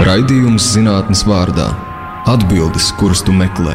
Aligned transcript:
Raidījums 0.00 0.70
zinātnes 0.72 1.20
vārdā- 1.28 1.66
atbildes, 2.32 2.88
kuras 2.96 3.20
tu 3.20 3.34
meklē. 3.36 3.74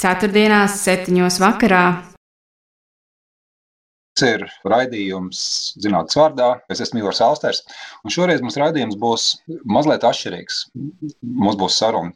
Ceturtdienās, 0.00 0.80
septiņos 0.80 1.36
vakarā 1.42 1.84
Tas 4.14 4.28
ir 4.30 4.42
raidījums 4.70 5.38
zinātnīs 5.82 6.14
vārdā. 6.14 6.48
Es 6.70 6.78
esmu 6.84 7.00
Ivars 7.00 7.18
Alsters. 7.26 7.64
Šoreiz 8.06 8.44
mums 8.44 8.54
raidījums 8.62 8.94
būs 8.94 9.24
mazliet 9.66 10.06
atšķirīgs. 10.06 10.60
Mums 11.42 11.58
būs 11.58 11.78
saruna. 11.80 12.14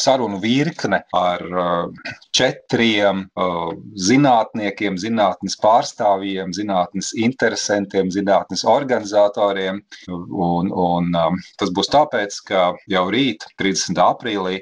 Sarunu 0.00 0.38
virkne 0.42 1.02
ar 1.16 1.42
uh, 1.48 2.12
četriem 2.34 3.24
uh, 3.36 3.72
zinātniekiem, 4.08 4.98
zinātnes 5.00 5.58
pārstāvjiem, 5.62 6.52
zinātnes 6.56 7.12
interesantiem, 7.18 8.12
zinātnes 8.14 8.64
organizatoriem. 8.68 9.80
Un, 10.08 10.72
un, 10.72 11.10
um, 11.12 11.38
tas 11.60 11.72
būs 11.74 11.90
tāpēc, 11.92 12.40
ka 12.48 12.64
jau 12.90 13.04
rīt, 13.12 13.46
30. 13.60 13.98
aprīlī, 14.02 14.60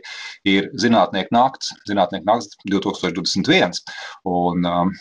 ir 0.49 0.71
Zinātnieku 0.81 1.35
nakts, 1.35 1.73
Zinātnieku 1.89 2.27
nakts 2.29 2.57
2021. 2.71 3.81
Un 4.27 4.67
um, 4.71 4.95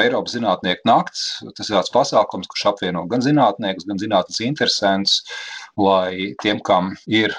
Eiropas 0.00 0.36
Zinātnieku 0.36 0.88
nakts. 0.88 1.26
Tas 1.54 1.70
ir 1.70 1.78
tāds 1.78 1.92
pasākums, 1.94 2.50
kurš 2.50 2.68
apvieno 2.72 3.04
gan 3.10 3.24
zinātniekus, 3.24 3.86
gan 3.88 4.00
zinātnes 4.00 4.40
interesantus, 4.44 5.22
lai 5.80 6.34
tiem, 6.42 6.60
kam 6.64 6.92
ir 7.10 7.34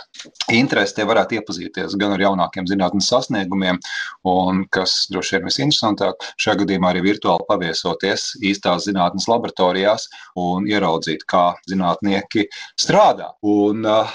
interesi, 0.51 0.95
tie 0.97 1.05
varētu 1.07 1.37
iepazīties 1.39 1.95
gan 1.99 2.15
ar 2.15 2.23
jaunākiem 2.23 2.67
zinātnes 2.69 3.07
sasniegumiem, 3.11 3.79
un 4.27 4.63
kas 4.73 5.05
droši 5.11 5.37
vien 5.37 5.47
visinteresantāk, 5.49 6.25
šajā 6.41 6.59
gadījumā 6.63 6.91
arī 6.91 7.03
virtuāli 7.05 7.47
paviesoties 7.49 8.27
īstās 8.43 8.89
zinātnes 8.89 9.27
laboratorijās 9.31 10.07
un 10.39 10.67
ieraudzīt, 10.69 11.23
kā 11.31 11.45
zinātnieki 11.69 12.47
strādā. 12.81 13.31
Un, 13.45 13.85
uh, 13.87 14.11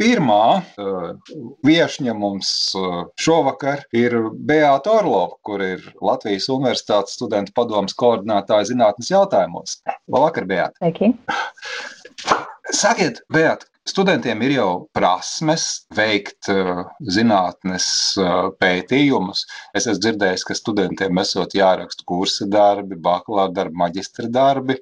pirmā 0.00 0.42
uh, 0.58 1.38
viesņa 1.66 2.16
mums 2.18 2.52
uh, 2.78 3.06
šovakar 3.20 3.86
ir 3.96 4.18
Beata 4.48 4.98
Orlova, 5.00 5.38
kur 5.46 5.64
ir 5.64 5.84
Latvijas 6.04 6.50
Universitātes 6.52 7.16
studentu 7.18 7.54
padomas 7.56 7.96
koordinātāja 7.98 8.72
zinātnes 8.72 9.12
jautājumos. 9.12 9.80
Labvakar, 10.08 10.48
Beat! 10.48 10.78
Sveiki! 10.82 11.14
Sakiet, 12.68 13.22
Beat, 13.32 13.62
studentiem 13.88 14.42
ir 14.44 14.52
jau 14.58 14.72
prasmes 14.92 15.62
veikt 15.96 16.50
uh, 16.52 16.82
zinātnes 17.14 17.86
uh, 18.20 18.50
pētījumus. 18.60 19.46
Es 19.72 19.86
esmu 19.86 20.02
dzirdējis, 20.04 20.44
ka 20.44 20.56
studentiem 20.58 21.20
esot 21.22 21.56
jāraksta 21.56 22.04
kursa 22.08 22.48
darbi, 22.52 22.98
bakalaura 23.08 23.54
darbi, 23.56 23.80
maģistra 23.80 24.28
darbi, 24.34 24.76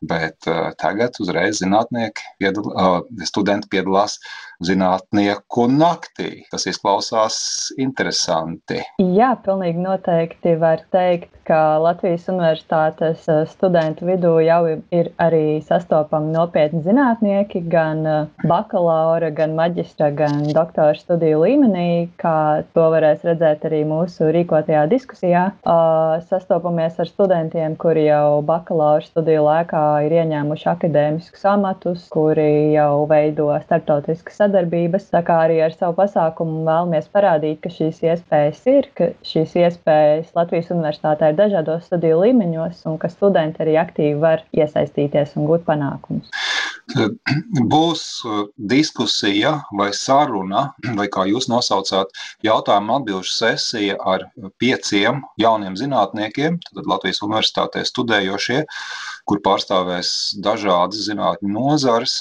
bet 0.00 0.46
uh, 0.46 0.70
tagad 0.78 1.16
uzreiz 1.22 1.62
zinātnieki, 1.62 2.22
piedal, 2.38 2.68
uh, 2.74 3.24
studenti 3.26 3.70
piedalās 3.72 4.18
zinātnieku 4.64 5.68
naktī. 5.70 6.44
Tas 6.50 6.66
izklausās 6.66 7.38
interesanti. 7.78 8.80
Jā, 8.98 9.32
pilnīgi 9.44 9.82
noteikti 9.82 10.56
var 10.58 10.82
teikt, 10.94 11.30
ka 11.48 11.78
Latvijas 11.80 12.26
universitātes 12.28 13.22
eh, 13.30 13.44
studentu 13.48 14.08
vidū 14.08 14.34
jau 14.44 14.58
ir 14.68 15.10
arī 15.22 15.60
sastopami 15.64 16.34
nopietni 16.34 16.82
zinātnieki, 16.84 17.62
gan 17.70 18.02
bakalaura, 18.42 19.30
gan 19.34 19.54
maģistra, 19.56 20.10
gan 20.18 20.42
doktora 20.50 20.98
studiju 20.98 21.40
līmenī, 21.44 21.86
kā 22.20 22.66
to 22.74 22.88
varēs 22.92 23.24
redzēt 23.24 23.64
arī 23.70 23.84
mūsu 23.88 24.28
rīkotajā 24.34 24.84
diskusijā. 24.90 25.46
Sastopamies 26.28 26.98
ar 27.00 27.08
studentiem, 27.08 27.78
kuri 27.80 28.08
jau 28.08 28.42
bakalaura 28.44 29.06
studiju 29.06 29.46
laikā 29.46 29.87
ir 30.06 30.14
ieņēmuši 30.20 30.66
akadēmiskus 30.72 31.44
amatus, 31.50 32.06
kuri 32.12 32.74
jau 32.74 33.04
veido 33.10 33.48
starptautiskas 33.64 34.40
sadarbības. 34.42 35.08
Tā 35.14 35.22
kā 35.26 35.40
arī 35.46 35.60
ar 35.64 35.74
savu 35.74 35.96
pasākumu 35.98 36.64
vēlamies 36.68 37.10
parādīt, 37.14 37.60
ka 37.64 37.72
šīs 37.72 38.02
iespējas 38.06 38.62
ir, 38.74 38.90
ka 38.98 39.10
šīs 39.26 39.56
iespējas 39.64 40.34
Latvijas 40.38 40.72
universitātē 40.74 41.32
ir 41.32 41.40
dažādos 41.40 41.88
studiju 41.88 42.22
līmeņos, 42.24 42.84
un 42.90 43.00
ka 43.02 43.10
studenti 43.12 43.64
arī 43.64 43.78
aktīvi 43.82 44.18
var 44.22 44.44
iesaistīties 44.56 45.36
un 45.38 45.48
gūt 45.50 45.66
panākumus. 45.68 46.30
Būs 47.68 48.02
uh, 48.24 48.46
diskusija 48.56 49.50
vai 49.76 49.90
saruna, 49.92 50.70
vai 50.96 51.08
kā 51.12 51.26
jūs 51.28 51.50
nosaucāt, 51.52 52.14
jautājumu 52.46 52.94
atbildžu 52.96 53.34
sesija 53.34 53.98
ar 54.08 54.24
pieciem 54.62 55.20
jauniem 55.40 55.76
zinātniekiem, 55.76 56.56
tad 56.70 56.88
Latvijas 56.88 57.20
universitātē 57.26 57.84
studējošie, 57.84 58.62
kur 59.28 59.40
pārstāvēs 59.44 60.10
dažādas 60.44 61.04
zinātņu 61.06 61.52
nozares. 61.52 62.18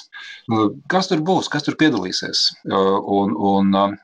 Uh, 0.48 0.72
kas 0.92 1.10
tur 1.12 1.22
būs, 1.26 1.50
kas 1.52 1.66
tur 1.66 1.78
piedalīsies 1.80 2.44
uh, 2.72 2.98
un, 3.18 3.34
un 3.36 3.98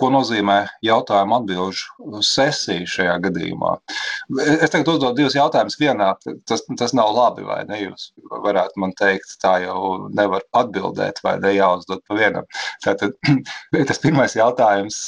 ko 0.00 0.10
nozīmē 0.12 0.58
jautājumu 0.86 1.38
atbildžu 1.40 2.22
sesija 2.26 2.88
šajā 2.88 3.16
gadījumā? 3.26 3.74
Es 4.60 4.72
tagad 4.72 4.92
uzdodu 4.94 5.18
divus 5.20 5.36
jautājumus 5.36 5.78
vienā. 5.80 6.12
Tas, 6.48 6.64
tas 6.78 6.94
nav 6.96 7.12
labi, 7.16 7.44
vai 7.46 7.62
ne? 7.68 7.80
Jūs 7.84 8.10
varētu 8.44 8.82
man 8.82 8.94
teikt, 8.98 9.36
tā 9.42 9.56
jau 9.64 10.10
nevar 10.16 10.44
atbildēt, 10.56 11.22
vai 11.24 11.36
ne 11.42 11.54
jāuzdod 11.56 12.04
pa 12.08 12.18
vienam. 12.18 12.48
Tātad 12.84 13.16
tas 13.90 14.02
pirmais 14.02 14.36
jautājums, 14.36 15.00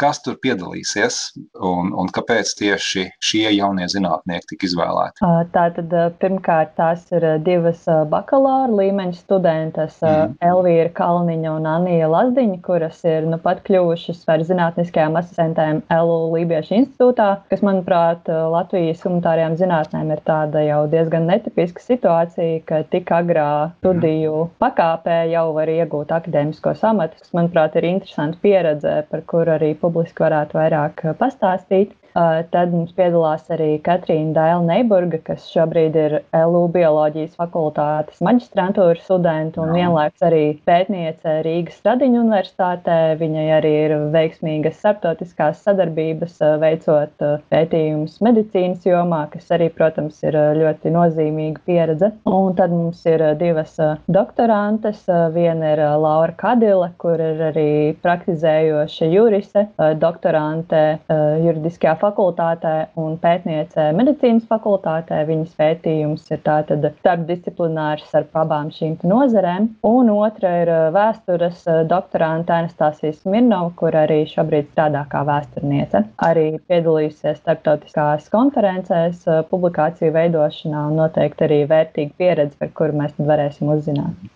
kas 0.00 0.22
tur 0.24 0.38
piedalīsies 0.42 1.20
un, 1.58 1.92
un 1.94 2.10
kāpēc 2.14 2.54
tieši 2.60 3.08
šie 3.24 3.46
jaunie 3.56 3.86
zinātnieki 3.90 4.54
tika 4.54 4.68
izvēlēti? 4.70 5.32
Tātad 5.54 5.94
pirmkārt 6.22 6.74
tās 6.84 7.04
ir 7.14 7.24
divas 7.44 7.84
bakalaura 8.10 8.72
līmeņa 8.74 9.16
studentas, 9.16 9.96
mm. 10.04 10.36
Elvīra 10.44 10.90
Kalniņa 10.96 11.54
un 11.56 11.68
Anija 11.68 12.08
Lazdiņa, 12.12 12.60
kuras 12.64 13.00
ir 13.08 13.28
nu 13.30 13.38
pat 13.42 13.62
kļuvušas 13.66 14.24
par 14.28 14.44
zinātniskajām 14.44 15.16
asistentēm 15.20 15.82
LU 15.94 16.18
Lībiešu 16.34 16.76
institūtā, 16.80 17.28
kas, 17.50 17.64
manuprāt, 17.64 18.28
Latvijas 18.28 19.02
humanitārajām 19.04 19.56
zinātnēm 19.60 20.12
ir 20.14 20.22
tāda 20.28 20.64
jau 20.66 20.84
diezgan 20.92 21.28
netipiska 21.30 21.82
situācija, 21.84 22.60
ka 22.68 22.82
tik 22.92 23.12
agrā 23.14 23.48
studiju 23.80 24.48
pakāpē 24.62 25.24
jau 25.32 25.48
var 25.56 25.72
iegūt 25.72 26.12
akadēmiskos 26.18 26.84
amatus, 26.86 27.24
kas, 27.24 27.34
manuprāt, 27.36 27.78
ir 27.80 27.88
interesanta 27.94 28.40
pieredze, 28.44 28.96
par 29.10 29.24
kuru 29.30 29.56
arī 29.56 29.74
publiski 29.80 30.26
varētu 30.26 30.60
vairāk 30.60 31.06
pastāstīt. 31.20 31.94
Tad 32.14 32.70
mums 32.70 32.92
piedalās 32.94 33.48
arī 33.50 33.80
Katrīna 33.82 34.30
Daila 34.36 34.62
Neiburga, 34.62 35.18
kas 35.26 35.48
šobrīd 35.50 35.96
ir 35.98 36.12
LU 36.38 36.68
bioloģijas 36.70 37.32
fakultātes 37.40 38.20
maģistrantūras 38.22 39.02
studenta 39.02 39.64
un 39.64 39.72
vienlaikus 39.74 40.22
arī 40.22 40.42
pētniece 40.68 41.40
Rīgas 41.42 41.80
Stradiņu 41.80 42.20
universitātē. 42.22 42.98
Viņai 43.18 43.46
arī 43.56 43.72
ir 43.88 43.94
veiksmīgas 44.14 44.78
starptautiskās 44.78 45.64
sadarbības, 45.66 46.38
veicot 46.62 47.26
pētījumus 47.50 48.20
medicīnas 48.22 48.86
jomā, 48.86 49.24
kas 49.34 49.50
arī, 49.58 49.66
protams, 49.74 50.22
ir 50.22 50.38
ļoti 50.60 50.94
nozīmīga 50.94 51.64
pieredze. 51.66 52.12
Un 52.30 52.54
tad 52.54 52.70
mums 52.70 53.02
ir 53.10 53.26
divas 53.42 53.74
doktorantes. 54.06 55.02
Viena 55.34 55.74
ir 55.74 55.82
Laura 55.98 56.38
Kadile, 56.38 56.92
kur 57.02 57.18
ir 57.18 57.42
arī 57.50 57.68
praktizējoša 58.06 59.10
juriste, 59.10 59.66
doktorante 59.98 60.86
juridiskajā 61.10 61.98
fakultātē 61.98 62.03
un 63.00 63.16
pētniece 63.22 63.86
medicīnas 63.96 64.44
fakultātē. 64.50 65.22
Viņas 65.28 65.54
pētījums 65.58 66.26
ir 66.34 66.42
tātad 66.46 66.84
starpdisciplinārs 67.00 68.12
ar 68.18 68.26
abām 68.42 68.70
šīm 68.74 68.98
nozarēm. 69.08 69.70
Un 69.88 70.12
otra 70.14 70.52
ir 70.62 70.72
uh, 70.72 70.84
vēstures 70.94 71.64
uh, 71.70 71.82
doktorante 71.88 72.54
Anastasija 72.56 73.16
Smirnova, 73.16 73.72
kur 73.80 73.96
arī 73.98 74.22
šobrīd 74.30 74.70
strādā 74.72 75.04
kā 75.12 75.24
vēsturniece. 75.28 76.04
Arī 76.28 76.46
piedalīsies 76.70 77.40
starptautiskās 77.42 78.30
konferencēs, 78.34 79.24
uh, 79.28 79.42
publikāciju 79.50 80.14
veidošanā 80.14 80.86
un 80.90 81.02
noteikti 81.02 81.48
arī 81.48 81.60
vērtīga 81.70 82.16
pieredze, 82.20 82.58
par 82.60 82.72
kuru 82.78 83.02
mēs 83.02 83.16
varēsim 83.18 83.72
uzzināt. 83.74 84.32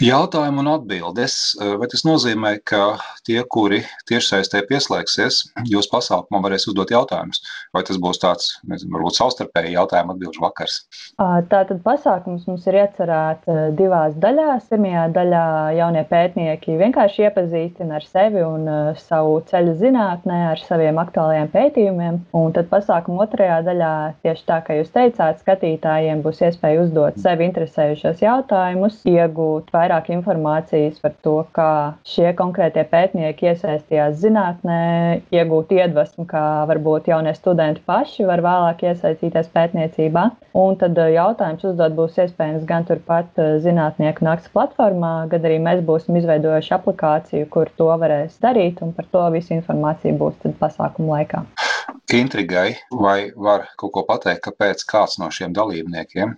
Jautājumu 0.00 0.62
un 0.62 0.68
atbildes. 0.72 1.34
Eh, 1.60 1.74
vai 1.76 1.84
tas 1.92 2.06
nozīmē, 2.08 2.54
ka 2.64 2.96
tie, 3.28 3.42
kuri 3.44 3.82
tiešsaistē 4.08 4.62
pieslēgsies, 4.64 5.42
jūs 5.68 5.90
pasākumā 5.92 6.38
varēs 6.40 6.64
uzdot 6.70 6.88
jautājumus? 6.88 7.42
Vai 7.76 7.82
tas 7.84 7.98
būs 8.00 8.16
tāds, 8.22 8.46
nezinu, 8.64 8.94
varbūt 8.94 9.18
savstarpēji 9.18 9.74
jautājumu 9.74 10.14
atbilžu 10.14 10.40
vakars? 10.40 10.78
Tātad 11.20 11.82
pasākums 11.84 12.46
mums 12.48 12.64
ir 12.70 12.78
iecerēts 12.80 13.76
divās 13.76 14.16
daļās. 14.22 14.70
Pirmajā 14.70 15.02
daļā 15.18 15.44
jaunie 15.76 16.06
pētnieki 16.08 16.78
vienkārši 16.80 17.26
iepazīstina 17.28 18.00
ar 18.00 18.08
sevi 18.08 18.40
un 18.40 18.64
savu 18.96 19.36
ceļu 19.52 19.76
zinātnē, 19.82 20.40
ar 20.54 20.64
saviem 20.64 20.96
aktuālajiem 21.04 21.52
pētījumiem. 21.52 22.18
Un 22.40 22.56
tad 22.56 22.72
pasākuma 22.72 23.26
otrajā 23.26 23.60
daļā, 23.68 23.92
tieši 24.24 24.48
tā 24.48 24.62
kā 24.64 24.80
jūs 24.80 24.96
teicāt, 24.96 25.44
skatītājiem 25.44 26.24
būs 26.24 26.40
iespēja 26.48 26.86
uzdot 26.86 27.20
sevi 27.20 27.50
interesējušos 27.50 28.24
jautājumus, 28.24 29.02
iegūt 29.04 29.68
vairāk 29.76 29.89
vairāk 29.90 30.10
informācijas 30.14 31.00
par 31.02 31.14
to, 31.24 31.34
kā 31.54 31.96
šie 32.06 32.30
konkrētie 32.38 32.84
pētnieki 32.86 33.50
iesaistījās 33.50 34.20
zinātnē, 34.22 35.22
iegūt 35.34 35.72
iedvesmu, 35.74 36.26
kā 36.30 36.64
varbūt 36.70 37.10
jaunie 37.10 37.34
studenti 37.34 37.82
paši 37.86 38.26
var 38.28 38.42
vēlāk 38.44 38.84
iesaistīties 38.86 39.50
pētniecībā. 39.54 40.28
Un 40.54 40.78
tad 40.78 40.98
eh, 40.98 41.14
jautājums 41.16 41.66
uzdot 41.72 41.96
būs 41.98 42.20
iespējams 42.22 42.66
gan 42.68 42.86
turpat 42.86 43.42
eh, 43.42 43.58
zinātnieku 43.64 44.26
nakts 44.26 44.50
platformā, 44.54 45.26
gan 45.32 45.50
arī 45.50 45.58
mēs 45.62 45.82
būsim 45.86 46.20
izveidojuši 46.20 46.76
aplikāciju, 46.78 47.50
kur 47.50 47.70
to 47.76 47.90
varēs 47.90 48.38
darīt, 48.42 48.82
un 48.84 48.94
par 48.94 49.10
to 49.10 49.26
visu 49.34 49.56
informāciju 49.58 50.18
būs 50.22 50.58
pasākuma 50.60 51.18
laikā 51.18 51.44
intrigai, 52.12 52.74
vai 52.90 53.30
var 53.36 53.68
kaut 53.78 53.92
ko 53.94 54.02
pateikt, 54.06 54.42
kāpēc 54.48 54.82
kāds 54.88 55.18
no 55.22 55.28
šiem 55.34 55.52
dalībniekiem, 55.54 56.34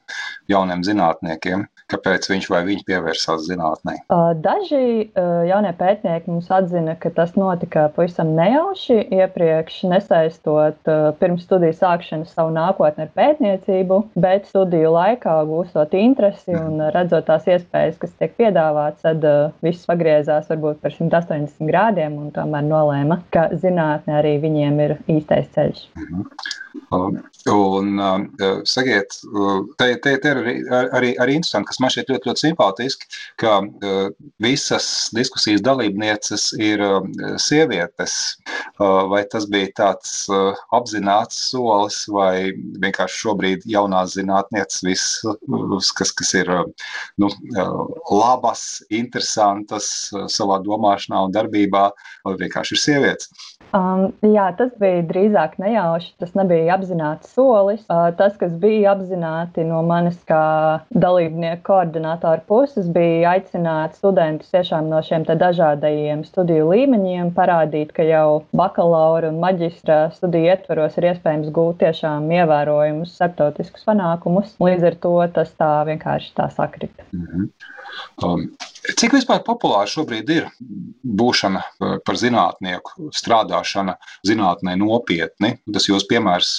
jauniem 0.53 0.85
zinātniekiem, 0.85 1.65
kāpēc 1.93 2.29
viņš 2.31 2.49
vai 2.53 2.63
viņa 2.67 2.87
pievērsās 2.89 3.47
zinātnē? 3.49 3.99
Daži 4.45 4.83
jaunie 5.49 5.73
pētnieki 5.79 6.31
mums 6.33 6.51
atzina, 6.53 6.97
ka 7.01 7.13
tas 7.15 7.35
notika 7.39 7.89
pavisam 7.97 8.35
nejauši, 8.39 8.99
iepriekš 9.19 9.83
nesaistot 9.93 10.93
pirms 11.21 11.47
studiju 11.47 11.77
sākšanas 11.77 12.33
savu 12.37 12.55
nākotni 12.57 13.07
ar 13.07 13.13
pētniecību, 13.19 14.01
bet 14.23 14.49
studiju 14.51 14.95
laikā 14.97 15.37
gūstot 15.49 15.97
interesi 15.99 16.57
un 16.57 16.81
redzot 16.95 17.29
tās 17.29 17.47
iespējas, 17.51 18.01
kas 18.03 18.17
tiek 18.19 18.35
piedāvāts, 18.41 19.05
tad 19.07 19.27
viss 19.65 19.89
pagriezās 19.89 20.51
varbūt 20.53 20.83
par 20.83 20.97
180 20.97 21.69
grādiem 21.69 22.19
un 22.21 22.33
tomēr 22.35 22.67
nolēma, 22.67 23.23
ka 23.35 23.49
zinātne 23.53 24.19
arī 24.21 24.37
viņiem 24.43 24.83
ir 24.87 24.99
īstais 25.13 25.51
ceļš. 25.57 25.87
Mhm. 25.99 26.27
Un, 26.93 27.99
uh, 27.99 28.61
sakiet, 28.69 29.17
te, 29.81 29.89
te, 30.05 30.13
te 30.23 30.31
ir 30.31 30.41
arī, 30.41 30.55
arī, 30.71 31.11
arī 31.21 31.37
interesanti, 31.39 31.71
kas 31.71 31.81
man 31.83 31.93
šķiet 31.93 32.13
ļoti, 32.13 32.31
ļoti 32.31 32.45
simpātiski, 32.47 33.09
ka 33.43 33.59
uh, 33.63 34.11
visas 34.43 34.87
diskusijas 35.17 35.63
dalībnieces 35.65 36.53
ir 36.61 36.83
sievietes. 37.41 38.15
Vai 38.79 39.23
tas 39.31 39.47
bija 39.51 39.71
tāds 39.79 40.13
apzināts 40.75 41.39
solis, 41.51 42.03
vai 42.11 42.53
vienkārši 42.83 43.21
šobrīd 43.23 43.67
jaunās 43.71 44.17
zinātnieces, 44.17 44.83
viss, 44.87 45.93
kas, 45.99 46.13
kas 46.19 46.33
ir 46.39 46.51
nu, 47.21 47.31
labas, 48.11 48.65
interesantas 48.91 49.89
savā 50.33 50.59
domāšanā 50.65 51.25
un 51.27 51.35
darbībā, 51.37 51.89
vienkārši 52.43 52.77
ir 52.77 52.83
sievietes. 52.83 53.49
Um, 53.73 54.11
jā, 54.21 54.51
tas 54.57 54.73
bija 54.81 55.01
drīzāk 55.09 55.55
nejauši. 55.63 56.11
Tas 56.21 56.35
nebija 56.37 56.75
apzināts 56.77 57.31
solis. 57.33 57.81
Uh, 57.89 58.11
tas, 58.19 58.35
kas 58.41 58.53
bija 58.61 58.93
apzināti 58.93 59.65
no 59.65 59.81
manis 59.87 60.19
kā 60.29 60.43
dalībnieku 60.93 61.65
koordinātora 61.71 62.45
puses, 62.49 62.91
bija 62.93 63.33
aicināt 63.37 63.97
studentus 63.97 64.53
tiešām 64.53 64.91
no 64.93 65.01
šiem 65.07 65.25
dažādajiem 65.25 66.27
studiju 66.29 66.69
līmeņiem 66.73 67.33
parādīt, 67.37 67.95
ka 67.97 68.05
jau 68.05 68.43
bakalaura 68.57 69.33
un 69.33 69.41
maģistra 69.41 70.03
studiju 70.19 70.53
ietvaros 70.53 70.99
ir 71.01 71.09
iespējams 71.15 71.53
gūt 71.57 71.81
tiešām 71.87 72.29
ievērojumus 72.43 73.17
starptautiskus 73.17 73.89
panākumus. 73.89 74.53
Līdz 74.61 74.91
ar 74.91 75.01
to 75.07 75.17
tas 75.39 75.57
tā 75.57 75.73
vienkārši 75.89 76.35
tā 76.37 76.51
sakrita. 76.53 77.09
Mm 77.13 77.25
-hmm. 77.25 77.49
Um, 78.23 78.47
cik 78.99 79.15
vispār 79.17 79.43
populāra 79.47 79.89
šobrīd 79.91 80.31
ir 80.33 80.49
būšana 81.03 81.61
uh, 81.63 81.97
par 82.07 82.19
zinātnieku, 82.21 83.09
strādāšana 83.15 83.97
zinātnē 84.27 84.77
nopietni? 84.81 85.55
Tas 85.75 85.89
jūs 85.91 86.07
piemērs 86.11 86.53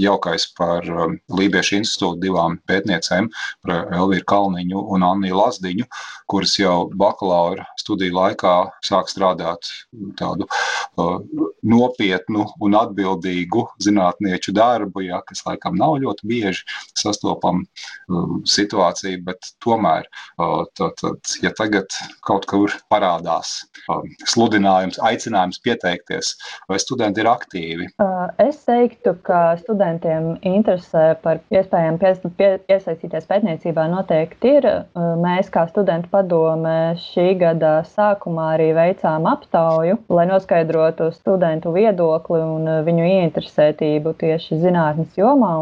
jaukais 0.00 0.48
par 0.58 0.88
um, 0.90 1.16
Lībiešu 1.34 1.78
institūtu 1.80 2.22
divām 2.26 2.58
pētniecēm, 2.68 3.30
par 3.64 3.94
Elvīru 3.96 4.26
Kalniņu 4.30 4.84
un 4.94 5.06
Anniju 5.06 5.38
Lazdiņu, 5.40 5.88
kuras 6.30 6.56
jau 6.58 6.76
bakalaura 6.98 7.66
studiju 7.80 8.16
laikā 8.16 8.54
sāk 8.84 9.10
strādāt 9.12 9.70
tādu 10.18 10.48
uh, 10.48 11.18
nopietnu 11.64 12.46
un 12.64 12.78
atbildīgu 12.78 13.66
zinātnieču 13.84 14.54
darbu, 14.56 15.04
ja, 15.08 15.20
kas 15.26 15.44
laikam 15.48 15.78
nav 15.80 15.98
ļoti 16.04 16.28
bieži 16.28 16.64
sastopama 16.98 17.64
uh, 17.64 18.38
situācija, 18.48 19.20
bet 19.26 19.54
tomēr 19.64 20.08
uh, 20.08 20.64
Tātad, 20.74 21.20
ja 21.38 21.52
tagad 21.54 21.94
kaut 22.26 22.48
kur 22.50 22.72
parādās 22.90 23.60
um, 23.92 24.08
sludinājums, 24.26 24.96
aicinājums 25.06 25.60
pieteikties, 25.62 26.32
vai 26.66 26.80
studenti 26.82 27.22
ir 27.22 27.28
aktīvi? 27.30 27.86
Uh, 28.02 28.26
es 28.42 28.58
teiktu, 28.66 29.12
ka 29.22 29.54
studentiem 29.60 30.32
interesē 30.42 31.12
par 31.22 31.38
iespējām 31.54 32.00
pie, 32.02 32.10
pie, 32.40 32.48
iesaistīties 32.74 33.28
pētniecībā 33.30 33.84
noteikti 33.92 34.56
ir. 34.58 34.66
Uh, 34.98 35.12
mēs, 35.22 35.52
kā 35.54 35.62
studentu 35.70 36.10
padome, 36.10 36.96
šī 37.04 37.28
gada 37.44 37.76
sākumā 37.92 38.48
arī 38.56 38.72
veicām 38.74 39.30
aptauju, 39.30 40.00
lai 40.10 40.26
noskaidrotu 40.32 41.12
studentu 41.14 41.70
viedokli 41.76 42.42
un 42.42 42.66
uh, 42.66 42.80
viņu 42.88 43.06
ieinteresētību 43.12 44.16
tieši 44.24 44.58
zinātnes 44.64 45.14
jomā. 45.20 45.54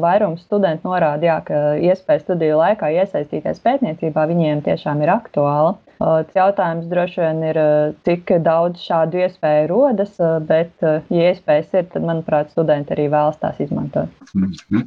Vairums 0.00 0.46
studentu 0.46 0.86
norādīja, 0.86 1.40
ka 1.42 1.60
iespēja 1.82 2.22
studiju 2.22 2.62
laikā 2.62 2.94
iesaistīties 3.00 3.58
pētniecībā 3.66 4.28
viņiem 4.30 4.59
jautājumiem 4.60 4.64
tiešām 4.64 5.02
ir 5.02 5.10
aktuāla. 5.10 5.78
Tas 6.00 6.32
jautājums 6.34 6.88
droši 6.88 7.20
vien 7.20 7.42
ir, 7.44 7.58
cik 8.06 8.30
daudz 8.42 8.80
šādu 8.80 9.20
iespēju 9.20 9.68
rodas, 9.68 10.14
bet, 10.48 10.72
ja 11.10 11.32
iespējas 11.32 11.74
ir, 11.74 11.88
tad, 11.92 12.02
manuprāt, 12.02 12.50
studenti 12.50 12.94
arī 12.94 13.10
vēlas 13.12 13.38
tās 13.40 13.60
izmantot. 13.60 14.08
Mm 14.34 14.52
-hmm. 14.70 14.86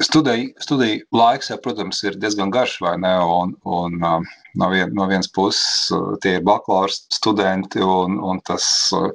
Studiju, 0.00 0.54
studiju 0.58 1.00
laiks, 1.12 1.50
ja, 1.50 1.58
protams, 1.60 1.98
ir 2.08 2.14
diezgan 2.16 2.50
garš, 2.52 2.78
vai 2.80 2.94
ne? 3.00 3.12
Un, 3.20 3.50
un, 3.68 3.98
um, 4.00 4.24
no, 4.56 4.68
vien, 4.72 4.88
no 4.96 5.04
vienas 5.10 5.28
puses, 5.28 5.90
uh, 5.92 6.14
tie 6.24 6.38
ir 6.38 6.44
bakalaura 6.46 6.94
studenti, 6.94 7.82
un, 7.84 8.16
un 8.24 8.40
tas 8.46 8.64
uh, 8.96 9.10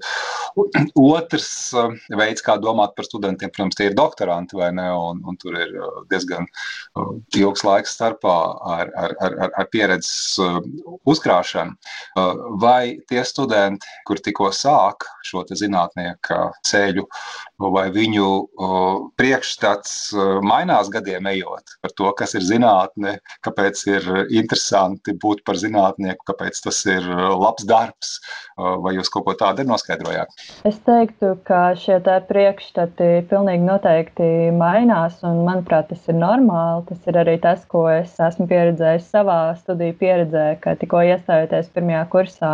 otrs 1.18 1.48
uh, 1.74 1.89
veids, 2.19 2.45
kā 2.45 2.60
domāt 2.62 2.94
par 2.94 3.07
studentiem, 3.07 3.50
protams, 3.56 3.77
tie 3.80 3.89
ir 3.89 3.98
doktoranti, 3.98 4.60
vai 4.60 4.69
ne? 4.77 4.86
Un, 4.94 5.24
un 5.25 5.39
tur 5.42 5.57
ir 5.57 5.74
diezgan 6.12 6.45
ilgs 7.33 7.66
laiks 7.66 7.98
starpā 7.98 8.36
ar, 8.75 8.94
ar, 8.94 9.16
ar, 9.25 9.50
ar 9.50 9.69
pieredzes 9.74 10.38
uzkrāšanu. 11.10 11.74
Vai 12.62 13.00
tie 13.10 13.24
studenti, 13.25 13.89
kur 14.07 14.22
tikko 14.22 14.51
sāk 14.56 15.07
šo 15.25 15.44
zinātnieku 15.50 16.39
ceļu, 16.68 17.06
vai 17.74 17.88
viņu 17.95 18.30
priekšstats 19.19 19.98
mainās? 20.45 20.89
gadiem 20.95 21.27
ejot 21.31 21.75
par 21.83 21.94
to, 21.98 22.10
kas 22.18 22.36
ir 22.38 22.45
zinātne, 22.45 23.18
kāpēc 23.45 23.81
ir 23.89 24.07
interesanti 24.33 25.16
būt 25.22 25.44
par 25.48 25.60
zinātnieku, 25.60 26.25
kāpēc 26.30 26.62
tas 26.66 26.81
ir 26.89 27.06
labs 27.36 27.68
darbs. 27.68 28.19
Vai 28.56 28.95
jūs 28.95 29.10
kaut 29.12 29.25
ko 29.27 29.36
tādu 29.36 29.66
noskaidrojāt? 29.68 30.31
Es 30.68 30.77
teiktu, 30.86 31.33
ka 31.48 31.75
šie 31.80 32.00
priekšstati 32.30 33.25
pilnīgi 33.30 33.66
noteikti 33.66 34.30
mainās, 34.56 35.18
un 35.27 35.44
manuprāt, 35.48 35.89
tas 35.92 36.06
ir 36.07 36.18
normāli. 36.19 36.86
Tas 36.89 37.10
ir 37.10 37.19
arī 37.19 37.36
tas, 37.44 37.66
ko 37.68 37.86
es 37.92 38.16
esmu 38.22 38.48
pieredzējis 38.51 39.10
savā 39.12 39.39
studiju 39.60 39.98
pieredzē, 40.00 40.45
ka 40.63 40.75
tikko 40.80 41.04
iestājoties 41.10 41.72
pirmajā 41.75 42.05
kursā, 42.13 42.53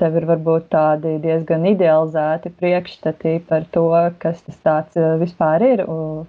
tev 0.00 0.18
ir 0.20 0.28
varbūt 0.28 0.68
tādi 0.74 1.16
diezgan 1.24 1.64
idealizēti 1.72 2.52
priekšstati 2.58 3.38
par 3.48 3.64
to, 3.72 3.88
kas 4.20 4.42
tas 4.44 4.98
vispār 5.22 5.64
ir. 5.64 5.84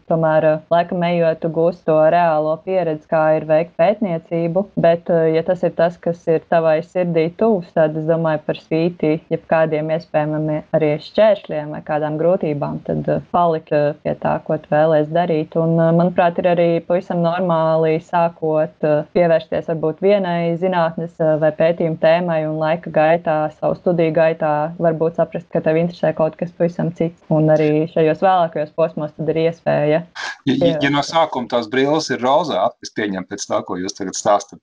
Tomēr, 0.09 0.47
laikam, 0.73 1.03
ejot 1.05 1.45
gūsi 1.53 1.81
to 1.87 1.95
reālo 2.13 2.53
pieredzi, 2.65 3.07
kā 3.09 3.23
ir 3.37 3.45
veikt 3.49 3.75
pētniecību. 3.79 4.65
Bet, 4.79 5.09
eh, 5.09 5.33
ja 5.35 5.43
tas 5.45 5.63
ir 5.63 5.73
tas, 5.77 5.97
kas 5.97 6.21
ir 6.27 6.43
tavai 6.51 6.79
sirdī 6.85 7.29
tuvs, 7.37 7.71
tad 7.73 7.97
es 7.97 8.05
domāju 8.09 8.41
par 8.45 8.59
spīti 8.59 9.19
jebkādiem 9.33 9.89
iespējamiem 9.95 10.63
arī 10.75 10.91
šķēršļiem 11.05 11.73
vai 11.75 11.81
kādām 11.85 12.19
grūtībām, 12.21 12.81
tad 12.85 13.09
eh, 13.09 13.21
palikt 13.33 13.73
eh, 13.73 13.93
pie 14.03 14.15
tā, 14.21 14.35
ko 14.45 14.57
tu 14.61 14.71
vēlēsies 14.73 15.13
darīt. 15.13 15.57
Un, 15.59 15.75
manuprāt, 15.97 16.39
ir 16.41 16.51
arī 16.53 16.69
pavisam 16.85 17.23
normāli 17.25 17.97
sākot 18.03 18.85
pievērsties 19.13 19.69
varbūt 19.71 20.03
vienai 20.03 20.55
zinātnes 20.61 21.17
vai 21.41 21.51
pētījuma 21.55 21.99
tēmai 22.01 22.39
un 22.47 22.59
laika 22.61 22.91
gaitā, 22.93 23.37
savu 23.59 23.77
studiju 23.79 24.13
gaitā, 24.15 24.53
varbūt 24.79 25.19
saprast, 25.19 25.49
ka 25.53 25.61
tev 25.65 25.79
interesē 25.81 26.13
kaut 26.17 26.37
kas 26.39 26.53
pavisam 26.55 26.91
cits. 26.95 27.21
Un 27.33 27.49
arī 27.53 27.87
šajos 27.91 28.23
vēlākajos 28.23 28.73
posmos 28.77 29.13
tad 29.17 29.31
ir 29.33 29.41
iespēja. 29.47 30.01
Ja, 30.49 30.58
ja 30.59 30.91
no 30.93 31.03
sākuma 31.05 31.49
tās 31.51 31.69
brilles 31.71 32.09
ir 32.13 32.21
rozā, 32.23 32.65
es 32.83 32.93
pieņemu 32.95 33.27
pēc 33.29 33.45
tā, 33.49 33.61
ko 33.67 33.77
jūs 33.79 33.97
tagad 33.97 34.17
stāstat. 34.17 34.59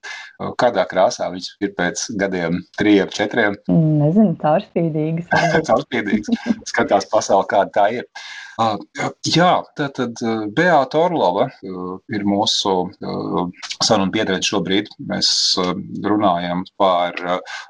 Kādā 0.61 0.87
krāsā 0.91 1.29
viņš 1.33 1.51
ir 1.65 1.75
pēc 1.79 2.07
gadiem, 2.21 2.63
trijiem, 2.79 3.13
četriem? 3.15 3.59
Nezinu, 3.73 4.37
caurspīdīgs. 4.43 5.31
caurspīdīgs. 5.69 6.33
Skatās 6.73 7.09
pasauli, 7.13 7.49
kāda 7.53 7.73
tā 7.77 7.87
ir. 8.01 8.11
Uh, 8.57 8.79
jā, 9.29 9.51
tātad 9.77 10.17
Beata 10.57 11.01
Orlova 11.05 11.45
uh, 11.51 11.97
ir 12.09 12.23
mūsu 12.25 12.73
uh, 12.89 13.67
sarunu 13.85 14.15
biedrene 14.15 14.45
šobrīd. 14.45 14.89
Mēs 15.11 15.29
runājam 16.07 16.63
par 16.81 17.21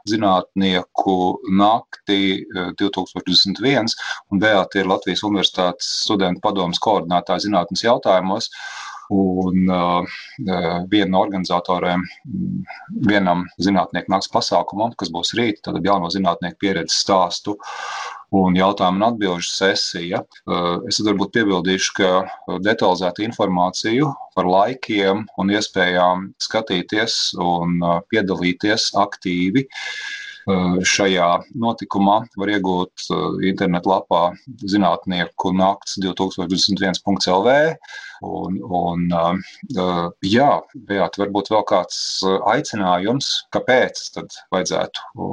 zinātnieku 0.07 1.17
nakti 1.59 2.47
2021, 2.79 3.97
un 4.31 4.43
Beata 4.43 4.79
ir 4.79 4.91
Latvijas 4.93 5.25
Universitātes 5.27 5.91
studentu 6.05 6.45
padomas 6.45 6.79
koordinātāja 6.83 7.49
zinātnes 7.49 7.83
jautājumos. 7.83 8.53
Un 9.11 9.69
uh, 9.71 10.15
viena 10.91 11.11
no 11.13 11.21
organizatoriem, 11.23 12.03
vienam 13.07 13.45
zinātnieku 13.63 14.11
nakts 14.11 14.31
pasākumam, 14.31 14.95
kas 14.99 15.11
būs 15.15 15.35
rīt, 15.39 15.63
tad 15.67 15.79
jauno 15.83 16.11
zinātnieku 16.15 16.63
pieredzes 16.63 17.03
stāstu 17.03 17.55
un 18.35 18.57
jautājumu 18.59 19.01
un 19.01 19.07
atbildžu 19.11 19.51
sesija. 19.53 20.23
Es 20.89 21.01
varbūt 21.05 21.35
piebildīšu, 21.37 21.93
ka 21.99 22.59
detalizētu 22.65 23.27
informāciju 23.27 24.11
par 24.37 24.49
laikiem 24.51 25.27
un 25.39 25.53
iespējām 25.55 26.31
skatīties 26.43 27.37
un 27.43 27.79
piedalīties 28.11 28.91
aktīvi 28.99 29.67
šajā 30.47 31.29
notikumā 31.59 32.21
var 32.39 32.53
iegūt 32.55 33.09
internetlapā 33.47 34.23
zinātnieku 34.71 35.53
nakts 35.57 35.99
2021.lv. 36.05 37.57
Un, 38.25 38.55
un, 38.65 39.03
jā, 40.25 40.51
Beat, 40.89 41.19
varbūt 41.21 41.51
vēl 41.53 41.65
kāds 41.69 41.99
aicinājums, 42.49 43.29
kāpēc 43.53 44.01
tad 44.15 44.39
vajadzētu 44.55 45.27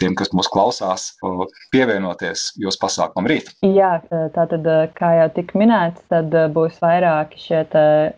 tiem, 0.00 0.14
kas 0.16 0.32
mūs 0.32 0.48
klausās, 0.48 1.10
pievienoties 1.74 2.46
jūsu 2.62 2.80
pasākumam 2.80 3.28
rīt? 3.28 3.50
Jā, 3.66 3.98
tātad, 4.08 4.64
kā 4.96 5.10
jau 5.18 5.28
tika 5.36 5.60
minēts, 5.60 6.06
tad 6.08 6.32
būs 6.54 6.80
vairāki 6.80 7.42
šie 7.42 7.60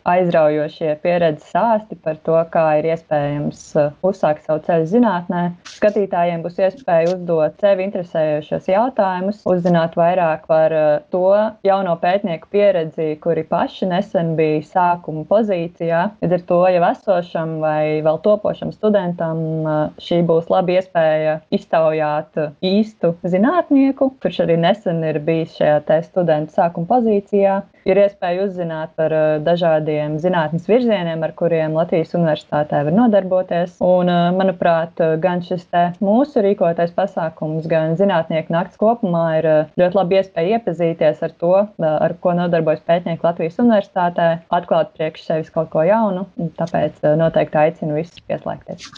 aizraujošie 0.06 0.94
pieredzes 1.02 1.50
stāsti 1.50 1.98
par 2.04 2.20
to, 2.22 2.38
kā 2.54 2.66
ir 2.78 2.92
iespējams 2.92 3.64
uzsākt 4.06 4.46
savu 4.46 4.62
ceļu 4.68 4.86
zinātnē. 4.92 5.42
Skatītājiem 5.80 6.41
būs 6.44 6.58
iespēja 6.60 7.14
uzdot 7.14 7.58
sevi 7.62 7.86
interesējošos 7.86 8.68
jautājumus, 8.70 9.40
uzzināt 9.48 9.96
vairāk 9.98 10.44
par 10.50 10.74
uh, 10.76 10.90
to 11.14 11.24
jauno 11.66 11.94
pētnieku 12.02 12.50
pieredzi, 12.52 13.16
kuri 13.22 13.44
paši 13.48 13.88
nesen 13.90 14.34
bija 14.38 14.60
sākuma 14.68 15.24
pozīcijā. 15.30 16.02
Līdz 16.22 16.36
ar 16.38 16.44
to 16.50 16.60
jau 16.74 16.84
esošam 16.90 17.56
vai 17.64 18.02
vēl 18.04 18.20
topošam 18.26 18.72
studentam 18.74 19.42
uh, 19.64 19.82
šī 20.02 20.22
būs 20.28 20.50
laba 20.52 20.76
iespēja 20.76 21.38
iztaujāt 21.54 22.38
īstu 22.62 23.14
zinātnieku, 23.26 24.12
kurš 24.22 24.42
arī 24.46 24.58
nesen 24.60 25.02
ir 25.08 25.20
bijis 25.24 25.56
šajā 25.58 26.02
studentu 26.06 26.54
sākuma 26.54 26.90
pozīcijā 26.94 27.62
ir 27.88 27.98
iespēja 27.98 28.46
uzzināt 28.46 28.92
par 28.98 29.14
uh, 29.16 29.24
dažādiem 29.42 30.20
zinātnes 30.22 30.68
virzieniem, 30.70 31.24
ar 31.26 31.34
kuriem 31.38 31.74
Latvijas 31.74 32.14
universitātē 32.14 32.84
var 32.86 32.94
nodarboties. 32.94 33.78
Un, 33.82 34.10
manuprāt, 34.38 35.00
gan 35.22 35.42
šis 35.42 35.66
mūsu 36.02 36.31
rīkotais 36.40 36.92
pasākums, 36.96 37.66
gan 37.70 37.96
zinātnieku 37.98 38.54
nakts 38.54 38.78
kopumā 38.80 39.24
ir 39.40 39.48
ļoti 39.80 39.98
labi 39.98 40.18
iespēja 40.20 40.58
iepazīties 40.58 41.22
ar 41.26 41.34
to, 41.42 41.52
ar 41.88 42.16
ko 42.24 42.34
nodarbojas 42.38 42.84
pētnieki 42.88 43.26
Latvijas 43.26 43.60
universitātē, 43.62 44.30
atklāt 44.54 44.94
priekš 44.96 45.26
sevis 45.28 45.52
kaut 45.54 45.72
ko 45.74 45.84
jaunu. 45.86 46.26
Tāpēc 46.58 47.04
noteikti 47.20 47.62
aicinu 47.66 48.00
visus 48.00 48.24
pieslēgties. 48.28 48.88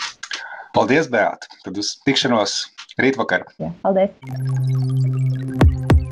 Paldies, 0.75 1.11
Beata! 1.11 1.51
Tad 1.67 1.79
uz 1.79 1.95
tikšanos 2.07 2.65
rītvakar! 3.03 3.47
Jā, 3.63 3.75
paldies! 3.83 6.03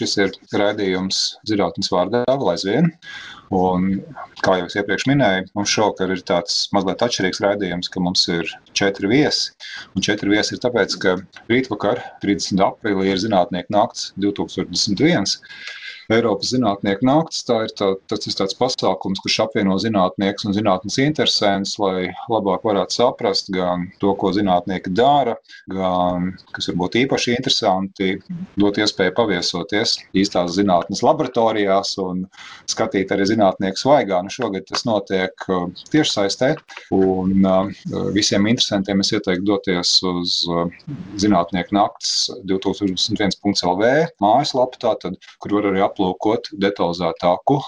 Šis 0.00 0.16
ir 0.16 0.30
raidījums 0.56 1.16
zinātnes 1.48 1.90
vārdā 1.92 2.22
vēl 2.28 2.54
aizvien. 2.54 2.86
Un, 3.52 3.88
kā 4.46 4.54
jau 4.60 4.68
es 4.70 4.76
iepriekš 4.78 5.04
minēju, 5.10 5.48
mums 5.58 5.72
šovakar 5.74 6.14
ir 6.14 6.22
tāds 6.24 6.62
mazliet 6.72 7.02
atšķirīgs 7.04 7.42
raidījums, 7.44 7.90
ka 7.92 8.00
mums 8.00 8.22
ir 8.32 8.48
četri 8.78 9.10
viesi. 9.10 9.50
Un 9.92 10.06
četri 10.06 10.32
viesi 10.32 10.54
ir 10.56 10.62
tāpēc, 10.62 10.96
ka 11.02 11.16
rītvakar, 11.50 12.00
30. 12.24 12.62
aprīlī, 12.68 13.10
ir 13.10 13.20
zinātnieku 13.20 13.74
nakts 13.76 14.12
2021. 14.22 15.36
Eiropas 16.10 16.50
zinātnieku 16.50 17.06
naktis. 17.06 17.44
Tā 17.46 17.60
ir 17.66 17.72
tā, 17.78 17.92
tas 18.10 18.26
ir 18.26 18.34
tāds 18.38 18.56
pasākums, 18.58 19.20
kurš 19.22 19.36
apvieno 19.44 19.76
zinātniekus 19.80 20.48
un 20.48 20.56
zinātnes 20.56 20.98
interesantus, 21.02 21.76
lai 21.78 22.10
labāk 22.32 22.64
varētu 22.66 22.98
saprast 22.98 23.50
gan 23.54 23.86
to, 24.02 24.12
ko 24.18 24.32
zinātnieki 24.34 24.92
dara, 24.96 25.36
gan, 25.70 26.32
kas 26.56 26.70
varbūt 26.72 26.98
īpaši 27.04 27.36
interesanti, 27.36 28.10
dot 28.60 28.80
iespēju 28.82 29.14
paviesoties 29.16 29.96
īstās 30.18 30.56
zinātnes 30.58 31.04
laboratorijās 31.06 31.94
un 32.02 32.24
skatīt 32.70 33.14
arī 33.14 33.28
zinātnieku 33.30 33.78
svaigā. 33.84 34.20
Nu, 34.24 34.34
šogad 34.34 34.66
tas 34.70 34.84
notiek 34.88 35.46
uh, 35.48 35.68
tiešsaistē, 35.94 36.52
un 36.96 37.46
uh, 37.46 37.70
visiem 38.16 38.50
interesantiem 38.50 39.04
es 39.04 39.14
ieteiktu 39.14 39.46
doties 39.52 39.94
uz 40.10 40.40
uh, 40.50 40.66
zinātnieku 41.22 41.78
naktis 41.78 42.28
2021.lv 42.50 43.94
mājaslapu, 44.22 44.82
tātad, 44.82 45.18
kur 45.40 45.58
var 45.58 45.70
arī 45.70 45.84
aplūkot 45.84 45.99
aplūkot 46.00 46.48
detalizētāku 46.56 47.58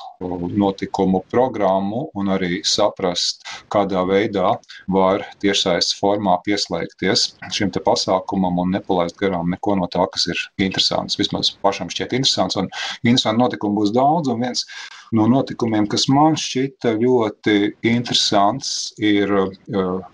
notikumu 0.56 1.22
programmu 1.30 2.08
un 2.16 2.30
arī 2.32 2.62
saprast, 2.64 3.44
kādā 3.72 4.04
veidā 4.08 4.56
var 4.88 5.26
tiešsaistes 5.42 5.98
formā 6.00 6.38
pieslēgties 6.46 7.34
šim 7.52 7.72
pasākumam 7.84 8.58
un 8.62 8.72
nepalaist 8.72 9.18
garām 9.20 9.50
neko 9.50 9.76
no 9.76 9.88
tā, 9.92 10.06
kas 10.12 10.26
ir 10.28 10.38
interesants. 10.58 11.18
Vismaz 11.18 11.52
pašam 11.62 11.90
šķiet 11.92 12.16
interesants, 12.16 12.56
un 12.56 12.70
interesanti 13.04 13.42
notikumi 13.42 13.82
būs 13.82 13.92
daudz. 13.92 14.32
Un 14.32 14.40
viens 14.40 14.64
no 15.16 15.26
notikumiem, 15.30 15.86
kas 15.90 16.06
man 16.10 16.36
šķita 16.38 16.94
ļoti 17.00 17.56
interesants, 17.88 18.92
ir 19.02 19.32
uh, 19.32 19.50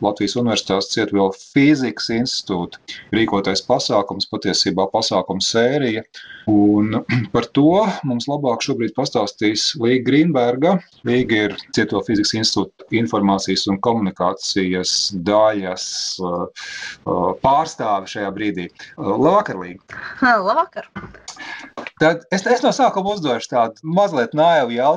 Latvijas 0.05 0.37
Universitātes 0.41 0.91
Cietuvila 0.95 1.31
fizikas 1.37 2.11
institūta 2.15 2.81
rīkotais 3.15 3.63
pasākums, 3.67 4.29
patiesībā 4.33 4.89
pasākuma 4.93 5.45
sērija. 5.45 6.05
Un 6.51 7.01
par 7.35 7.47
to 7.57 7.85
mums 8.09 8.29
labāk 8.31 8.65
šobrīd 8.67 8.95
pastāstīs 8.97 9.71
Līga 9.83 10.07
Grīnberga. 10.11 10.75
Līga 11.09 11.45
ir 11.47 11.57
Cietuvila 11.77 12.07
fizikas 12.09 12.35
institūta 12.41 12.89
informācijas 12.99 13.69
un 13.71 13.81
komunikācijas 13.85 14.97
daļas 15.29 15.87
uh, 16.25 16.45
uh, 16.49 17.31
pārstāve 17.45 18.11
šajā 18.11 18.35
brīdī. 18.35 18.69
Labvakar, 18.99 19.63
Līga! 19.63 20.03
Labvakar! 20.23 20.91
Tad 21.99 22.23
es, 22.35 22.45
es 22.47 22.63
no 22.63 22.71
sākuma 22.75 23.17
uzdošu 23.17 23.51
tādu 23.51 23.93
mazliet 23.97 24.35
naivu 24.39 24.77
jautājumu. 24.77 24.88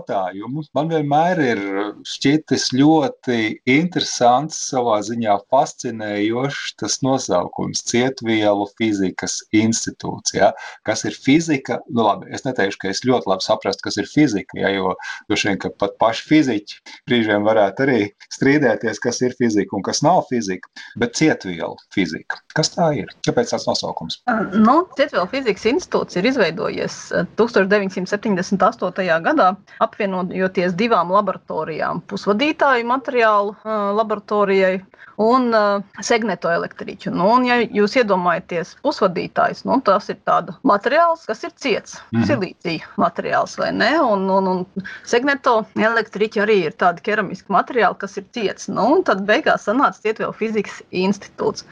Man 0.77 0.89
vienmēr 0.91 1.41
ir 1.43 1.61
šķitis 2.07 2.69
ļoti 2.77 3.39
interesants, 3.69 4.59
savā 4.71 4.99
ziņā 5.05 5.37
fascinējošs 5.51 6.75
tas 6.81 6.99
nosaukums- 7.05 7.83
Cietvielu 7.91 8.67
fizikas 8.79 9.39
institūts. 9.51 10.35
Ja? 10.37 10.51
Kas 10.87 11.05
ir 11.05 11.17
fizika? 11.17 11.79
Nu, 11.89 12.05
labi, 12.07 12.31
es 12.33 12.45
neteikšu, 12.47 12.79
ka 12.81 12.89
es 12.89 13.03
ļoti 13.07 13.31
labi 13.31 13.47
saprastu, 13.47 13.87
kas 13.87 13.97
ir 13.97 14.09
fizika, 14.09 14.59
ja? 14.59 14.71
jo 14.75 14.95
droši 15.29 15.51
vien, 15.51 15.59
pat 15.79 15.97
paši 15.99 16.27
fiziķi 16.29 16.79
brīžiem 17.09 17.47
varētu 17.47 17.87
arī 17.87 17.99
strīdēties, 18.33 19.01
kas 19.01 19.21
ir 19.21 19.35
fizika 19.39 19.75
un 19.75 19.83
kas 19.83 20.03
nav 20.05 20.25
fizika. 20.29 20.69
Bet 20.97 21.15
cietvielu 21.19 21.75
fizika. 21.93 22.39
Kas 22.55 22.73
tā 22.75 22.91
ir? 23.01 23.11
Kāpēc 23.27 23.51
tāds 23.53 23.67
nosaukums? 23.67 24.21
Nu, 24.53 24.81
Cietvielu 24.97 25.27
fizikas 25.31 25.65
institūts 25.69 26.17
ir 26.19 26.27
izveidojies 26.27 26.61
izveidojies 26.61 27.11
1978. 27.35 29.01
Eh, 29.01 29.21
gadā, 29.21 29.55
apvienojoties 29.81 30.75
divām 30.77 31.11
laboratorijām- 31.13 32.01
pusvadītāju 32.11 32.87
materiālu 32.89 33.55
laboratorijai 33.97 34.79
un 35.21 35.51
uh, 35.53 35.83
segneto 36.01 36.49
elektriķu. 36.51 37.11
Nu, 37.13 37.27
un, 37.35 37.45
ja 37.45 37.59
jūs 37.61 37.95
iedomājaties 37.99 38.75
pusvadītājs, 38.85 39.63
nu, 39.69 39.77
tas 39.85 40.09
ir 40.13 40.19
tāds 40.27 40.55
materiāls, 40.67 41.25
kas 41.29 41.43
ir 41.47 41.55
ciets, 41.55 41.99
mm 42.11 42.29
silīcija 42.31 42.85
materiāls 43.01 43.57
vai 43.59 43.71
ne? 43.75 43.89
Un, 44.01 44.27
un, 44.29 44.47
un 44.47 44.85
segneto 45.09 45.61
elektriķi 45.75 46.43
arī 46.43 46.57
ir 46.67 46.77
tādi 46.79 47.03
keramiski 47.07 47.51
materiāli, 47.51 47.97
kas 48.03 48.17
ir 48.21 48.27
ciets. 48.35 48.69
Nu, 48.71 48.85
un 48.95 49.03
tad 49.07 49.25
beigās 49.27 49.65
sanāca 49.67 49.99
Cietvielu 50.01 50.35
fizikas 50.37 50.81
institūts. 50.91 51.65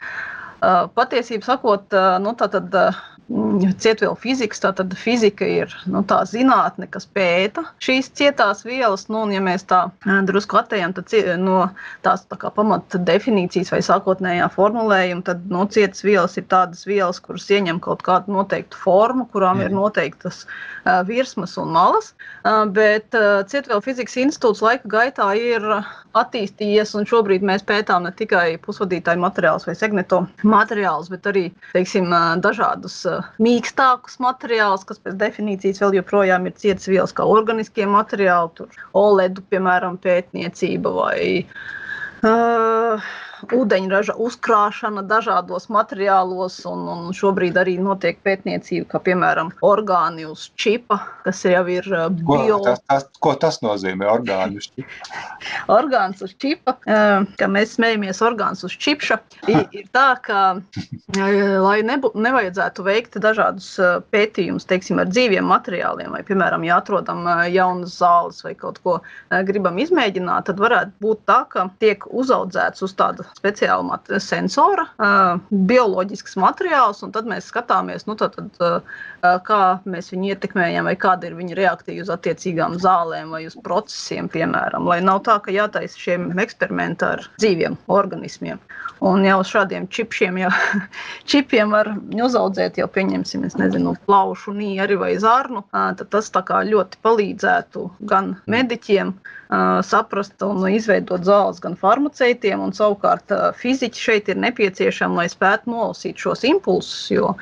Uh, 0.60 0.90
patiesībā 0.98 1.46
sakot, 1.46 1.96
nu, 2.26 2.34
tad 2.36 2.74
cietvielu 3.30 4.16
fizikas. 4.20 4.62
Tātad 4.64 4.94
fizika 4.98 5.46
ir 5.46 5.74
nu, 5.90 6.02
tā 6.08 6.22
zinātne, 6.28 6.88
kas 6.92 7.06
pēta 7.06 7.64
šīs 7.84 8.12
cietās 8.18 8.64
vielas. 8.66 9.08
Nu, 9.10 9.24
un, 9.26 9.34
ja 9.34 9.42
mēs 9.44 9.66
tā 9.70 9.86
drusku 10.28 10.60
attējam 10.60 10.96
no 11.44 11.70
tās 12.06 12.26
tā 12.30 12.52
pamata 12.56 12.98
definīcijas 12.98 13.72
vai 13.74 13.82
sākotnējā 13.86 14.50
formulējuma, 14.56 15.26
tad 15.28 15.46
nu, 15.52 15.66
cietas 15.70 16.04
vielas 16.04 16.38
ir 16.38 16.48
tādas 16.50 16.86
vielas, 16.90 17.22
kuras 17.22 17.50
ieņem 17.50 17.80
kaut 17.80 18.04
kādu 18.06 18.34
noteiktu 18.34 18.78
formu, 18.78 19.28
kurām 19.34 19.62
ir 19.62 19.74
noteiktas 19.74 20.46
uh, 20.46 21.02
virsmas 21.08 21.58
un 21.62 21.74
malas. 21.76 22.14
Uh, 22.44 22.66
bet 22.66 23.14
uh, 23.18 23.44
Cietvielu 23.50 23.84
fizikas 23.86 24.18
institūts 24.20 24.64
laika 24.66 24.90
gaitā 24.90 25.30
ir 25.38 25.66
attīstījies, 26.18 26.96
un 26.98 27.06
šobrīd 27.06 27.44
mēs 27.46 27.64
pētām 27.68 28.08
ne 28.08 28.12
tikai 28.18 28.58
pusvadītāju 28.64 29.22
materiālus 29.22 29.68
vai 29.70 29.76
segneto 29.78 30.24
materiālus, 30.42 31.12
bet 31.14 31.28
arī 31.30 31.46
teiksim, 31.74 32.10
dažādus 32.42 33.04
mīkstākus 33.44 34.20
materiālus, 34.24 34.86
kas 34.88 35.02
pēc 35.04 35.18
definīcijas 35.22 35.82
vēl 35.84 36.00
joprojām 36.00 36.48
ir 36.50 36.58
cietas 36.60 36.90
vielas, 36.92 37.16
kā 37.16 37.28
organiskie 37.28 37.88
materiāli, 37.90 38.54
tur 38.58 38.84
oledu, 38.98 39.44
piemēram, 39.52 39.98
pētniecība 40.04 40.94
vai 40.96 41.20
uh, 42.24 43.10
ūdeņraža 43.48 44.16
uzkrāšana 44.20 45.04
dažādos 45.08 45.70
materiālos, 45.72 46.60
un, 46.70 46.86
un 46.92 47.16
šobrīd 47.16 47.58
arī 47.60 47.78
notiek 47.82 48.20
pētniecība, 48.26 48.88
kā 48.94 49.02
piemēram 49.10 49.52
orgāni 49.66 50.28
uz 50.28 50.50
čipa, 50.60 51.00
kas 51.26 51.44
jau 51.48 51.64
ir 51.72 51.88
uh, 51.94 52.08
bio. 52.12 52.60
Ko 52.60 52.66
tas, 52.68 52.84
tas, 52.90 53.08
ko 53.24 53.34
tas 53.40 53.60
nozīmē? 53.66 54.08
Orgāni 54.12 54.60
uz 54.60 54.70
čipa. 54.74 55.24
orgāns 55.80 56.24
uz 56.26 56.36
čipa, 56.42 56.76
uh, 56.84 57.28
kā 57.40 57.50
mēs 57.52 57.78
smējamies, 57.78 58.22
orgāns 58.26 58.66
uz 58.68 58.76
čipša, 58.76 59.20
ir, 59.52 59.88
tā, 59.96 60.08
ka, 60.26 60.42
uh, 61.22 61.40
lai 61.64 61.80
nebū, 61.88 62.14
nevajadzētu 62.20 62.88
veikt 62.88 63.20
dažādus 63.24 63.72
pētījumus, 64.14 64.68
teiksim, 64.70 65.02
ar 65.02 65.12
dzīviem 65.12 65.48
materiāliem, 65.50 66.12
vai, 66.18 66.24
piemēram, 66.28 66.68
ja 66.68 66.80
atrodam 66.84 67.26
jaunas 67.50 67.96
zāles 68.00 68.44
vai 68.46 68.54
kaut 68.60 68.80
ko 68.84 69.00
gribam 69.48 69.78
izmēģināt, 69.82 70.50
tad 70.50 70.62
varētu 70.62 70.96
būt 71.04 71.24
tā, 71.30 71.42
ka 71.52 71.68
tiek 71.82 72.06
uzaudzēts 72.10 72.84
uz 72.86 72.94
tāda 72.98 73.29
speciāla 73.38 73.86
mat 73.86 74.10
sensora, 74.24 74.86
uh, 74.98 75.40
bioloģisks 75.50 76.38
materiāls, 76.42 77.04
un 77.06 77.14
tad 77.16 77.30
mēs 77.30 77.50
skatāmies, 77.52 78.08
nu, 78.10 78.16
tad, 78.20 78.38
tad, 78.38 78.60
uh, 78.64 79.38
kā 79.46 79.62
mēs 79.90 80.12
viņu 80.14 80.34
ietekmējam, 80.34 80.90
vai 80.90 80.96
kāda 81.00 81.30
ir 81.30 81.38
viņa 81.40 81.58
reakcija 81.60 82.04
uz 82.06 82.12
attiecīgām 82.14 82.78
zālēm 82.82 83.34
vai 83.36 83.46
uz 83.48 83.58
procesiem, 83.64 84.30
piemēram. 84.32 84.88
Lai 84.90 85.00
nav 85.06 85.24
tā, 85.28 85.40
ka 85.44 85.54
jātaisa 85.54 86.00
šiem 86.00 86.32
eksperimenti 86.40 87.08
ar 87.08 87.26
dzīviem 87.40 87.78
organismiem. 87.92 88.62
Un 89.06 89.24
jau 89.24 89.40
šādiem 89.48 89.88
čipšiem, 89.88 90.42
jau 90.42 90.52
čipiem 91.32 91.72
var 91.76 91.94
uzaudzēt, 92.28 92.80
jau 92.82 92.88
pieņemsim, 92.92 93.48
nezinu, 93.60 93.96
plaušu, 94.08 94.54
nīri 94.58 94.98
vai 95.00 95.14
zarnu. 95.22 95.64
Tad 95.72 96.08
tas 96.12 96.32
ļoti 96.34 97.00
palīdzētu 97.06 97.86
gan 98.10 98.36
mediķiem 98.48 99.14
saprast 99.86 100.44
un 100.46 100.62
izveidot 100.70 101.24
zāles 101.26 101.62
gan 101.64 101.76
farmaceitiem, 101.80 102.62
un 102.62 102.76
savukārt 102.76 103.19
fiziķi 103.60 104.04
šeit 104.06 104.30
ir 104.34 104.40
nepieciešami, 104.44 105.20
lai 105.22 105.28
spētu 105.32 105.72
nolasīt 105.74 106.20
šos 106.22 106.46
impulsus, 106.50 107.10
jo 107.14 107.34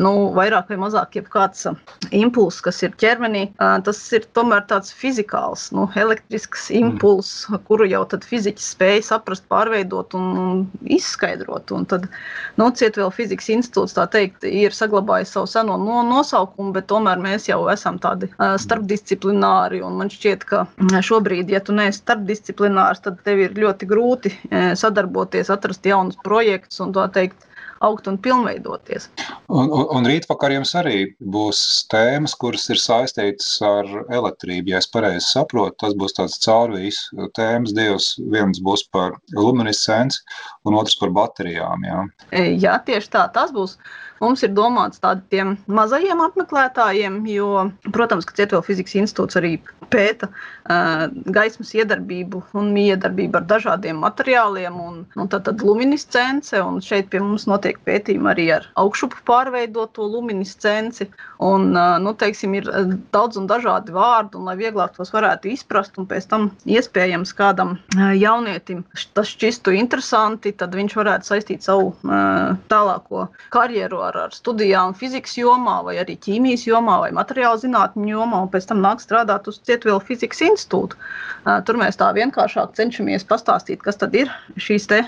nu, 0.00 0.12
vairāk 0.36 0.70
vai 0.72 0.78
mazāk 0.80 1.16
jebkāds 1.18 1.66
impulss, 2.14 2.62
kas 2.64 2.80
ir 2.84 2.94
ķermenī, 3.00 3.44
tas 3.86 4.00
ir 4.16 4.26
tomēr 4.36 4.64
tāds 4.70 4.92
fizikāls, 4.96 5.68
nu, 5.76 5.86
elektrisks 5.98 6.68
mm. 6.70 6.80
impulss, 6.80 7.46
kuru 7.68 7.88
jau 7.90 8.02
tad 8.08 8.24
fiziķis 8.28 8.70
spēja 8.74 9.04
saprast, 9.10 9.44
pārveidot 9.52 10.16
un, 10.18 10.28
un 10.42 10.62
izskaidrot. 10.96 11.74
Un 11.76 11.86
tad, 11.90 12.08
nu, 12.60 12.70
Cietvielu 12.82 13.12
fizikas 13.14 13.50
institūts, 13.52 13.96
tā 13.98 14.06
teikt, 14.12 14.46
ir 14.48 14.74
saglabājis 14.76 15.34
savu 15.36 15.50
seno 15.50 15.76
no, 15.80 16.00
nosaukumu, 16.08 16.72
bet 16.76 16.88
tomēr 16.92 17.20
mēs 17.22 17.48
jau 17.50 17.60
esam 17.72 18.00
tādi 18.02 18.30
uh, 18.32 18.56
starpdisciplināri, 18.60 19.82
un 19.84 20.00
man 20.00 20.12
šķiet, 20.12 20.46
ka 20.48 20.64
šobrīd, 21.04 21.52
ja 21.52 21.62
tu 21.64 21.76
neesi 21.76 22.02
starpdisciplinārs, 22.02 23.04
tad 23.04 23.20
tev 23.26 23.44
ir 23.46 23.56
ļoti 23.58 23.88
grūti 23.90 24.34
uh, 24.34 24.72
sadarboties, 24.78 25.52
atrast 25.52 25.86
jaunus 25.86 26.20
projektus 26.24 26.80
un 26.84 26.94
tā 26.96 27.08
teikt, 27.12 27.48
augt 27.82 28.08
un 28.10 28.18
pilnveidoties. 28.22 29.08
Un, 29.48 29.66
un, 29.66 29.86
un 29.96 30.06
rītvakar 30.08 30.54
jums 30.54 30.74
arī 30.78 30.96
būs 31.34 31.62
tēmas, 31.92 32.34
kuras 32.38 32.68
ir 32.72 32.80
saistītas 32.80 33.48
ar 33.66 33.88
elektrību. 34.06 34.72
Ja 34.72 34.82
es 34.82 34.90
pareizi 34.92 35.24
saprotu, 35.26 35.76
tas 35.82 35.96
būs 35.98 36.16
tāds 36.18 36.38
caurvīs 36.44 37.02
tēmas. 37.38 37.74
Divas, 37.76 38.12
viens 38.32 38.62
būs 38.62 38.86
par 38.94 39.18
luminescenci 39.36 40.22
un 40.68 40.78
otrs 40.78 40.98
par 41.00 41.12
baterijām. 41.16 41.86
Jā, 41.88 42.00
e, 42.30 42.46
jā 42.62 42.78
tieši 42.86 43.12
tā. 43.16 43.26
Tas 43.34 43.54
būs 43.54 43.78
mums 44.22 44.44
ir 44.46 44.54
domāts 44.56 45.02
tādiem 45.02 45.56
mazajiem 45.66 46.22
apmeklētājiem, 46.28 47.22
jo, 47.32 47.68
protams, 47.94 48.28
ka 48.28 48.36
Cietuvela 48.38 48.66
fizikas 48.66 48.96
institūts 49.02 49.38
arī 49.40 49.56
pēta 49.92 50.28
uh, 50.30 51.06
gaismas 51.34 51.72
iedarbību 51.76 52.42
un 52.58 52.70
miedarbību 52.74 53.40
ar 53.40 53.46
dažādiem 53.50 54.00
materiāliem, 54.02 54.78
un, 54.80 55.00
un 55.18 55.30
tad, 55.32 55.44
tad 55.48 55.64
luminiscence, 55.66 56.56
un 56.62 56.80
šeit 56.84 57.10
pie 57.12 57.20
mums 57.22 57.46
notiek 57.50 57.80
pētījumi 57.86 58.30
arī 58.32 58.48
ar 58.56 58.68
augšupu 58.80 59.22
pārveidoto 59.28 60.06
luminiscenci, 60.14 61.08
un, 61.42 61.70
uh, 61.76 61.98
nu, 62.02 62.14
teiksim, 62.18 62.56
ir 62.58 62.70
daudz 63.14 63.40
un 63.40 63.48
dažādi 63.50 63.94
vārdi, 63.94 64.38
un 64.38 64.48
lai 64.48 64.56
vieglāk 64.60 64.96
tos 64.96 65.12
varētu 65.14 65.52
izprast, 65.52 65.98
un 66.00 66.08
pēc 66.10 66.28
tam 66.30 66.48
iespējams 66.64 67.34
kādam 67.38 67.76
uh, 67.76 68.12
jaunietim 68.16 68.84
tas 69.16 69.34
šķistu 69.34 69.76
interesanti, 69.76 70.54
tad 70.56 70.74
viņš 70.78 70.96
varētu 70.98 71.28
saistīt 71.32 71.66
savu 71.66 71.92
uh, 71.92 72.54
tālāko 72.72 73.28
karjeru 73.52 74.02
ar, 74.06 74.11
ar 74.18 74.34
studijām 74.34 74.94
fizikas 74.98 75.34
jomā, 75.38 75.78
vai 75.86 75.96
arī 76.02 76.16
ķīmijas 76.20 76.66
jomā, 76.68 76.98
vai 77.04 77.10
materiālu 77.16 77.60
zinātņu 77.62 78.08
jomā, 78.12 78.42
un 78.44 78.50
pēc 78.52 78.68
tam 78.70 78.82
nāk 78.84 79.02
strādāt 79.02 79.48
uz 79.50 79.60
Cietuvela 79.66 80.00
fizikas 80.04 80.42
institūtu. 80.46 80.98
Tur 81.66 81.78
mēs 81.80 81.98
tā 81.98 82.12
vienkāršāk 82.14 82.76
cenšamies 82.78 83.26
pastāstīt, 83.26 83.82
kas 83.82 83.98
tad 83.98 84.14
ir 84.14 84.30
šīs 84.60 84.88
te, 84.90 85.00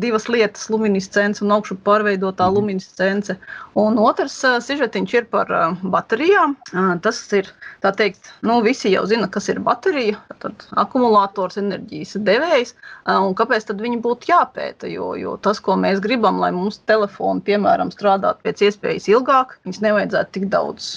divas 0.00 0.28
lietas- 0.32 0.68
luminiscence 0.72 1.44
un 1.44 1.52
augšu 1.58 1.76
pārveidotā 1.84 2.48
luminiscence. 2.52 3.36
Un 3.78 3.98
otrs 4.02 4.40
sižetiņš 4.64 5.14
ir 5.14 5.26
par 5.30 5.52
baterijām. 5.82 6.56
Tas 7.02 7.20
ir, 7.32 7.50
tā 7.84 7.92
teikt, 7.94 8.32
nu, 8.42 8.60
visi 8.62 8.90
jau 8.90 9.04
zina, 9.06 9.28
kas 9.28 9.48
ir 9.48 9.60
baterija, 9.60 10.16
tad 10.42 10.64
akumulators, 10.72 11.58
enerģijas 11.60 12.16
devējs, 12.26 12.74
un 13.06 13.34
kāpēc 13.38 13.68
tad 13.68 13.80
viņi 13.84 14.00
būtu 14.02 14.32
jāpēta, 14.32 14.90
jo, 14.90 15.12
jo 15.18 15.36
tas, 15.36 15.60
ko 15.60 15.76
mēs 15.76 16.00
gribam, 16.00 16.40
lai 16.42 16.50
mums 16.54 16.80
telefoni, 16.90 17.44
piemēram, 17.46 17.92
strādātu 18.28 18.44
pēc 18.44 18.62
iespējas 18.66 19.08
ilgāk, 19.08 19.56
viņus 19.64 19.80
nevajadzētu 19.82 20.32
tik 20.32 20.46
daudz, 20.52 20.88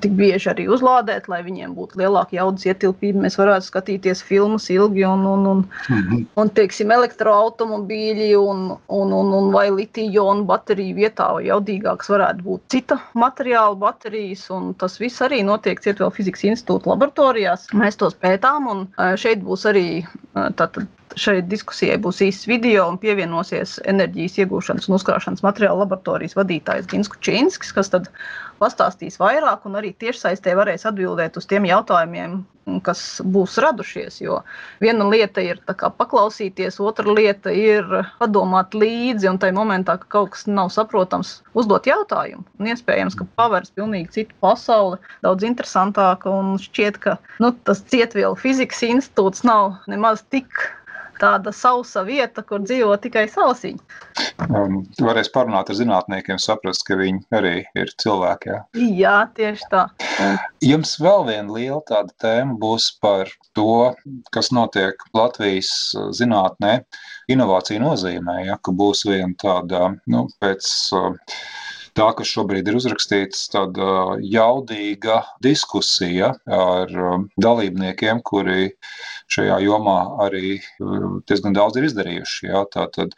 tik 0.00 0.12
bieži 0.16 0.50
arī 0.52 0.66
uzlādēt, 0.70 1.28
lai 1.28 1.42
viņiem 1.42 1.74
būtu 1.74 1.98
lielāka 2.00 2.36
jaudas 2.36 2.66
ietilpība, 2.66 3.24
mēs 3.26 3.38
varētu 3.38 3.66
skatīties 3.66 4.22
filmas 4.22 4.68
ilgi 4.70 5.04
un, 5.04 5.26
un, 5.26 5.46
un, 5.46 5.64
Mhm. 5.90 6.26
un 6.36 6.50
teiksim, 6.50 6.90
elektroautomobīļi 6.90 8.36
un, 8.38 8.76
un, 8.88 9.12
un, 9.12 9.32
un 9.38 9.52
vai 9.52 9.70
litiju-ionu 9.70 10.44
bateriju 10.46 10.96
vietā 10.96 11.32
vai 11.34 11.46
jaudīgāks 11.46 12.10
varētu 12.10 12.42
būt 12.42 12.62
cita 12.70 13.00
materiāla 13.14 13.76
baterijas. 13.76 14.46
Tas 14.78 14.98
viss 15.00 15.20
arī 15.22 15.42
notiek 15.44 15.80
Cietuvela 15.80 16.14
fizikas 16.14 16.44
institūta 16.44 16.90
laboratorijās. 16.92 17.68
Mēs 17.74 17.98
tos 17.98 18.14
pētām 18.14 18.68
un 18.70 18.86
šeit 19.16 19.42
būs 19.42 19.66
arī 19.66 20.04
tātad. 20.34 20.86
Šai 21.14 21.38
diskusijai 21.46 21.96
būs 22.02 22.18
īsts 22.24 22.48
video 22.50 22.88
un 22.90 22.98
pievienosies 23.00 23.76
enerģijas 23.88 24.40
iegūšanas 24.42 24.88
un 24.88 24.96
uzkrāšanas 24.98 25.44
materiāla 25.46 25.84
laboratorijas 25.84 26.34
vadītājs 26.36 26.88
Gins 26.90 27.08
Kučinskis, 27.12 27.70
kas 27.76 27.92
tad 27.92 28.10
pastāstīs 28.60 29.20
vairāk 29.20 29.64
un 29.68 29.78
arī 29.78 29.92
tiešsaistē 30.00 30.56
varēs 30.58 30.84
atbildēt 30.88 31.38
uz 31.38 31.46
tiem 31.48 31.68
jautājumiem, 31.68 32.40
kas 32.84 33.02
būs 33.22 33.56
radušies. 33.62 34.18
Jo 34.24 34.40
viena 34.82 35.06
lieta 35.08 35.44
ir 35.44 35.60
kā 35.66 35.90
paklausīties, 35.94 36.80
otra 36.82 37.14
lieta 37.16 37.52
ir 37.54 37.86
padomāt 38.20 38.74
līdzi, 38.74 39.30
un 39.30 39.40
tajā 39.40 39.54
momentā, 39.56 39.98
ka 40.02 40.10
kaut 40.18 40.34
kas 40.34 40.46
nav 40.50 40.72
saprotams, 40.74 41.36
uzdot 41.56 41.86
jautājumu. 41.88 42.44
Un 42.60 42.72
iespējams, 42.72 43.18
ka 43.18 43.28
pavērs 43.38 43.74
pilnīgi 43.78 44.18
citu 44.20 44.36
pasauli, 44.44 44.98
daudz 45.26 45.46
interesantāka, 45.46 46.32
un 46.32 46.56
šķiet, 46.60 46.98
ka 47.04 47.16
nu, 47.44 47.54
tas 47.68 47.84
cietvielu 47.92 48.34
fizikas 48.40 48.82
institūts 48.88 49.46
nav 49.46 49.78
nemaz 49.88 50.26
tik 50.34 50.66
tāda 51.20 51.52
sausa 51.54 52.02
vieta, 52.06 52.42
kur 52.46 52.62
dzīvo 52.64 52.96
tikai 53.02 53.26
sausiņi. 53.32 53.80
Um, 54.46 54.80
varēs 55.00 55.30
parunāt 55.32 55.70
ar 55.72 55.78
zinātniekiem, 55.78 56.38
saprast, 56.42 56.84
ka 56.88 56.98
viņi 57.00 57.22
arī 57.36 57.54
ir 57.78 57.92
cilvēki. 58.02 58.52
Jā. 58.52 58.60
Jā, 59.00 59.16
tieši 59.36 59.68
tā. 59.72 59.84
Jums 60.64 60.96
vēl 61.02 61.26
viena 61.30 61.58
liela 61.58 61.82
tāda 61.88 62.14
tēma 62.22 62.56
būs 62.60 62.90
par 63.02 63.30
to, 63.56 63.94
kas 64.34 64.52
notiek 64.54 65.00
Latvijas 65.16 65.70
uh, 65.96 66.10
zinātnē, 66.16 66.78
inovāciju 67.32 67.82
nozīmē, 67.84 68.42
ja, 68.50 68.58
ka 68.62 68.74
būs 68.76 69.06
viena 69.08 69.32
tāda, 69.42 69.94
nu, 70.12 70.26
pēc 70.42 70.72
uh, 70.96 71.14
tā, 71.96 72.06
kas 72.16 72.30
šobrīd 72.30 72.68
ir 72.68 72.76
uzrakstīts, 72.78 73.46
tāda 73.52 74.16
jaudīga 74.22 75.22
diskusija 75.44 76.32
ar 76.52 76.92
um, 76.92 77.26
dalībniekiem, 77.42 78.20
kuri 78.26 78.70
šajā 79.32 79.58
jomā 79.64 79.96
arī 80.26 80.56
uh, 80.58 81.18
diezgan 81.28 81.56
daudz 81.56 81.78
ir 81.80 81.88
izdarījuši. 81.88 82.48
Ja? 82.50 82.64
Tātad, 82.72 83.16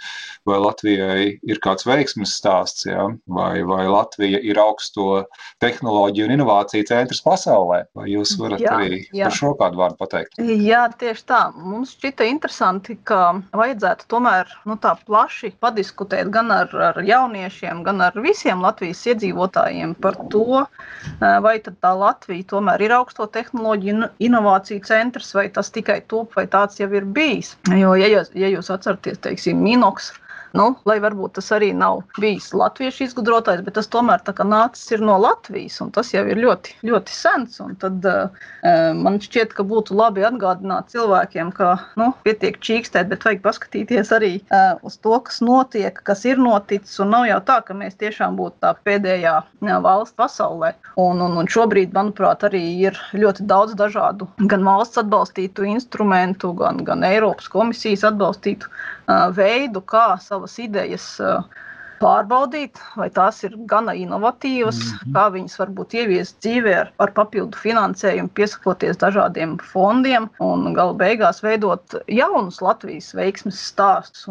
vai 0.49 0.61
Latvijai 0.63 1.25
ir 1.43 1.61
kāds 1.65 1.87
veiksmes 1.89 2.37
stāsts, 2.39 2.87
ja? 2.89 3.09
vai, 3.27 3.61
vai 3.69 3.85
Latvija 3.91 4.41
ir 4.45 4.61
augsto 4.63 5.25
tehnoloģiju 5.63 6.29
un 6.29 6.37
inovāciju 6.39 6.89
centrs 6.89 7.23
pasaulē? 7.27 7.83
Vai 7.99 8.09
jūs 8.15 8.37
varat 8.41 8.63
Jā, 8.63 8.77
arī 8.79 9.03
jā. 9.13 9.29
par 9.29 9.39
šo 9.41 9.53
kādu 9.59 9.83
vārdu 9.83 10.01
pateikt? 10.01 10.39
Jā, 10.39 10.87
tieši 11.01 11.27
tā. 11.29 11.43
Mums 11.59 11.97
šķita 11.99 12.29
interesanti, 12.31 12.99
ka 13.09 13.41
vajadzētu 13.57 14.09
tomēr 14.13 14.51
nu, 14.69 14.79
tā 14.81 14.95
plaši 15.05 15.53
padiskutēt 15.61 16.31
gan 16.35 16.53
ar, 16.55 16.73
ar 16.93 17.03
jauniešiem, 17.05 17.83
gan 17.87 18.03
ar 18.07 18.17
visiem 18.23 18.63
Latvijas 18.69 19.03
iedzīvotājiem 19.11 19.97
par 20.05 20.21
to, 20.33 20.63
vai 21.47 21.57
tā 21.65 21.93
Latvija 22.03 22.51
tomēr 22.55 22.87
ir 22.87 22.95
augsto 23.01 23.27
tehnoloģiju 23.35 23.97
un 23.97 24.07
inovāciju 24.29 24.85
centrs, 24.87 25.35
vai 25.37 25.49
tas 25.59 25.73
tikai 25.75 26.01
top, 26.13 26.37
vai 26.39 26.47
tāds 26.51 26.81
jau 26.81 26.91
ir 26.95 27.09
bijis. 27.19 27.57
Jo, 27.73 27.97
ja 27.99 28.09
jūs, 28.13 28.33
ja 28.39 28.53
jūs 28.53 28.73
atceraties, 28.75 29.21
teiksim, 29.27 29.61
Minoks. 29.65 30.13
Nu, 30.57 30.71
lai 30.89 30.97
varbūt 31.03 31.37
tas 31.37 31.51
arī 31.53 31.71
nav 31.77 32.01
bijis 32.19 32.51
latviešu 32.57 33.05
izgudrotājs, 33.09 33.61
bet 33.67 33.77
tas 33.77 33.91
tomēr 33.93 34.23
nācis 34.49 35.03
no 35.05 35.19
Latvijas, 35.21 35.81
un 35.85 35.91
tas 35.93 36.13
jau 36.15 36.25
ir 36.29 36.41
ļoti, 36.41 36.79
ļoti 36.89 37.13
sens. 37.13 37.59
Tad 37.83 38.07
uh, 38.09 38.31
man 38.97 39.19
šķiet, 39.21 39.53
ka 39.57 39.67
būtu 39.67 39.97
labi 39.99 40.25
atgādināt 40.25 40.93
cilvēkiem, 40.95 41.53
ka 41.57 41.75
nu, 42.01 42.13
pietiek 42.25 42.57
čīkstēt, 42.65 43.11
bet 43.13 43.27
vajag 43.27 43.43
paskatīties 43.45 44.13
arī 44.17 44.33
uh, 44.41 44.79
uz 44.87 44.97
to, 45.03 45.19
kas 45.27 45.43
notiek, 45.45 46.01
kas 46.09 46.25
ir 46.29 46.41
noticis. 46.41 46.97
Nav 47.09 47.29
jau 47.29 47.39
tā, 47.45 47.61
ka 47.65 47.77
mēs 47.77 47.99
tiešām 48.01 48.37
būtu 48.39 48.61
tā 48.65 48.75
pēdējā 48.85 49.35
jā, 49.45 49.79
valsts 49.85 50.17
pasaulē. 50.19 50.75
Un, 51.01 51.23
un, 51.25 51.37
un 51.41 51.49
šobrīd, 51.51 51.93
manuprāt, 51.97 52.45
arī 52.49 52.63
ir 52.89 52.99
ļoti 53.17 53.47
daudz 53.49 53.77
dažādu 53.79 54.29
gan 54.51 54.65
valsts 54.67 55.01
atbalstītu 55.01 55.67
instrumentu, 55.69 56.53
gan, 56.59 56.83
gan 56.87 57.05
Eiropas 57.07 57.49
komisijas 57.53 58.07
atbalstītu 58.09 58.69
uh, 58.69 59.29
veidu, 59.35 59.83
kā 59.85 60.11
savas 60.39 60.59
idejas 60.59 61.21
uh, 61.21 61.43
pārbaudīt, 62.01 62.79
vai 62.99 63.09
tās 63.15 63.43
ir 63.47 63.55
gana 63.71 63.95
inovatīvas, 63.97 64.79
mm 64.79 64.99
-hmm. 64.99 65.15
kā 65.17 65.25
viņas 65.35 65.59
var 65.61 65.73
būt 65.79 65.95
ieviestas 65.99 66.39
dzīvē 66.45 66.75
ar, 66.81 66.93
ar 66.99 67.13
papildu 67.17 67.59
finansējumu, 67.59 68.31
piesakoties 68.35 69.01
dažādiem 69.01 69.59
fondiem 69.73 70.29
un 70.41 70.73
gala 70.75 70.95
beigās 70.95 71.43
veidot 71.43 71.99
jaunus 72.07 72.61
Latvijas 72.61 73.15
veiksmes 73.15 73.61
stāstus. 73.71 74.27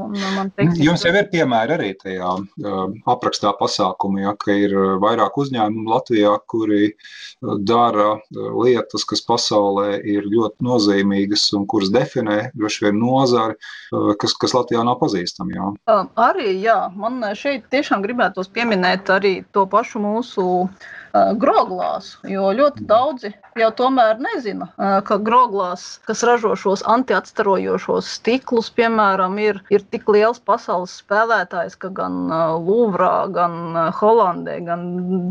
Teiksim, 0.55 0.83
Jums 0.83 1.05
jau 1.05 1.13
ir 1.15 1.29
piemēri 1.31 1.73
arī 1.77 1.91
tajā 1.99 2.33
uh, 2.37 2.83
aprakstā 3.05 3.53
pasākumā, 3.59 4.21
ja, 4.21 4.35
ka 4.39 4.51
ir 4.51 4.75
uh, 4.75 4.97
vairāk 5.01 5.37
uzņēmumu 5.37 5.89
Latvijā, 5.91 6.33
kuri 6.47 6.91
uh, 6.91 7.55
dara 7.59 8.15
uh, 8.17 8.49
lietas, 8.63 9.05
kas 9.07 9.21
pasaulē 9.21 9.99
ir 10.03 10.27
ļoti 10.27 10.63
nozīmīgas 10.67 11.47
un 11.57 11.65
kuras 11.67 11.91
definē 11.93 12.51
droši 12.57 12.87
vien 12.87 12.99
nozari, 13.01 13.57
uh, 13.91 14.13
kas, 14.19 14.33
kas 14.33 14.55
Latvijā 14.57 14.83
nav 14.83 14.99
pazīstama. 15.01 15.55
Jā. 15.57 15.71
Um, 15.93 16.09
arī 16.15 16.57
jā, 16.61 16.77
man 16.95 17.21
šeit 17.35 17.56
tiešām 17.73 18.05
gribētos 18.05 18.51
pieminēt 18.53 19.09
arī 19.13 19.33
to 19.55 19.65
pašu 19.69 20.01
mūsu 20.03 20.45
uh, 20.65 21.33
groglāsu, 21.37 22.19
jo 22.29 22.51
ļoti 22.55 22.85
daudzi 22.87 23.33
jau 23.57 23.69
tomēr 23.77 24.19
nezina, 24.21 24.67
uh, 24.77 24.99
ka 25.05 25.17
groglās, 25.21 25.99
kas 26.07 26.23
ražo 26.27 26.53
šos 26.59 26.83
antiatstarojošos 26.89 28.09
stiklus, 28.19 28.69
piemēram, 28.77 29.37
ir, 29.41 29.61
ir 29.73 29.85
tik 29.91 30.07
liels 30.13 30.39
pasaules 30.39 30.97
spēlētājs, 31.01 31.77
ka 31.81 31.89
gan 31.95 32.19
uh, 32.29 32.57
Lūvrā, 32.61 33.27
gan 33.33 33.57
uh, 33.73 33.87
Holandē, 33.97 34.59
gan 34.67 34.85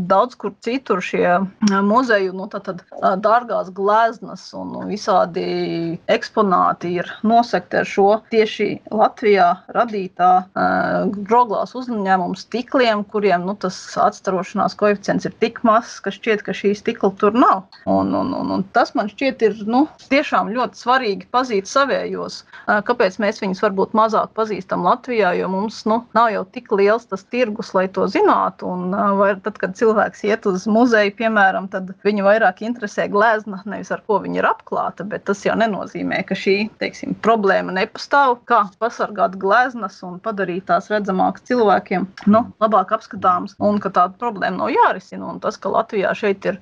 daudz 0.09 0.37
kur 0.39 0.53
citur 0.65 1.01
šie 1.03 1.25
uh, 1.39 1.47
muzeju, 1.85 2.35
nu, 2.37 2.49
tātad 2.51 2.83
uh, 2.97 3.15
dārgās 3.21 3.71
gleznas 3.75 4.49
un 4.57 4.75
visādi 4.89 5.97
eksponāti 6.11 6.97
ir 6.99 7.11
nosekti 7.27 7.81
ar 7.81 7.87
šo 7.87 8.09
tieši 8.33 8.69
Latvijā 8.91 9.49
radītā 9.75 10.31
uh, 10.43 11.15
groglās 11.27 11.75
uzņēmuma 12.17 12.37
stikliem, 12.37 13.03
kuriem 13.11 13.45
nu, 13.45 13.55
tas 13.55 13.75
atstarošanās 13.97 14.75
koeficients 14.77 15.25
ir 15.25 15.33
tik 15.39 15.61
mazs, 15.63 15.99
ka 16.01 16.11
šķiet, 16.11 16.43
ka 16.43 16.53
šī 16.53 16.73
stikla 16.75 17.11
tur 17.19 17.33
nav. 17.33 17.65
Un, 17.85 18.13
un, 18.13 18.33
un, 18.33 18.51
un 18.51 18.63
tas 18.73 18.93
man 18.95 19.09
šķiet 19.09 19.41
ir 19.45 19.55
nu, 19.67 19.87
tiešām 20.09 20.51
ļoti 20.53 20.77
svarīgi 20.77 21.27
pazīt 21.31 21.67
savējos. 21.67 22.43
Kāpēc 22.67 23.19
mēs 23.19 23.41
viņus 23.41 23.61
varbūt 23.63 23.93
mazāk 23.97 24.33
pazīstam 24.37 24.83
Latvijā, 24.85 25.33
jo 25.37 25.49
mums 25.49 25.83
nu, 25.85 26.01
nav 26.17 26.31
jau 26.33 26.43
tik 26.51 26.71
liels 26.71 27.07
tas 27.07 27.23
tirgus, 27.23 27.73
lai 27.73 27.87
to 27.87 28.07
zinātu. 28.07 28.67
Un, 28.67 28.95
vai 29.19 29.35
tad, 29.41 29.57
kad 29.61 29.77
cilvēks 29.77 30.25
iet 30.27 30.47
uz 30.49 30.67
muzeju, 30.67 31.13
piemēram, 31.17 31.69
tad 31.71 31.93
viņu 32.07 32.25
vairāk 32.27 32.63
interesē 32.65 33.07
glezna, 33.11 33.61
nevis 33.65 33.91
ar 33.93 34.03
ko 34.07 34.19
viņa 34.23 34.41
ir 34.41 34.49
apklāta, 34.49 35.05
bet 35.07 35.27
tas 35.29 35.43
jau 35.45 35.55
nenozīmē, 35.57 36.23
ka 36.27 36.37
šī 36.37 36.57
teiksim, 36.81 37.15
problēma 37.23 37.75
nepastāv. 37.77 38.39
Kā 38.47 38.65
pasargāt 38.81 39.37
gleznas 39.39 39.99
un 40.05 40.19
padarīt 40.23 40.67
tās 40.69 40.89
redzamākas 40.91 41.45
cilvēkiem, 41.47 42.06
nu, 42.29 42.43
labāk 42.63 42.93
apskatāms 42.97 43.55
un 43.63 43.79
ka 43.83 43.91
tāda 43.93 44.17
problēma 44.21 44.63
nav 44.63 44.73
jārisina. 44.73 45.31
Un 45.31 45.41
tas, 45.43 45.57
ka 45.61 45.71
Latvijā 45.73 46.13
šeit 46.17 46.45
ir 46.49 46.59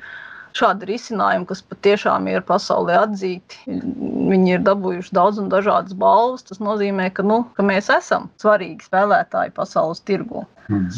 šādi 0.55 0.87
risinājumi, 0.87 1.47
kas 1.49 1.63
patiešām 1.67 2.29
ir 2.31 2.45
pasaulē 2.47 3.01
atzīti. 3.01 3.59
Viņi 3.67 4.55
ir 4.55 4.65
dabūjuši 4.65 5.15
daudz 5.15 5.41
un 5.43 5.51
dažādas 5.51 5.97
balvas. 5.99 6.45
Tas 6.47 6.61
nozīmē, 6.63 7.09
ka, 7.15 7.25
nu, 7.27 7.43
ka 7.57 7.65
mēs 7.67 7.91
esam 7.93 8.29
svarīgi 8.41 8.87
spēlētāji 8.87 9.55
pasaules 9.57 10.03
tirgu. 10.07 10.45
Mm. 10.71 10.89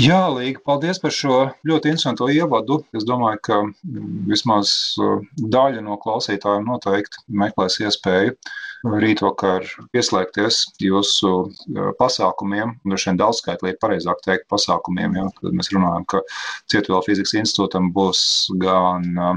Jā, 0.00 0.22
Līga, 0.32 0.60
paldies 0.64 0.96
par 1.02 1.12
šo 1.12 1.38
ļoti 1.68 1.90
interesanto 1.90 2.24
ievadu. 2.32 2.78
Es 2.96 3.04
domāju, 3.04 3.40
ka 3.44 3.58
mm, 3.60 4.22
vismaz 4.30 4.70
uh, 4.96 5.18
daļa 5.36 5.82
no 5.84 5.98
klausītājiem 6.00 6.64
noteikti 6.64 7.20
meklēs 7.28 7.76
iespēju 7.84 8.32
rītvakar 9.04 9.68
pieslēgties 9.92 10.62
jūsu 10.80 11.34
uh, 11.42 11.92
pasākumiem, 12.00 12.72
droši 12.88 13.10
vien 13.10 13.20
daudzskaitlīgi 13.20 13.78
pareizāk 13.84 14.24
teikt 14.24 14.48
pasākumiem, 14.48 15.20
jo, 15.20 15.28
kad 15.42 15.60
mēs 15.60 15.68
runājam, 15.76 16.08
ka 16.08 16.24
Cietuvela 16.72 17.04
fizikas 17.04 17.36
institūtam 17.42 17.92
būs 17.92 18.24
gan 18.64 19.06
uh, 19.12 19.36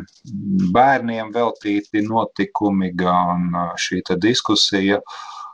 bērniem 0.71 1.35
veltīti 1.35 2.07
notikumi, 2.07 2.93
gan 2.95 3.51
šī 3.75 4.05
diskusija 4.23 5.03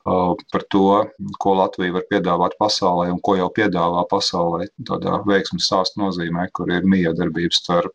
par 0.03 0.63
to, 0.73 1.05
ko 1.41 1.53
Latvija 1.59 1.93
var 1.93 2.03
piedāvāt 2.09 2.55
pasaulē 2.59 3.11
un 3.13 3.19
ko 3.23 3.35
jau 3.37 3.49
piedāvā 3.53 4.01
pasaulē. 4.09 4.67
Tādā 4.87 5.19
veiksmes 5.27 5.67
stāsta 5.67 6.01
nozīmē, 6.01 6.47
kur 6.55 6.67
ir 6.73 6.83
miedarbība 6.89 7.53
starp 7.53 7.93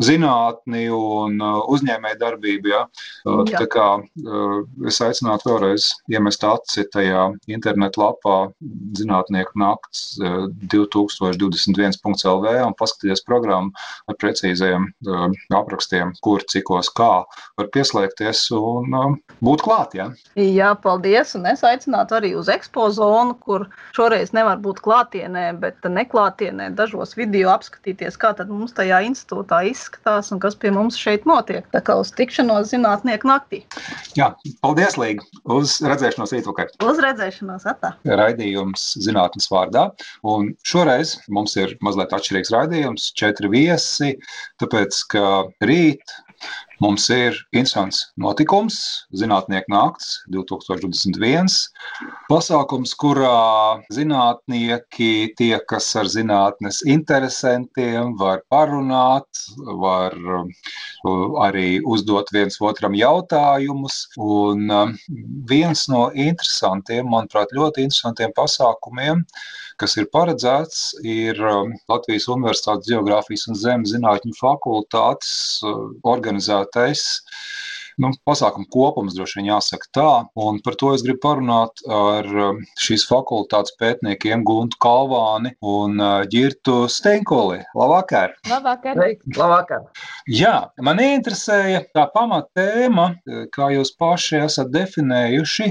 zinātni 0.00 0.88
un 0.94 1.40
uzņēmēju 1.40 2.18
darbību. 2.20 2.68
Ja? 2.72 2.86
Tā 3.50 3.66
kā 3.70 3.88
es 4.88 5.00
aicinātu 5.04 5.48
vēlreiz 5.50 5.84
iemest 6.12 6.44
aci 6.48 6.82
tajā 6.88 7.22
internetu 7.52 8.00
lapā 8.04 8.36
zinātnieku 8.96 9.52
nakts 9.60 10.00
2021.lv 10.20 12.46
un 12.64 12.74
paskatīties 12.78 13.22
programmu 13.28 13.70
ar 14.08 14.14
precīziem 14.20 14.82
aprakstiem, 15.52 16.14
kur, 16.24 16.40
cikos, 16.48 16.88
kā 16.96 17.24
var 17.60 17.66
pieslēgties 17.74 18.40
un 18.56 19.20
būt 19.44 19.60
klāt. 19.66 19.90
Ja? 19.98 20.06
Jā, 20.40 20.72
paldies! 20.80 21.09
Paldies. 21.10 21.34
Un 21.34 21.46
es 21.50 21.62
aicinātu 21.62 22.16
arī 22.16 22.34
uz 22.36 22.48
ekspo 22.48 22.90
zonu, 22.90 23.34
kur 23.34 23.66
šoreiz 23.96 24.32
nevar 24.32 24.58
būt 24.58 24.80
klātienē, 24.84 25.58
bet 25.60 25.82
neklātienē 25.82 26.74
dažos 26.76 27.16
video 27.16 27.50
apskatīties, 27.50 28.16
kā 28.16 28.34
mums 28.48 28.72
tajā 28.72 29.02
institūtā 29.06 29.64
izskatās 29.70 30.30
un 30.32 30.40
kas 30.40 30.54
pie 30.54 30.70
mums 30.70 30.96
šeit 30.96 31.26
notiek. 31.26 31.66
Tā 31.72 31.80
kā 31.80 31.98
uz 32.00 32.12
tikšanos 32.12 32.70
zinātnieku 32.70 33.26
naktī. 33.26 33.64
Jā, 34.16 34.34
paldies, 34.62 34.96
Līga! 34.96 35.24
Uz 35.44 35.80
redzēšanos 35.82 36.34
rītvakar! 36.34 36.70
Uz 36.84 37.02
redzēšanos 37.02 37.66
atā! 37.66 37.94
Raidījums 38.04 38.96
zinātnes 39.02 39.50
vārdā. 39.50 39.90
Un 40.22 40.54
šoreiz 40.66 41.18
mums 41.28 41.56
ir 41.58 41.76
mazliet 41.82 42.14
atšķirīgs 42.14 42.54
raidījums, 42.54 43.10
četri 43.18 43.50
viesi, 43.50 44.14
tāpēc 44.62 45.04
ka 45.10 45.26
rīt 45.64 46.18
Mums 46.80 47.10
ir 47.12 47.36
interesants 47.52 47.98
notikums, 48.16 48.76
Zinātnieku 49.12 49.68
nakts 49.68 50.14
2021. 50.32 51.50
Pasākums, 52.30 52.94
kurā 53.02 53.82
zinātnieki 53.92 55.10
tiekas 55.36 55.90
ar 56.00 56.08
zinātnes 56.08 56.80
interesantiem, 56.88 58.14
var 58.22 58.40
parunāt, 58.48 59.44
var 59.84 60.16
uh, 60.40 61.36
arī 61.44 61.82
uzdot 61.84 62.32
viens 62.32 62.56
otram 62.64 62.96
jautājumus. 62.96 64.06
Un 64.16 64.72
uh, 64.72 64.88
viens 65.52 65.84
no 65.92 66.06
interesantiem, 66.16 67.12
manuprāt, 67.12 67.52
ļoti 67.60 67.90
interesantiem 67.90 68.32
pasākumiem 68.40 69.26
kas 69.80 69.96
ir 69.96 70.08
paredzēts, 70.12 70.80
ir 71.08 71.38
um, 71.40 71.72
Latvijas 71.88 72.26
Universitātes 72.28 72.90
Geogrāfijas 72.90 73.46
un 73.48 73.56
Zemes 73.56 73.94
zinātņu 73.94 74.34
fakultātes 74.36 75.30
uh, 75.64 75.86
estatais 76.70 77.22
nu, 78.00 78.10
pasākumu 78.26 78.68
kopums, 78.72 79.14
droši 79.16 79.40
vien 79.40 79.50
jāsaka 79.50 79.90
tā. 79.96 80.10
Un 80.40 80.60
par 80.64 80.76
to 80.80 80.92
es 80.94 81.04
gribu 81.06 81.20
parunāt 81.24 81.82
ar 81.90 82.28
um, 82.30 82.60
šīs 82.80 83.04
fakultātes 83.08 83.76
pētniekiem 83.80 84.44
Guntu 84.46 84.78
Kalvāni 84.82 85.54
un 85.60 86.00
uh, 86.00 86.22
Girtu 86.30 86.84
Steinkoli. 86.92 87.60
Labvakar! 87.76 88.34
Labvakar! 88.50 89.00
Labvakar! 89.36 89.86
Jā, 90.30 90.54
man 90.80 91.02
interesēja 91.04 91.82
tā 91.96 92.06
pamatēma, 92.14 93.06
kā 93.54 93.70
jūs 93.74 93.92
paši 94.00 94.40
esat 94.44 94.72
definējuši 94.74 95.70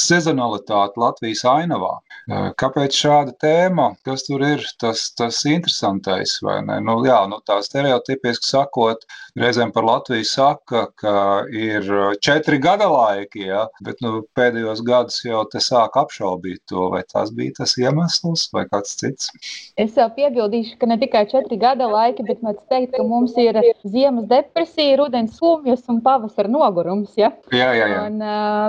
sezonalitāti 0.00 1.00
Latvijas 1.00 1.44
ainavā. 1.48 1.96
Uh, 2.30 2.50
kāpēc 2.60 2.96
šāda 2.96 3.34
tēma? 3.42 3.90
Kas 4.06 4.26
tur 4.28 4.44
ir 4.46 4.64
tas, 4.82 5.08
tas 5.18 5.40
interesantais? 5.48 6.38
Nu, 6.42 7.00
jā, 7.06 7.20
nu, 7.30 7.40
tā 7.46 7.60
stereotipiski 7.64 8.48
sakot, 8.48 9.06
reizēm 9.38 9.72
par 9.74 9.86
Latviju 9.88 10.26
saka, 10.28 10.86
ka 11.00 11.14
ir 11.54 11.69
ir 11.70 11.90
četri 12.24 12.58
gada 12.62 12.88
laiki, 12.90 13.44
ja? 13.48 13.66
bet 13.84 14.00
nu, 14.04 14.22
pēdējos 14.36 14.82
gadus 14.86 15.20
jau 15.24 15.42
te 15.50 15.62
sāk 15.62 15.96
apšaubīt 16.00 16.62
to, 16.70 16.88
vai 16.94 17.02
tas 17.08 17.32
bija 17.34 17.60
tas 17.60 17.76
iemesls 17.80 18.48
vai 18.54 18.66
kāds 18.70 18.96
cits. 19.00 19.30
Es 19.80 19.96
jau 19.98 20.08
piebildīšu, 20.16 20.76
ka 20.80 20.88
ne 20.90 20.98
tikai 21.00 21.24
četri 21.30 21.58
gada 21.60 21.88
laiki, 21.90 22.24
bet 22.28 22.42
mēs 22.44 22.58
teikt, 22.72 22.94
ka 22.96 23.06
mums 23.06 23.36
ir 23.40 23.58
ziemas 23.84 24.28
depresija, 24.30 24.98
rudens 25.00 25.38
sumjas 25.38 25.84
un 25.90 26.00
pavasara 26.04 26.50
nogurums. 26.50 27.14
Ja? 27.20 27.32
Jā, 27.54 27.70
jā, 27.78 27.88
jā. 27.94 28.02
Un, 28.08 28.24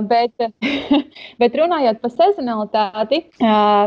bet, 0.10 0.48
bet 1.42 1.58
runājot 1.58 2.02
par 2.04 2.16
sezonalitāti, 2.16 3.24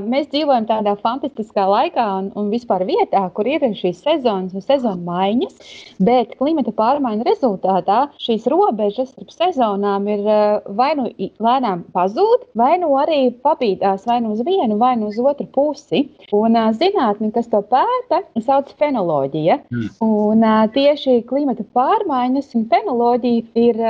mēs 0.09 0.31
dzīvojam 0.33 0.69
tādā 0.71 0.97
fantastiskā 1.03 1.67
laikā 1.71 2.07
un, 2.21 2.31
un 2.39 2.51
vispār 2.53 2.87
vietā, 2.89 3.25
kur 3.37 3.49
ir 3.51 3.67
šīs 3.79 4.03
sezonas 4.05 4.55
un 4.57 4.65
sezonu 4.65 5.05
maiņas, 5.07 5.75
bet 6.05 6.35
klimata 6.41 6.75
pārmaiņu 6.77 7.27
rezultātā 7.29 8.01
šīs 8.23 8.49
robežas 8.51 9.04
robežas 9.05 9.13
starp 9.15 9.31
sezonām 9.33 10.09
ir 10.09 10.25
eh, 10.27 10.61
vai 10.77 10.95
nu 10.97 11.09
lēnām 11.41 11.85
pazūd, 11.93 12.49
vai 12.55 12.79
nu 12.79 12.95
arī 12.99 13.33
pabīdās 13.43 14.07
vai 14.07 14.21
nu 14.21 14.33
uz 14.33 14.43
vienu, 14.45 14.79
vai 14.79 14.97
nu 14.97 15.09
uz 15.09 15.19
otru 15.19 15.47
pusi. 15.47 16.09
Un 16.33 16.57
eh, 16.57 16.73
zinātnē, 16.73 17.33
kas 17.33 17.49
to 17.49 17.63
pēta, 17.63 18.23
sauc 18.41 18.73
fenoloģija. 18.79 19.61
Mm. 19.71 19.89
Un 20.01 20.43
eh, 20.43 20.69
tieši 20.75 21.23
klimata 21.27 21.65
pārmaiņas 21.75 22.55
un 22.55 22.67
fenoloģija 22.69 23.43
ir 23.55 23.81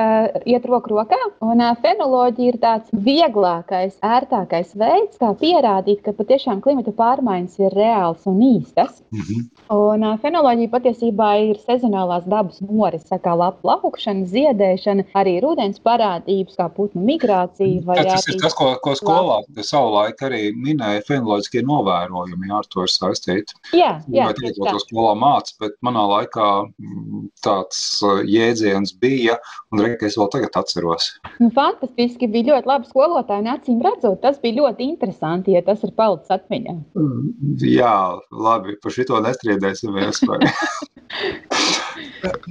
iet 0.47 0.67
roku 0.67 0.95
rokā. 0.95 1.19
Un 1.45 1.61
fenoloģija 1.81 2.53
ir 2.53 2.59
tāds 2.61 2.91
vieglākais, 2.93 3.99
ērtākais 4.03 4.75
veids, 4.77 5.19
kā 5.21 5.33
pierādīt, 5.39 6.03
ka 6.05 6.13
patiešām 6.13 6.63
klimata 6.65 6.93
pārmaiņas 6.93 7.59
ir 7.63 7.75
reāls 7.77 8.27
un 8.27 8.41
īstas. 8.43 9.03
Mm 9.13 9.21
-hmm. 9.21 9.45
Un 9.75 10.19
fenoloģija 10.21 10.71
patiesībā 10.71 11.31
ir 11.51 11.57
sezonālās 11.59 12.27
dabas 12.29 12.61
noris, 12.61 13.05
kā 13.09 13.35
lapu 13.37 13.65
laukšana, 13.69 14.27
ziedēšana, 14.29 14.94
arī 15.19 15.35
rudens 15.43 15.81
parādības, 15.85 16.57
kā 16.59 16.69
putnu 16.75 17.03
migrācija. 17.05 17.83
Tas, 17.89 18.07
tas 18.09 18.29
ir 18.31 18.39
tas, 18.43 18.55
ko, 18.57 18.71
ko 18.85 18.95
skolā 18.99 19.41
savulaik 19.65 20.23
arī 20.27 20.43
minēja, 20.57 21.05
fenoloģiskie 21.09 21.65
novērojumi, 21.67 22.51
jā, 22.51 22.61
ar 22.61 22.69
to 22.73 22.85
ir 22.87 22.93
saistīti. 22.93 23.59
Jā, 23.77 23.93
jā. 24.13 24.29
Vai 24.29 24.37
tagad 24.39 24.61
to 24.61 24.83
skolā 24.85 25.15
māca, 25.19 25.55
bet 25.63 25.77
manā 25.87 26.05
laikā 26.11 26.49
mm, 26.69 27.27
tāds 27.45 27.83
uh, 28.05 28.23
jēdziens 28.29 28.95
bija, 29.03 29.39
un 29.73 29.85
reik, 29.85 30.05
es 30.07 30.19
vēl 30.21 30.31
tagad 30.33 30.59
atceros. 30.61 31.11
Nu, 31.41 31.51
fantastiski, 31.55 32.31
bija 32.31 32.55
ļoti 32.55 32.71
labi 32.71 32.91
skolotāji, 32.91 33.45
un 33.45 33.53
acīm 33.55 33.85
redzot, 33.85 34.21
tas 34.25 34.41
bija 34.43 34.63
ļoti 34.63 34.89
interesanti, 34.95 35.57
ja 35.57 35.65
tas 35.67 35.85
ir 35.87 35.95
palicis 35.99 36.35
atmiņā. 36.39 36.77
Mm, 36.99 37.57
jā, 37.69 37.95
labi, 38.33 38.79
par 38.83 38.95
šito 38.95 39.21
nestriedēsimies. 39.25 40.25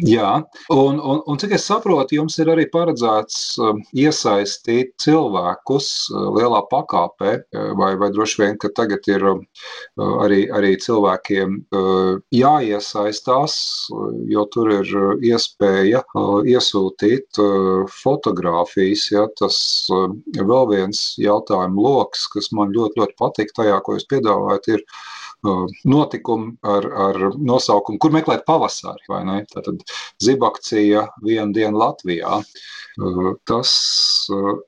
Jā, 0.05 0.29
un, 0.73 0.99
un, 0.99 1.21
un 1.29 1.39
cik 1.41 1.55
es 1.57 1.65
saprotu, 1.67 2.15
jums 2.17 2.35
ir 2.41 2.49
arī 2.53 2.65
paredzēts 2.71 3.57
um, 3.61 3.81
iesaistīt 3.97 4.93
cilvēkus 5.01 5.87
uh, 6.13 6.27
lielā 6.37 6.61
pakāpē, 6.71 7.33
uh, 7.41 7.71
vai, 7.79 7.91
vai 7.99 8.09
droši 8.13 8.41
vien, 8.41 8.57
ka 8.61 8.71
tagad 8.77 9.07
ir 9.11 9.25
um, 9.31 9.41
uh, 9.97 10.15
arī, 10.25 10.43
arī 10.53 10.73
cilvēkiem 10.81 11.59
jāiesaistās, 12.33 13.55
jo 14.29 14.43
tur 14.53 14.69
ir 14.73 14.89
iespēja 15.25 16.03
iesūtīt 16.49 17.39
fotogrāfijas. 17.93 19.05
Ja, 19.13 19.25
tas 19.39 19.57
vēl 19.89 20.69
viens 20.71 21.03
jautājumu 21.21 21.85
lokus, 21.85 22.25
kas 22.33 22.51
man 22.55 22.73
ļoti, 22.75 23.01
ļoti 23.01 23.17
patīk 23.19 23.53
tajā, 23.57 23.79
ko 23.83 23.97
jūs 23.97 24.07
piedāvājat, 24.11 24.71
ir 24.77 24.85
notikumi 25.85 26.53
ar, 26.63 26.87
ar 27.07 27.19
nosaukumu, 27.37 27.99
kur 28.01 28.13
meklēt 28.15 28.45
pavasari. 28.47 29.05
Tātad 29.53 29.83
zibakcija 30.23 31.07
vienu 31.23 31.53
dienu 31.55 31.81
Latvijā. 31.81 32.41
Tas 33.49 33.71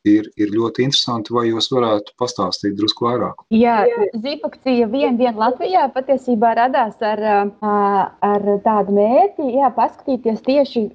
ir, 0.10 0.32
ir 0.36 0.54
ļoti 0.56 0.88
interesanti. 0.88 1.34
Vai 1.36 1.46
jūs 1.52 1.70
varētu 1.74 2.16
pastāstīt 2.20 2.76
drusku 2.80 3.06
vairāk? 3.08 3.46
Jā, 3.54 3.84
zibakcija 4.18 4.90
vienu 4.92 5.18
dienu 5.22 5.44
Latvijā 5.44 5.86
patiesībā 5.94 6.56
radās 6.58 6.98
ar, 7.06 7.24
ar 7.62 8.52
tādu 8.66 8.98
mērķi, 8.98 9.54
jā, 9.60 9.72
paskatīties 9.78 10.44
tieši 10.46 10.88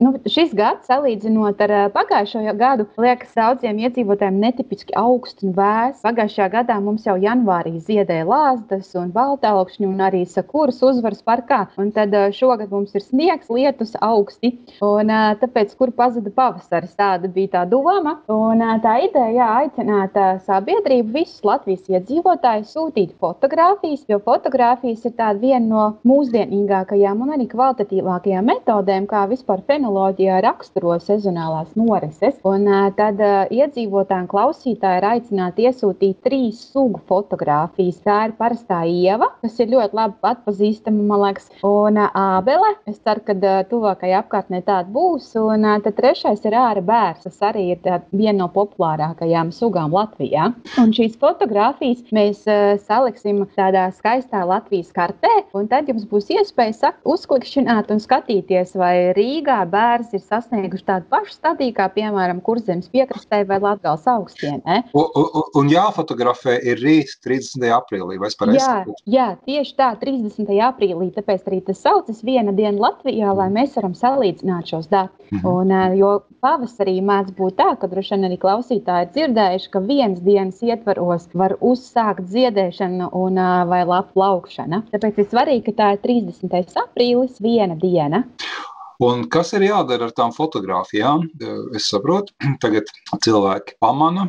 Nu, 0.00 0.14
šis 0.32 0.54
gads, 0.56 0.86
salīdzinot 0.88 1.58
ar 1.60 1.72
pagājušo 1.92 2.40
gadu, 2.56 2.86
liekas 2.96 3.34
daudziem 3.36 3.82
iedzīvotājiem 3.84 4.38
netipiski 4.40 4.94
augsts 4.96 5.44
un 5.44 5.52
vēss. 5.58 6.00
Pagājušajā 6.06 6.46
gadā 6.54 6.78
mums 6.80 7.04
jau 7.04 7.18
janvārī 7.20 7.74
ziedēja 7.84 8.24
lāzdas 8.24 8.94
un 8.96 9.10
baltaukšņi 9.12 9.84
un 9.84 10.00
arī 10.06 10.22
sakuras 10.24 10.78
uzvaras 10.88 11.20
parkā. 11.20 11.58
Un 11.76 11.90
tad 11.92 12.16
šogad 12.32 12.72
mums 12.72 12.96
ir 12.96 13.04
sniegs, 13.04 13.50
lietus 13.52 13.92
augsti. 14.00 14.54
Un, 14.80 15.12
tāpēc, 15.42 15.74
kur 15.76 15.92
pazuda 15.92 16.32
pavasaris, 16.32 16.96
tāda 16.96 17.28
bija 17.28 17.52
tā 17.58 17.66
doma. 17.68 18.16
Un, 18.32 18.64
tā 18.80 18.96
ideja 19.04 19.36
jā, 19.36 19.50
aicināt 19.66 20.16
sabiedrību, 20.48 21.12
visus 21.18 21.44
Latvijas 21.44 21.84
iedzīvotājus 21.92 22.72
sūtīt 22.72 23.12
fotogrāfijas, 23.20 24.08
jo 24.08 24.22
fotogrāfijas 24.24 25.04
ir 25.12 25.20
viena 25.44 25.62
no 25.66 25.84
mūsdienīgākajām 26.08 27.20
un 27.20 27.36
arī 27.36 27.50
kvalitatīvākajām 27.52 28.50
metodēm, 28.54 29.12
kā 29.12 29.28
vispār 29.28 29.60
fenoloģijā 29.90 30.40
raksturo 30.44 30.94
sezonālās 31.02 31.74
norises. 31.74 32.36
Un, 32.46 32.66
tad 32.96 33.18
iedzīvotāji 33.50 34.24
un 34.24 34.28
klausītāji 34.30 35.00
ir 35.00 35.06
aicināti 35.10 35.66
iesūtīt 35.66 36.20
trīs 36.24 36.60
sugu 36.70 37.00
fotogrāfijas. 37.10 38.00
Tā 38.04 38.18
ir 38.28 38.34
parastā 38.38 38.82
ieva, 38.86 39.32
kas 39.42 39.58
ir 39.60 39.72
ļoti 39.74 39.98
labi 39.98 40.30
atpazīstama, 40.30 41.06
man 41.10 41.24
liekas, 41.24 41.50
un 41.66 41.98
ābele. 42.06 42.74
Es 42.90 43.00
ceru, 43.02 43.24
ka 43.26 43.34
tuvākajā 43.70 44.22
apkārtnē 44.22 44.62
tāda 44.66 44.90
būs. 44.94 45.32
Un 45.40 45.66
tad 45.82 45.96
trešais 45.98 46.44
ir 46.46 46.56
ārā 46.58 46.84
bērns, 46.84 47.26
kas 47.26 47.42
arī 47.50 47.70
ir 47.74 47.90
viena 48.12 48.44
no 48.44 48.50
populārākajām 48.54 49.50
sugām 49.54 49.94
Latvijā. 49.96 50.52
Un 50.80 50.94
šīs 50.96 51.18
fotogrāfijas 51.20 52.06
mēs 52.14 52.44
saliksim 52.86 53.42
tādā 53.56 53.88
skaistā 53.96 54.44
Latvijas 54.46 54.92
kartē, 54.94 55.32
un 55.56 55.66
tad 55.70 55.90
jums 55.90 56.06
būs 56.08 56.30
iespēja 56.36 56.94
uzklikšķināt 57.08 57.90
un 57.90 58.00
skatīties, 58.02 58.76
vai 58.78 59.10
Rīgā 59.16 59.58
bērns 59.66 59.79
ir 60.14 60.22
sasnieguši 60.24 60.86
tādu 60.86 61.08
pašu 61.12 61.34
stadiju, 61.34 61.74
kā 61.76 61.88
piemēram 61.94 62.42
Kurzemes 62.44 62.90
piekrastē 62.92 63.42
vai 63.48 63.60
Latgales 63.62 64.06
augstienē. 64.10 64.82
Un, 64.96 65.06
un, 65.20 65.44
un 65.60 65.70
jāfotografē 65.72 66.58
ir 66.72 66.80
rīt 66.82 67.16
30. 67.24 67.66
aprīlī, 67.76 68.18
vai 68.20 68.30
es 68.30 68.38
pareizi 68.38 68.64
saprotu? 68.64 69.04
Jā, 69.04 69.12
jā, 69.16 69.28
tieši 69.48 69.76
tā, 69.78 69.90
30. 70.00 70.50
aprīlī, 70.70 71.10
tāpēc 71.16 71.48
arī 71.48 71.60
tas 71.66 71.82
saucas 71.84 72.22
viena 72.26 72.54
diena 72.56 72.88
Latvijā, 72.88 73.32
lai 73.36 73.48
mēs 73.54 73.76
varam 73.78 73.96
salīdzināt 73.98 74.72
šos 74.72 74.90
datus. 74.92 75.16
Mhm. 75.30 75.46
Un, 75.46 75.74
jo 75.98 76.10
pavasarī 76.42 76.96
mēdz 77.06 77.34
būt 77.38 77.58
tā, 77.60 77.68
ka 77.78 77.88
droši 77.90 78.16
vien 78.16 78.26
arī 78.30 78.38
klausītāji 78.42 79.06
ir 79.06 79.12
dzirdējuši, 79.14 79.70
ka 79.70 79.82
vienas 79.84 80.24
dienas 80.24 80.62
ietvaros 80.64 81.28
var 81.34 81.56
uzsākt 81.60 82.26
ziedēšanu 82.32 83.12
un, 83.20 83.38
vai 83.70 83.84
lapu 83.86 84.16
plaukšana. 84.18 84.84
Tāpēc 84.90 85.22
ir 85.22 85.30
svarīgi, 85.30 85.64
ka 85.68 85.76
tā 85.82 85.92
ir 85.94 86.04
30. 86.04 86.76
aprīlis, 86.82 87.38
viena 87.44 87.78
diena. 87.78 88.24
Un 89.00 89.24
kas 89.32 89.54
ir 89.56 89.64
jādara 89.64 90.08
ar 90.08 90.14
tām 90.16 90.34
fotografijām? 90.36 91.26
Es 91.76 91.88
saprotu, 91.92 92.34
tagad 92.64 92.90
cilvēki 93.24 93.78
pamana, 93.82 94.28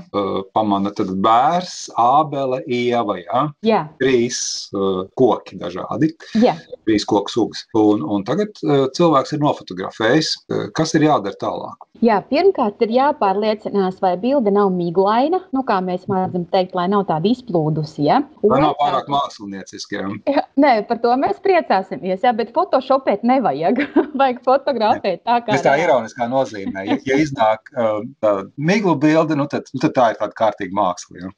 pamana 0.56 0.94
bērns, 0.96 1.92
ābele, 2.00 2.62
ieva. 2.68 3.18
Ja? 3.22 3.44
Jā. 3.68 3.82
Trīs 4.02 4.42
uh, 4.76 5.04
koki 5.20 5.60
dažādi. 5.60 6.14
Jā. 6.40 6.56
Trīs 6.88 7.06
koku 7.08 7.34
sugas. 7.34 7.66
Un, 7.78 8.04
un 8.04 8.26
tagad 8.28 8.58
cilvēks 8.96 9.36
ir 9.36 9.44
nofotografējis. 9.44 10.36
Kas 10.78 10.96
ir 10.98 11.08
jādara 11.10 11.38
tālāk? 11.42 11.88
Jā, 12.02 12.18
pirmkārt, 12.26 12.80
ir 12.82 12.96
jāpārliecinās, 12.96 14.00
vai 14.02 14.16
bilde 14.18 14.50
nav 14.54 14.72
miglaina, 14.74 15.38
nu, 15.54 15.62
kā 15.68 15.78
mēs 15.86 16.08
mēdzam 16.10 16.48
teikt, 16.50 16.74
lai 16.78 16.88
nav 16.90 17.04
tāda 17.12 17.30
izplūdusi. 17.30 18.08
Ja? 18.08 18.24
Lai 18.42 18.62
nav 18.64 18.74
pārāk 18.80 19.12
mākslinieciski. 19.12 20.00
Ja? 20.00 20.46
Nē, 20.64 20.72
par 20.90 21.02
to 21.04 21.14
mēs 21.22 21.38
priecāsimies, 21.44 22.24
ja? 22.26 22.34
bet 22.34 22.56
photoshopēt 22.56 23.28
nevajag. 23.28 23.84
vajag 24.22 24.42
fotografēt 24.62 25.24
tā, 25.26 25.40
kā. 25.46 25.58
Tā 25.66 25.76
ironiskā 25.82 26.28
nozīmē. 26.32 26.86
Ja, 26.88 26.98
ja 27.10 27.20
iznāk 27.22 27.72
uh, 27.76 28.02
uh, 28.26 28.44
miglu 28.58 28.96
bilde, 29.00 29.36
nu, 29.38 29.48
tad, 29.52 29.70
nu, 29.74 29.82
tad 29.84 29.96
tā 29.98 30.12
ir 30.14 30.20
tāda 30.22 30.38
kārtīga 30.38 30.78
māksla. 30.78 31.26
Ja? 31.26 31.32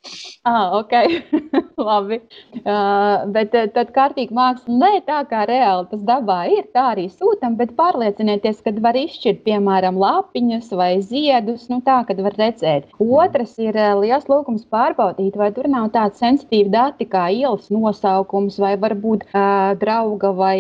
Ah, 0.49 0.77
ok. 0.79 0.93
Labi. 1.87 2.19
Uh, 2.63 3.25
bet 3.33 3.55
tad 3.75 3.91
kārtīgi 3.95 4.35
māksla 4.35 4.77
ne 4.79 5.01
tā, 5.07 5.23
kā 5.29 5.43
reāli 5.49 5.89
tas 5.91 6.03
dabā 6.07 6.39
ir. 6.51 6.67
Tā 6.75 6.89
arī 6.93 7.07
sūtam, 7.11 7.57
bet 7.59 7.73
pārliecinieties, 7.79 8.61
kad 8.65 8.79
var 8.83 8.97
izšķirt, 8.99 9.43
piemēram, 9.47 9.97
lapiņas 9.99 10.71
vai 10.77 10.91
ziedus, 11.03 11.67
nu 11.71 11.81
tā, 11.85 12.01
kad 12.07 12.19
var 12.23 12.35
redzēt. 12.39 12.89
Otrs 13.03 13.55
ir 13.61 13.77
eh, 13.77 13.93
liels 13.99 14.27
lūgums 14.31 14.65
pārbaudīt, 14.73 15.37
vai 15.39 15.51
tur 15.55 15.69
nav 15.71 15.89
tādi 15.95 16.19
sensitīvi 16.21 16.71
dati 16.73 17.07
kā 17.09 17.27
ielas 17.33 17.69
nosaukums 17.73 18.59
vai 18.61 18.73
varbūt 18.79 19.27
uh, 19.29 19.73
drauga 19.79 20.33
vai 20.35 20.55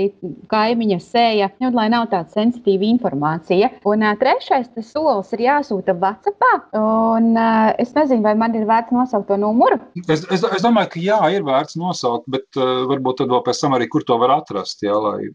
kaimiņa 0.51 0.99
sēja, 1.03 1.49
nu, 1.63 1.71
lai 1.75 1.89
nav 1.93 2.09
tāda 2.11 2.33
sensitīva 2.53 2.87
informācija. 2.87 3.71
Un 3.89 4.05
uh, 4.05 4.13
trešais 4.19 4.69
solis 4.87 5.33
ir 5.35 5.45
jāsūta 5.47 5.95
WhatsApp. 5.97 6.69
Un, 6.77 7.33
uh, 7.35 7.73
es 7.81 7.93
nezinu, 7.97 8.23
vai 8.25 8.35
man 8.39 8.55
ir 8.55 8.67
vērts 8.69 8.93
nosaukt 8.95 9.27
to 9.31 9.37
numuru. 9.37 9.79
Es, 10.07 10.25
es, 10.29 10.43
es 10.43 10.63
domāju, 10.63 10.93
ka 10.93 11.03
jā, 11.03 11.19
ir 11.35 11.45
vērts 11.47 11.77
nosaukt, 11.79 12.27
bet 12.31 12.47
uh, 12.59 12.85
varbūt 12.89 13.21
tad 13.21 13.33
vēl 13.33 13.43
pēc 13.45 13.63
tam 13.63 13.77
arī, 13.77 13.89
kur 13.91 14.05
to 14.07 14.17
var 14.21 14.37
atrast. 14.39 14.83
Jā, 14.83 14.97
lai... 14.99 15.31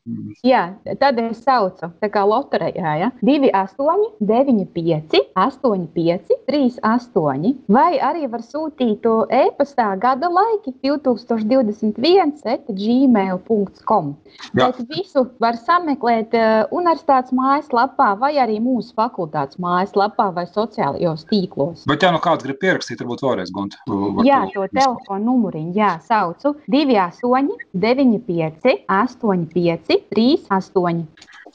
jā 0.46 0.64
tad 1.00 1.18
es 1.22 1.42
saucu, 1.44 1.90
tā 2.02 2.10
kā 2.12 2.24
loterijā, 2.28 2.94
ja? 3.02 3.12
2, 3.22 3.52
8, 3.54 4.18
9. 4.20 4.48
95, 4.54 5.20
85, 5.34 6.36
38, 6.46 7.54
vai 7.68 7.98
arī 8.02 8.26
var 8.30 8.42
sūtīt 8.44 9.02
to 9.04 9.22
e-pastā 9.30 9.90
gada 10.00 10.30
laiki 10.32 10.74
2021, 10.84 12.34
gmail.com. 12.68 14.12
Bet 14.56 14.80
visu 14.90 15.26
var 15.42 15.58
sameklēt 15.60 16.34
uh, 16.38 16.64
universitātes 17.08 17.32
mājaslapā, 17.32 18.18
vai 18.18 18.36
arī 18.38 18.58
mūsu 18.60 18.92
fakultātes 18.94 19.58
mājaslapā, 19.58 20.32
vai 20.34 20.46
sociālajos 20.46 21.24
tīklos. 21.30 21.86
Bet, 21.88 22.02
ja 22.02 22.12
nu 22.12 22.20
kāds 22.20 22.44
grib 22.44 22.58
pierakstīt, 22.60 23.00
varbūt 23.00 23.22
vēlreiz 23.22 23.50
guntu. 23.50 23.76
Jā, 24.24 24.46
to 24.52 24.66
telefonu 24.68 25.24
numuriņu, 25.24 25.72
jā, 25.74 25.98
saucu 26.04 26.54
28, 26.68 27.56
95, 27.72 28.84
85, 28.88 29.98
38. 30.12 31.04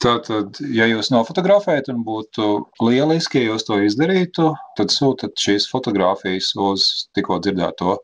Tātad, 0.02 0.58
ja 0.74 0.88
jūs 0.90 1.12
nofotografējat 1.14 1.92
un 1.92 2.02
būtu 2.04 2.66
lieliski, 2.82 3.44
ja 3.44 3.52
jūs 3.54 3.64
to 3.68 3.78
izdarītu, 3.78 4.50
tad 4.76 4.90
sūtat 4.90 5.38
šīs 5.38 5.68
fotogrāfijas 5.70 6.50
uz 6.58 7.06
tikko 7.14 7.38
dzirdēto 7.38 8.00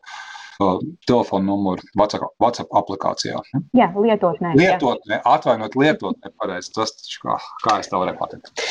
telefona 1.09 1.45
numuru 1.47 1.83
WhatsApp, 1.99 2.31
WhatsApp 2.43 2.75
aplikācijā. 2.81 3.41
Jā, 3.77 3.91
lietotnē. 3.97 4.55
Lietotnē, 4.59 5.21
atvainojiet, 5.29 5.77
lietotnē, 5.81 6.33
pareizi. 6.41 6.73
Tas 6.77 6.93
taču 6.97 7.23
kā, 7.25 7.37
kā 7.65 7.79
es 7.83 7.91
tev 7.91 8.03
varēju 8.03 8.21
pateikt. 8.21 8.65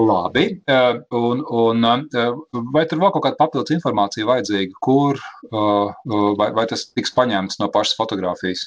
Labi. 0.00 0.46
Uh, 0.70 1.00
un, 1.16 1.44
un, 1.62 1.86
uh, 1.86 2.62
vai 2.74 2.86
tur 2.90 3.02
vēl 3.02 3.14
kaut 3.14 3.26
kāda 3.26 3.38
papildus 3.40 3.74
informācija 3.76 4.28
vajadzīga, 4.28 4.78
kur 4.84 5.20
vai, 5.50 6.50
vai 6.54 6.64
tas 6.70 6.84
tiks 6.94 7.12
paņemts 7.16 7.58
no 7.60 7.68
pašas 7.72 7.96
fotografijas? 7.98 8.66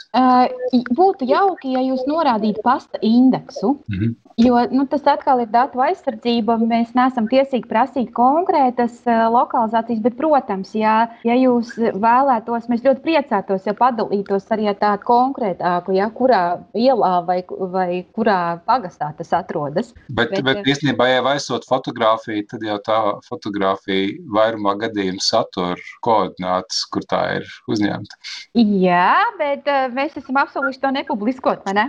Būtu 0.97 1.27
jauki, 1.29 1.73
ja 1.75 1.83
jūs 1.83 2.03
norādītu 2.09 2.63
pasta 2.65 2.99
indeksu. 3.01 3.77
Mm 3.87 3.99
-hmm. 3.99 4.13
Jo 4.37 4.67
nu, 4.71 4.85
tas 4.89 5.05
atkal 5.05 5.39
ir 5.43 5.47
datu 5.53 5.79
aizsardzība. 5.79 6.57
Mēs 6.57 6.95
neesam 6.97 7.27
tiesīgi 7.29 7.67
prasīt 7.69 8.11
konkrētas 8.13 9.03
lokalizācijas, 9.05 10.01
bet, 10.01 10.17
protams, 10.17 10.73
ja, 10.73 11.07
ja 11.23 11.33
jūs 11.37 11.75
vēlētos, 11.77 12.52
mēs 12.69 12.83
ļoti 12.85 13.01
priecātos, 13.03 13.65
ja 13.67 13.73
padalītos 13.77 14.45
arī 14.53 14.69
ar 14.71 14.77
tādu 14.79 15.07
konkrētāku, 15.07 15.95
ja, 15.97 16.09
kurā 16.13 16.41
ielā 16.77 17.13
vai, 17.27 17.39
vai 17.73 17.87
kurā 18.15 18.37
pagastā 18.67 19.11
tas 19.17 19.33
atrodas. 19.35 19.93
Bet, 20.09 20.33
bet, 20.35 20.43
bet 20.47 20.69
īstenībā, 20.73 21.07
ja 21.09 21.23
aizsūt 21.33 21.67
fotografiju, 21.69 22.45
tad 22.51 22.65
jau 22.67 22.77
tā 22.85 22.99
fotografija 23.27 24.13
vairumā 24.35 24.75
gadījumu 24.85 25.23
satur 25.23 25.81
koordinātus, 26.05 26.83
kur 26.93 27.07
tā 27.09 27.23
ir 27.39 27.49
uzņemta. 27.71 28.19
Jā, 28.59 29.17
bet 29.39 29.69
uh, 29.71 29.87
mēs 29.93 30.17
esam 30.19 30.39
apsolījuši 30.43 30.83
to 30.83 30.93
nepubliskot, 30.99 31.65
vai 31.67 31.75
ne? 31.79 31.87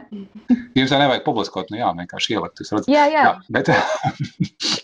Jums 0.74 0.92
jau 0.92 1.00
nevajag 1.00 1.24
publiskot, 1.26 1.70
nu 1.72 1.80
jā, 1.80 1.92
vienkārši 2.00 2.36
ielikt. 2.36 2.64
Jā, 2.88 3.06
jā. 3.12 3.28
jā 3.28 3.34
bet, 3.54 3.70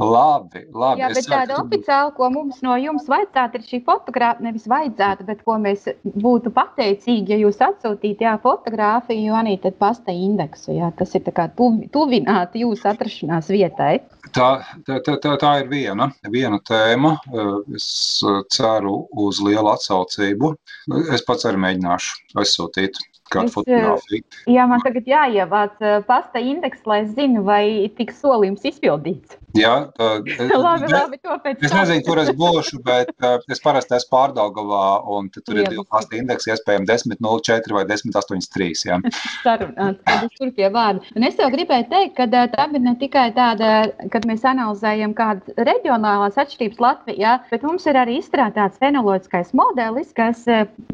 labi, 0.00 0.62
labi. 0.76 1.00
Jā, 1.00 1.08
bet 1.14 1.28
tāda 1.30 1.56
oficiāla, 1.62 2.12
ko 2.16 2.28
mums 2.32 2.60
no 2.64 2.76
jums 2.80 3.06
vajadzētu, 3.08 3.58
ir 3.60 3.68
šī 3.70 3.80
fotografija. 3.86 4.44
Nevis 4.44 4.66
vajadzētu, 4.68 5.26
bet 5.28 5.42
ko 5.46 5.56
mēs 5.62 5.86
būtu 6.04 6.52
pateicīgi, 6.56 7.32
ja 7.32 7.40
jūs 7.40 7.62
atsūtītu 7.64 8.26
jā, 8.26 8.34
fotografiju, 8.42 9.32
arī 9.38 9.56
tad 9.62 9.78
pasta 9.80 10.12
indeksu. 10.12 10.74
Jā, 10.76 10.92
tas 10.98 11.16
ir 11.16 11.24
tuvi, 11.56 11.88
tuvināti 11.92 12.64
jūsu 12.66 12.90
atrašanās 12.92 13.50
vietai. 13.52 13.94
Tā, 14.36 14.50
tā, 14.84 15.00
tā, 15.00 15.36
tā 15.40 15.52
ir 15.62 15.70
viena, 15.72 16.10
viena 16.28 16.60
tēma. 16.60 17.16
Es 17.76 18.20
ceru 18.52 19.06
uz 19.16 19.40
lielu 19.40 19.72
atsaucību. 19.72 20.54
Es 21.14 21.24
pats 21.24 21.48
arī 21.48 21.62
mēģināšu 21.64 22.40
aizsūtīt 22.42 23.00
kāda 23.32 23.50
Es, 23.50 23.56
fotografija. 23.56 24.22
Jā, 24.50 24.66
man 24.70 24.82
tagad 24.84 25.08
jāievāc 25.10 25.80
uh, 25.82 25.98
pasta 26.06 26.42
indeks, 26.42 26.84
lai 26.88 27.02
es 27.04 27.12
zinu, 27.16 27.42
vai 27.46 27.64
tiks 27.96 28.20
solījums 28.22 28.64
izpildīts. 28.68 29.38
Jā, 29.56 29.72
uh, 29.88 30.20
labi, 30.66 30.90
labi, 30.92 31.18
to 31.24 31.36
pēc 31.42 31.64
Es 31.64 31.72
nezinu, 31.72 32.04
kur 32.06 32.20
es 32.20 32.30
būšu, 32.36 32.80
bet 32.84 33.12
uh, 33.24 33.38
es 33.52 33.62
parasti 33.64 33.96
esmu 33.96 34.12
pārdaugavā, 34.12 34.84
un 35.16 35.30
tur 35.32 35.56
ir 35.56 35.70
divi 35.70 35.84
pasta 35.90 36.18
indeksi, 36.18 36.52
iespējams 36.52 36.90
10.04 36.90 37.76
vai 37.76 37.84
10.83. 37.88 38.68
Jā. 38.90 39.00
sarunāts, 39.42 40.02
tad 40.04 40.26
es 40.28 40.36
tur 40.36 40.52
pie 40.56 40.68
vārda. 40.72 41.02
Un 41.16 41.26
es 41.26 41.40
jau 41.40 41.48
gribēju 41.52 41.88
teikt, 41.92 42.16
ka 42.18 42.28
tā 42.30 42.68
ir 42.68 42.84
ne 42.84 42.94
tikai 43.00 43.30
tāda, 43.36 43.72
kad 44.12 44.28
mēs 44.28 44.44
analizējam 44.46 45.16
kādas 45.16 45.56
reģionālās 45.56 46.38
atšķirības 46.42 46.82
Latvijā, 46.82 47.38
bet 47.50 47.64
mums 47.66 47.88
ir 47.88 47.98
arī 47.98 48.20
izstrādāts 48.20 48.80
fenoloģiskais 48.82 49.54
modelis, 49.56 50.12
kas 50.16 50.44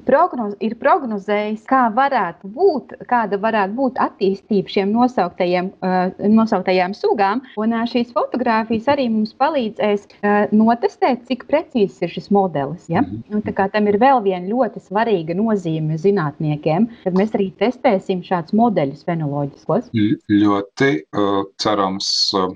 prognoz, 0.06 0.54
ir 0.62 0.78
prognozējis, 0.80 1.66
kā 1.68 1.88
varētu 1.92 2.21
būt, 2.56 2.94
kāda 3.10 3.38
varētu 3.42 3.74
būt 3.78 3.98
attīstība 4.02 4.72
šiem 4.72 4.92
nosauktajiem, 4.94 5.70
ā, 5.84 5.92
nosauktajām 6.32 6.94
sugām. 6.96 7.42
Un 7.60 7.74
ā, 7.76 7.82
šīs 7.90 8.12
fotogrāfijas 8.16 8.88
arī 8.94 9.08
mums 9.12 9.34
palīdzēs 9.40 10.06
ā, 10.22 10.34
notestēt, 10.54 11.24
cik 11.28 11.46
precīzs 11.50 12.00
ir 12.06 12.12
šis 12.14 12.30
modelis. 12.34 12.88
Ja? 12.92 13.04
Un, 13.32 13.42
tā 13.46 13.54
kā 13.56 13.68
tam 13.72 13.88
ir 13.90 13.98
vēl 14.02 14.22
viena 14.24 14.46
ļoti 14.48 14.82
svarīga 14.86 15.36
nozīme 15.38 15.98
zinātniekiem, 16.00 16.88
tad 17.04 17.18
mēs 17.18 17.34
arī 17.36 17.50
testēsim 17.60 18.22
šādus 18.26 18.54
modeļus 18.58 19.04
fenoloģiskos. 19.08 19.90
Ļ- 19.96 20.20
Ļoti 20.42 20.88
uh, 21.16 21.42
cerams, 21.62 22.08
uh, 22.36 22.50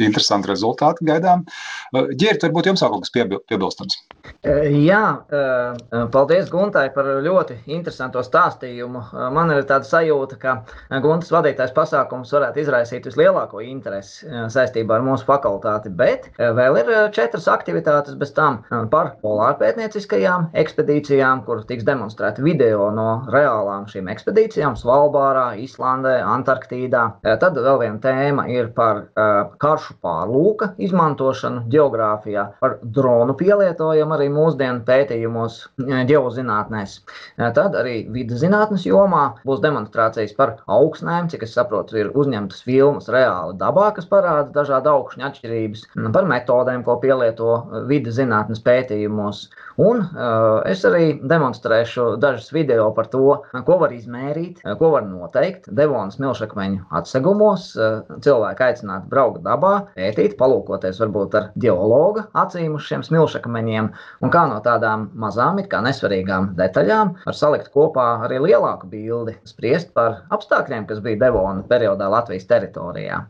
interesanti 0.00 0.50
rezultāti 0.50 1.06
gaidām. 1.08 1.44
Uh, 1.94 2.10
Ģērbs, 2.14 2.44
varbūt 2.46 2.68
jums 2.70 2.82
vēl 2.84 2.92
kaut 2.94 3.04
kas 3.06 3.12
piebil 3.14 3.40
piebilstams. 3.50 3.96
Eh, 4.44 4.70
Jā, 4.84 5.00
eh, 5.32 6.04
paldies 6.12 6.48
Guntai 6.52 6.86
par 6.94 7.06
ļoti 7.24 7.56
interesantu 7.72 8.22
stāstījumu. 8.24 8.93
Eh, 9.00 9.30
Man 9.34 9.50
ir 9.50 9.64
tāda 9.68 9.86
sajūta, 9.88 10.38
ka 10.40 10.54
Guntas 11.02 11.32
vadītais 11.34 11.72
pasākums 11.74 12.32
varētu 12.34 12.62
izraisīt 12.62 13.06
vislielāko 13.08 13.62
interesi 13.64 14.28
saistībā 14.52 14.98
ar 14.98 15.04
mūsu 15.04 15.26
fakultāti, 15.26 15.90
bet 15.90 16.28
vēl 16.38 16.78
ir 16.80 16.90
četras 17.14 17.46
aktivitātes 17.50 18.16
bez 18.20 18.32
tam 18.36 18.60
par 18.92 19.14
polārpētnieciskajām 19.24 20.48
ekspedīcijām, 20.60 21.42
kur 21.46 21.64
tiks 21.68 21.86
demonstrēti 21.88 22.44
video 22.44 22.90
no 22.94 23.08
reālām 23.32 23.88
šīm 23.90 24.10
ekspedīcijām 24.12 24.76
Svalbārā, 24.78 25.46
Islandē, 25.64 26.16
Antarktīdā. 26.22 27.04
Tad 27.42 27.58
vēl 27.58 27.80
viena 27.82 28.00
tēma 28.04 28.46
ir 28.52 28.70
par 28.76 29.04
karšu 29.62 29.98
pārlūka 30.04 30.72
izmantošanu 30.84 31.64
geogrāfijā, 31.72 32.46
par 32.62 32.78
dronu 32.82 33.36
pielietojumu 33.40 34.18
arī 34.18 34.30
mūsdienu 34.34 34.84
pētījumos, 34.88 35.60
geozinātnēs. 36.10 36.98
Tad 37.58 37.78
arī 37.80 38.04
vidas 38.14 38.42
zinātnes 38.44 38.83
jomā 38.88 39.24
būs 39.48 39.62
demonstrācijas 39.64 40.34
par 40.36 40.56
augsnēm, 40.70 41.28
cik 41.32 41.46
es 41.46 41.54
saprotu, 41.56 41.98
ir 42.00 42.12
uzņemtas 42.14 42.64
filmas 42.66 43.10
reāli 43.12 43.56
dabā, 43.60 43.90
kas 43.96 44.08
parāda 44.10 44.50
dažādu 44.54 44.92
augšņu 44.94 45.28
atšķirības, 45.28 45.86
mm, 45.96 46.12
par 46.16 46.28
metodēm, 46.30 46.84
ko 46.86 46.98
pielieto 47.02 47.52
eh, 47.60 47.84
vidas 47.90 48.18
zinātnes 48.20 48.62
pētījumos. 48.64 49.48
Un 49.74 50.04
uh, 50.04 50.62
es 50.70 50.84
arī 50.86 51.16
demonstrēšu 51.26 52.14
dažus 52.22 52.52
video 52.54 52.86
par 52.94 53.08
to, 53.10 53.40
ko 53.66 53.78
var 53.80 53.90
izmērīt, 53.94 54.60
eh, 54.62 54.76
ko 54.78 54.92
var 54.92 55.02
noteikt 55.08 55.66
Devonas 55.74 56.20
milšakmeņu 56.22 56.84
atsegumos. 56.94 57.72
Eh, 57.74 58.12
Cilvēki 58.24 58.66
aicināti 58.68 59.10
braukt 59.10 59.42
dabā, 59.42 59.72
pētīt, 59.98 60.36
palūkoties 60.38 61.00
varbūt 61.02 61.34
ar 61.40 61.48
geologa 61.58 62.28
acīm 62.44 62.76
uz 62.78 62.86
šiem 62.86 63.02
smilšakmeņiem, 63.06 63.90
un 64.22 64.34
kā 64.34 64.44
no 64.50 64.60
tādām 64.62 65.08
mazām, 65.18 65.58
it 65.58 65.70
kā 65.72 65.82
nesvarīgām 65.82 66.52
detaļām 66.58 67.14
var 67.24 67.38
salikt 67.38 67.72
kopā 67.74 68.06
arī 68.28 68.38
lielāku 68.74 68.88
bildi, 68.90 69.34
spriest 69.46 69.92
par 69.94 70.22
apstākļiem, 70.34 70.86
kas 70.88 71.00
bija 71.04 71.18
Devona 71.28 71.62
periodā 71.68 72.08
Latvijas 72.10 72.46
teritorijā. 72.48 73.20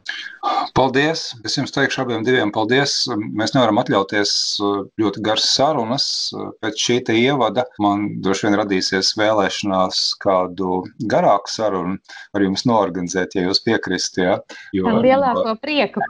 Paldies! 0.74 1.34
Es 1.44 1.56
jums 1.56 1.72
teikšu 1.72 2.02
abiem 2.02 2.24
diviem 2.24 2.50
paldies. 2.52 3.06
Mēs 3.36 3.54
nevaram 3.54 3.78
atļauties 3.80 4.32
uh, 4.60 4.84
ļoti 5.00 5.22
garas 5.24 5.46
sarunas. 5.54 6.06
Uh, 6.34 6.50
Pēc 6.64 6.80
šī 6.80 6.96
te 7.06 7.14
ievada 7.16 7.64
man 7.80 8.20
droši 8.24 8.46
vien 8.48 8.56
radīsies 8.60 9.12
vēlēšanās 9.20 10.00
kādu 10.22 10.82
garāku 11.10 11.50
sarunu 11.52 11.98
ar 12.34 12.42
jums 12.44 12.64
norganizēt, 12.68 13.36
ja 13.38 13.46
jūs 13.48 13.60
piekristu. 13.64 14.22
Ja? 14.24 14.38
Jo, 14.76 14.88
Ar 14.90 15.00
lielāko 15.04 15.54
prieku. 15.62 16.00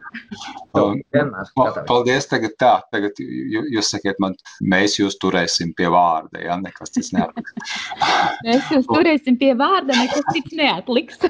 gatavs. 0.74 1.52
Paldies, 1.88 2.26
tagad 2.30 2.56
tā. 2.60 2.74
Tagad 2.94 3.18
jū- 3.20 3.66
jūs 3.76 3.90
sakiet 3.94 4.18
man, 4.22 4.34
mēs 4.62 4.98
jūs 5.00 5.18
turēsim 5.22 5.74
pie 5.76 5.86
vārda, 5.92 6.42
ja 6.42 6.56
nekas 6.60 6.90
cits 6.94 7.12
neatliks. 7.14 7.54
Mēs 8.44 8.70
jūs 8.72 8.86
turēsim 8.90 9.23
pie 9.40 9.52
vārda, 9.58 9.96
nekas 9.96 10.26
cits 10.34 10.54
neatliks. 10.58 11.20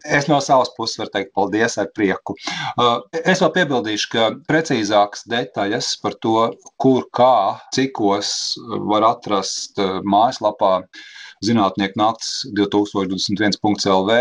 Es 0.00 0.30
no 0.30 0.38
savas 0.40 0.70
puses 0.78 0.96
varu 0.96 1.10
teikt 1.12 1.34
paldies 1.36 1.74
ar 1.76 1.90
prieku. 1.92 2.32
Uh, 2.80 3.02
Es 3.20 3.42
vēl 3.44 3.50
piebildīšu, 3.52 4.06
ka 4.14 4.28
precīzākas 4.48 5.26
detaļas 5.28 5.90
par 6.00 6.16
to, 6.24 6.46
kur, 6.80 7.04
kā, 7.12 7.60
cikos 7.76 8.30
var 8.88 9.04
atrast 9.10 9.76
uh, 9.76 9.98
mājaslapā 10.00 10.72
Zinātnieku 11.40 11.96
nakts 11.96 12.42
2021.lv, 12.52 14.16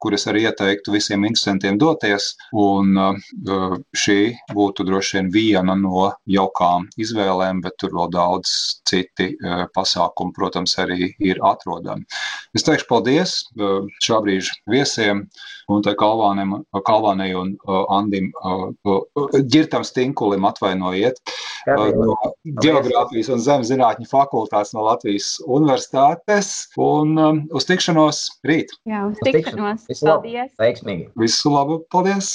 kur 0.00 0.14
es 0.16 0.22
arī 0.30 0.46
ieteiktu 0.48 0.94
visiem 0.94 1.26
interesantiem 1.28 1.76
doties. 1.76 2.30
Un 2.56 2.96
uh, 2.96 3.74
šī 3.92 4.16
būtu 4.56 4.86
droši 4.88 5.18
vien 5.18 5.28
viena 5.34 5.76
no 5.76 6.06
jaukām 6.24 6.86
izvēlēm, 6.96 7.60
bet 7.66 7.76
tur 7.82 7.92
vēl 7.98 8.08
daudz 8.14 8.54
citi 8.88 9.34
uh, 9.34 9.66
pasākumi, 9.76 10.32
protams, 10.32 10.78
arī 10.80 11.10
ir 11.20 11.42
atrodami. 11.44 12.08
Es 12.56 12.64
teikšu 12.64 12.88
paldies 12.88 13.42
uh, 13.60 13.84
šā 14.00 14.22
brīža 14.24 14.56
viesiem 14.72 15.26
un 15.68 15.84
tā 15.84 15.94
Kalvāniem, 16.00 16.58
Kalvānei 16.84 17.32
un 17.36 17.54
Andim 17.92 18.30
Girtam 19.48 19.84
Stinkulim 19.86 20.44
atvainojiet 20.44 21.20
no 21.72 22.16
Geogrāfijas 22.60 23.30
un 23.32 23.40
Zemzinātņu 23.40 24.08
fakultātes 24.10 24.74
no 24.76 24.84
Latvijas 24.84 25.30
universitātes 25.46 26.53
un 26.80 27.16
um, 27.20 27.42
uz 27.56 27.66
tikšanos 27.70 28.22
rīt. 28.48 28.74
Jā, 28.88 29.04
uz 29.08 29.18
Uz 29.18 29.24
tikšanos. 29.26 29.84
tikšanos. 29.84 29.88
Visu 29.92 30.08
labu. 30.10 30.22
Paldies! 30.26 30.54
Veiksmīgi! 30.62 31.08
Visu 31.24 31.54
labu! 31.54 31.80
Paldies! 31.94 32.32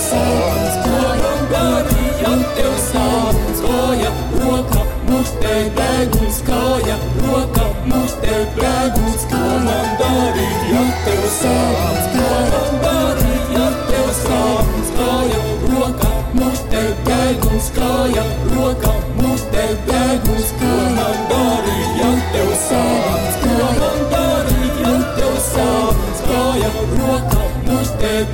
Darīja 0.00 0.32
tev 0.32 0.64
sāp, 0.80 0.80
ko 0.80 1.00
man 1.20 1.42
darīja 1.50 2.32
tev 2.56 2.74
sāp, 2.80 3.40
kāja, 3.60 4.10
roka, 4.40 4.84
mutē, 5.08 5.56
deguns, 5.76 6.40
kāja, 6.46 6.96
roka, 7.24 7.66
mutē, 7.90 8.38
deguns, 8.56 9.26
ko 9.30 9.42
man 9.66 9.92
darīja 10.00 10.84
tev 11.04 11.24
sāp, 11.36 12.00
ko 12.16 12.30
man 12.54 12.80
darīja 12.86 13.66
tev 13.90 14.10
sāp, 14.22 14.74
kāja, 14.96 15.42
roka, 15.74 16.12
mutē, 16.38 16.84
deguns, 17.10 17.72
kāja, 17.76 18.24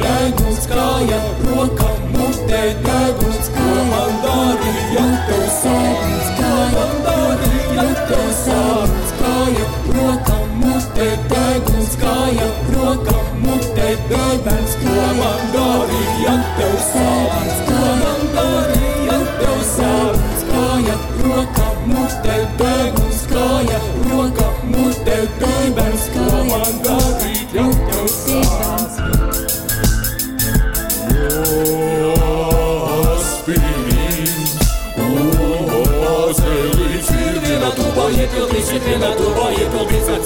deguns, 0.01 0.67
kāja, 0.71 1.19
roka, 1.47 1.89
mutē, 2.15 2.63
deguns, 2.87 3.51
ko 3.57 3.67
man 3.91 4.17
darīja 4.25 5.05
tev 5.29 5.45
sāp, 5.59 6.33
ko 6.41 6.53
man 6.75 6.97
darīja 7.07 7.87
tev 8.11 8.27
sāp, 8.41 8.97
kāja, 9.21 9.69
roka, 9.99 10.41
mutē, 10.63 11.11
deguns, 11.35 11.97
kāja, 12.03 12.51
roka, 12.75 13.17
mutē, 13.45 13.95
deguns, 14.11 14.77
ko 14.83 14.99
man 15.23 15.47
darīja 15.55 16.37
tev 16.59 16.77
sāp, 16.91 17.57
ko 17.71 18.06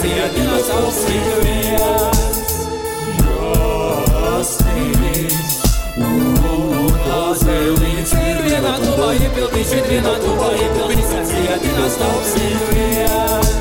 dziedinas 0.00 0.68
apsīvies, 0.72 1.82
jāstīvis. 4.30 5.50
Lūdzu, 6.00 7.56
ir 8.16 8.38
viena 8.46 8.72
tuvā 8.80 9.10
iepildīs, 9.18 9.74
ir 9.76 9.84
viena 9.90 10.14
tuvā 10.22 10.48
iepildīs, 10.56 11.12
dziedinas 11.32 11.98
apsīvies. 12.08 13.58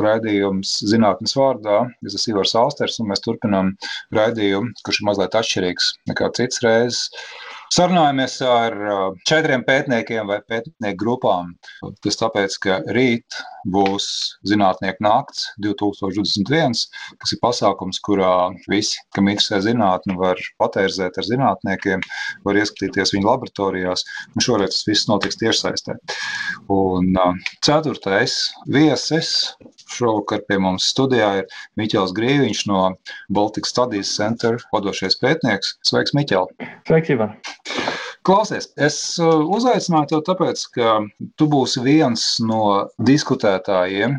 Raidījums 0.00 0.70
zinātnes 0.88 1.36
vārdā. 1.36 1.82
Es 2.06 2.16
esmu 2.16 2.38
Ivars 2.38 2.56
Alsters, 2.56 2.96
un 3.02 3.10
mēs 3.10 3.20
turpinām 3.26 3.74
raidījumu, 4.16 4.72
kurš 4.86 5.02
ir 5.02 5.08
mazliet 5.10 5.36
atšķirīgs 5.36 5.92
nekā 6.08 6.30
cits 6.38 6.64
reizes. 6.64 7.10
Sarunājamies 7.70 8.32
ar 8.42 8.74
četriem 9.30 9.62
pētniekiem 9.62 10.26
vai 10.26 10.40
pētnieku 10.42 10.98
grupām. 10.98 11.52
Tas 12.02 12.18
tāpēc, 12.18 12.56
ka 12.64 12.78
rīt 12.96 13.36
būs 13.70 14.08
zinātnieku 14.50 15.04
nakts 15.06 15.44
2021, 15.62 16.74
kas 17.22 17.34
ir 17.36 17.40
pasākums, 17.44 18.00
kurā 18.02 18.32
visi, 18.72 18.98
kam 19.14 19.30
interesē 19.30 19.60
zinātne, 19.62 20.18
var 20.18 20.42
patērzēt 20.58 21.20
ar 21.22 21.28
zinātniekiem, 21.28 22.02
var 22.42 22.58
ieskatīties 22.58 23.14
viņu 23.14 23.30
laboratorijās. 23.30 24.02
Un 24.34 24.46
šoreiz 24.48 24.74
tas 24.74 24.88
viss 24.90 25.06
notiks 25.06 25.38
tiešsaistē. 25.38 25.94
Un 26.74 27.14
ceturtais 27.62 28.40
viesis 28.66 29.52
šovakar 29.94 30.44
pie 30.48 30.58
mums 30.62 30.88
studijā 30.92 31.30
ir 31.40 31.56
Miķels 31.80 32.14
Grīviņš 32.16 32.62
no 32.70 32.82
Baltic 33.32 33.68
Studies 33.68 34.12
Center, 34.16 34.60
vadošais 34.74 35.18
pētnieks. 35.22 35.76
Sveiks, 35.86 36.14
Miķel! 36.16 36.50
Sveiks, 36.88 37.12
Ivar! 37.16 37.36
Klausies, 38.26 38.68
es 38.76 39.00
uzaicināju 39.20 40.10
tevi 40.10 40.26
tāpēc, 40.28 40.64
ka 40.76 40.96
tu 41.40 41.48
būsi 41.50 41.80
viens 41.84 42.24
no 42.44 42.62
diskutētājiem 43.08 44.18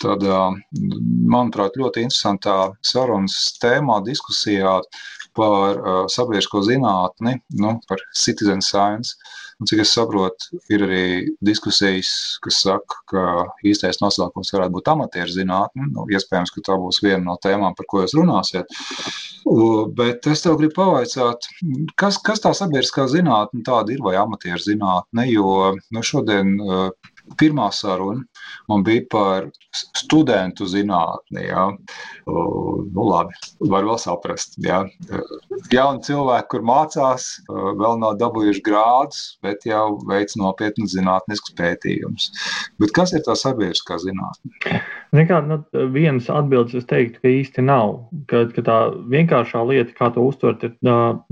tādā, 0.00 0.42
manuprāt, 1.34 1.76
ļoti 1.80 2.06
interesantā 2.06 2.56
sarunas 2.86 3.36
tēmā, 3.62 4.00
diskusijā 4.06 4.78
par 5.36 5.78
uh, 5.78 6.04
sabiedrisko 6.10 6.62
zinātni, 6.66 7.36
nu, 7.60 7.76
par 7.88 8.02
citizen 8.16 8.62
science. 8.64 9.16
Un, 9.60 9.68
cik 9.68 9.82
es 9.84 9.90
saprotu, 9.92 10.56
ir 10.72 10.82
arī 10.86 11.04
diskusijas, 11.44 12.38
kas 12.40 12.62
saka, 12.64 12.96
ka 13.12 13.24
īstais 13.68 14.00
nosaukums 14.00 14.54
varētu 14.54 14.72
būt 14.78 14.88
amatieru 14.88 15.34
zinātne. 15.34 15.90
Nu, 15.92 16.06
iespējams, 16.08 16.54
ka 16.54 16.64
tā 16.64 16.78
būs 16.80 17.02
viena 17.04 17.20
no 17.26 17.36
tēmām, 17.44 17.76
par 17.76 17.88
ko 17.90 18.00
jūs 18.00 18.16
runāsiet. 18.16 18.72
Bet 19.98 20.24
es 20.32 20.46
tev 20.46 20.56
gribu 20.60 20.78
pavaicāt, 20.78 21.50
kas, 22.00 22.16
kas 22.24 22.40
tā 22.40 22.54
sabiedriskā 22.56 23.04
zinātne 23.12 23.60
tāda 23.66 23.92
ir 23.92 24.00
vai 24.04 24.16
amatieru 24.20 24.64
zinātne, 24.64 25.28
jo 25.28 25.74
nu, 25.76 26.04
šodien 26.08 26.56
pirmā 27.40 27.68
saruna 27.76 28.24
man 28.70 28.84
bija 28.86 29.06
par 29.10 29.50
studentu 29.96 30.66
zinātni. 30.66 31.46
Ja. 31.48 31.68
Nu, 32.26 33.04
labi, 33.06 33.34
var 33.70 33.86
vēl 33.86 33.98
saprast. 34.02 34.56
Ja. 34.64 34.82
Jauni 35.72 36.04
cilvēki, 36.06 36.48
kur 36.52 36.64
mācās, 36.66 37.28
vēl 37.48 37.98
nav 38.02 38.16
dabūjuši 38.20 38.64
grādus, 38.66 39.22
bet 39.44 39.66
jau 39.68 39.98
veic 40.10 40.34
nopietnas 40.40 40.94
zinātniskas 40.96 41.54
pētījumus. 41.58 42.30
Bet 42.82 42.94
kas 42.96 43.14
ir 43.14 43.24
tā 43.26 43.36
sabiedriskā 43.38 43.98
zinātne? 44.02 44.82
Kā, 45.10 45.40
nu, 45.42 45.58
vienas 45.94 46.28
atbildes 46.30 46.76
es 46.78 46.86
teiktu, 46.90 47.18
ka 47.22 47.30
īsti 47.30 47.64
nav. 47.66 47.96
Ka, 48.30 48.44
ka 48.54 48.64
tā 48.66 48.78
vienkāršā 49.10 49.62
lieta, 49.66 49.94
kā 49.98 50.10
to 50.14 50.24
uztvert, 50.26 50.62
ir 50.66 50.76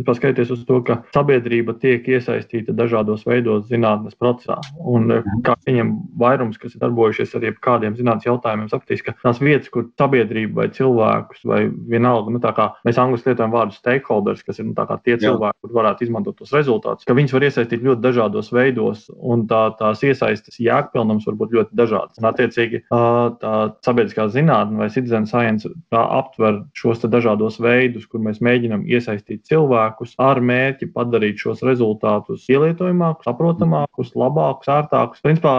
paskatīties 0.07 0.51
uz 0.55 0.65
to, 0.69 0.81
ka 0.87 1.01
sabiedrība 1.15 1.77
tiek 1.83 2.07
iesaistīta 2.11 2.75
dažādos 2.77 3.27
veidos 3.29 3.69
zinātnes 3.71 4.19
procesā. 4.19 4.59
Un, 4.79 5.11
kā 5.47 5.55
viņam 5.67 5.95
vairums, 6.19 6.59
kas 6.59 6.75
ir 6.75 6.83
darbojušies 7.09 7.35
ar 7.37 7.47
kādiem 7.65 7.97
zinātnīs 7.97 8.29
jautājumiem, 8.29 8.69
sapratīs, 8.71 9.03
ka 9.05 9.15
tās 9.23 9.41
vietas, 9.41 9.71
kur 9.73 9.89
sabiedrība 9.99 10.63
vai 10.63 10.69
cilvēkus, 10.75 11.45
vai 11.49 11.61
vienalga, 11.69 12.33
nu, 12.33 12.41
kā 12.41 12.69
mēs 12.87 12.99
angļuiski 13.01 13.33
lietojam 13.33 13.55
vārdu 13.55 13.77
stakeholders, 13.77 14.45
kas 14.45 14.61
ir 14.61 14.69
nu, 14.69 14.75
tie 14.77 15.15
Jā. 15.15 15.21
cilvēki, 15.25 15.59
kur 15.63 15.75
varētu 15.79 16.07
izmantot 16.07 16.39
tos 16.39 16.53
rezultātus, 16.55 17.07
ka 17.09 17.17
viņus 17.17 17.35
var 17.37 17.47
iesaistīt 17.49 17.85
ļoti 17.85 18.05
dažādos 18.05 18.53
veidos, 18.53 19.07
un 19.17 19.47
tā, 19.51 19.63
tās 19.79 20.03
iesaistes 20.05 20.61
jēgpilnums 20.63 21.27
var 21.29 21.39
būt 21.41 21.55
ļoti 21.57 21.79
dažādas. 21.79 22.21
Un, 22.21 22.29
attiecīgi, 22.31 22.83
tā 22.89 23.55
sabiedriskā 23.87 24.29
zinātne 24.35 24.83
vai 24.83 24.91
citizen 24.93 25.29
science 25.29 25.69
aptver 25.93 26.63
šos 26.79 27.05
dažādos 27.09 27.59
veidus, 27.63 28.07
kur 28.11 28.23
mēs 28.25 28.43
mēģinām 28.45 28.85
iesaistīt 28.89 29.47
cilvēkus 29.49 30.17
ar 30.23 30.41
mērķi 30.45 30.91
padarīt 30.95 31.41
šos 31.41 31.63
rezultātus 31.67 32.47
ielietojamākus, 32.51 33.29
saprotamākus, 33.29 34.15
labākus, 34.19 34.71
ērtākus. 34.73 35.23
Principā 35.25 35.55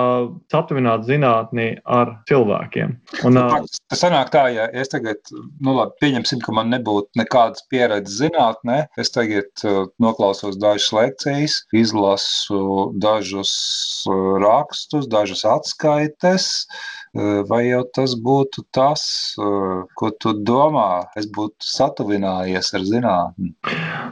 satuvināt 0.52 1.06
zinātni 1.40 1.80
ar 1.86 2.12
cilvēkiem. 2.28 2.96
Un, 3.26 3.34
nu, 3.36 3.66
tas 3.90 4.02
sanāk 4.02 4.32
tā, 4.32 4.50
ja 4.54 4.70
es 4.74 4.90
tagad, 4.90 5.18
nu 5.62 5.76
labi, 5.76 5.92
pieņemsim, 6.02 6.42
ka 6.42 6.52
man 6.52 6.70
nebūtu 6.70 7.10
nekādas 7.18 7.64
pieredzes 7.70 8.20
zinātnē, 8.20 8.88
es 8.98 9.12
tagad 9.12 9.50
uh, 9.64 9.88
noklausos 10.00 10.58
dažas 10.58 10.92
lekcijas, 10.92 11.64
izlasu 11.74 12.92
dažus 13.00 14.06
uh, 14.08 14.38
rakstus, 14.44 15.08
dažas 15.08 15.46
atskaites, 15.46 16.68
Vai 17.50 17.64
jau 17.66 17.82
tas 17.96 18.14
būtu 18.14 18.64
tas, 18.76 19.02
ko 19.98 20.10
tu 20.22 20.34
domā? 20.46 21.10
Es 21.18 21.26
būtu 21.26 21.66
satuvinājies 21.66 22.70
ar 22.78 22.86
zinātni. 22.86 23.54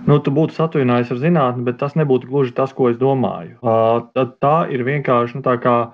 Nu, 0.07 0.17
tu 0.23 0.33
būtu 0.33 0.55
satuvinājies 0.57 1.11
ar 1.13 1.21
zinātni, 1.21 1.65
bet 1.67 1.77
tas 1.81 1.93
nebūtu 1.99 2.29
gluži 2.29 2.55
tas, 2.57 2.73
ko 2.73 2.89
es 2.89 2.97
domāju. 2.97 3.59
Tad 4.17 4.33
tā 4.41 4.55
ir 4.73 4.81
vienkārši 4.87 5.37
nu, 5.37 5.43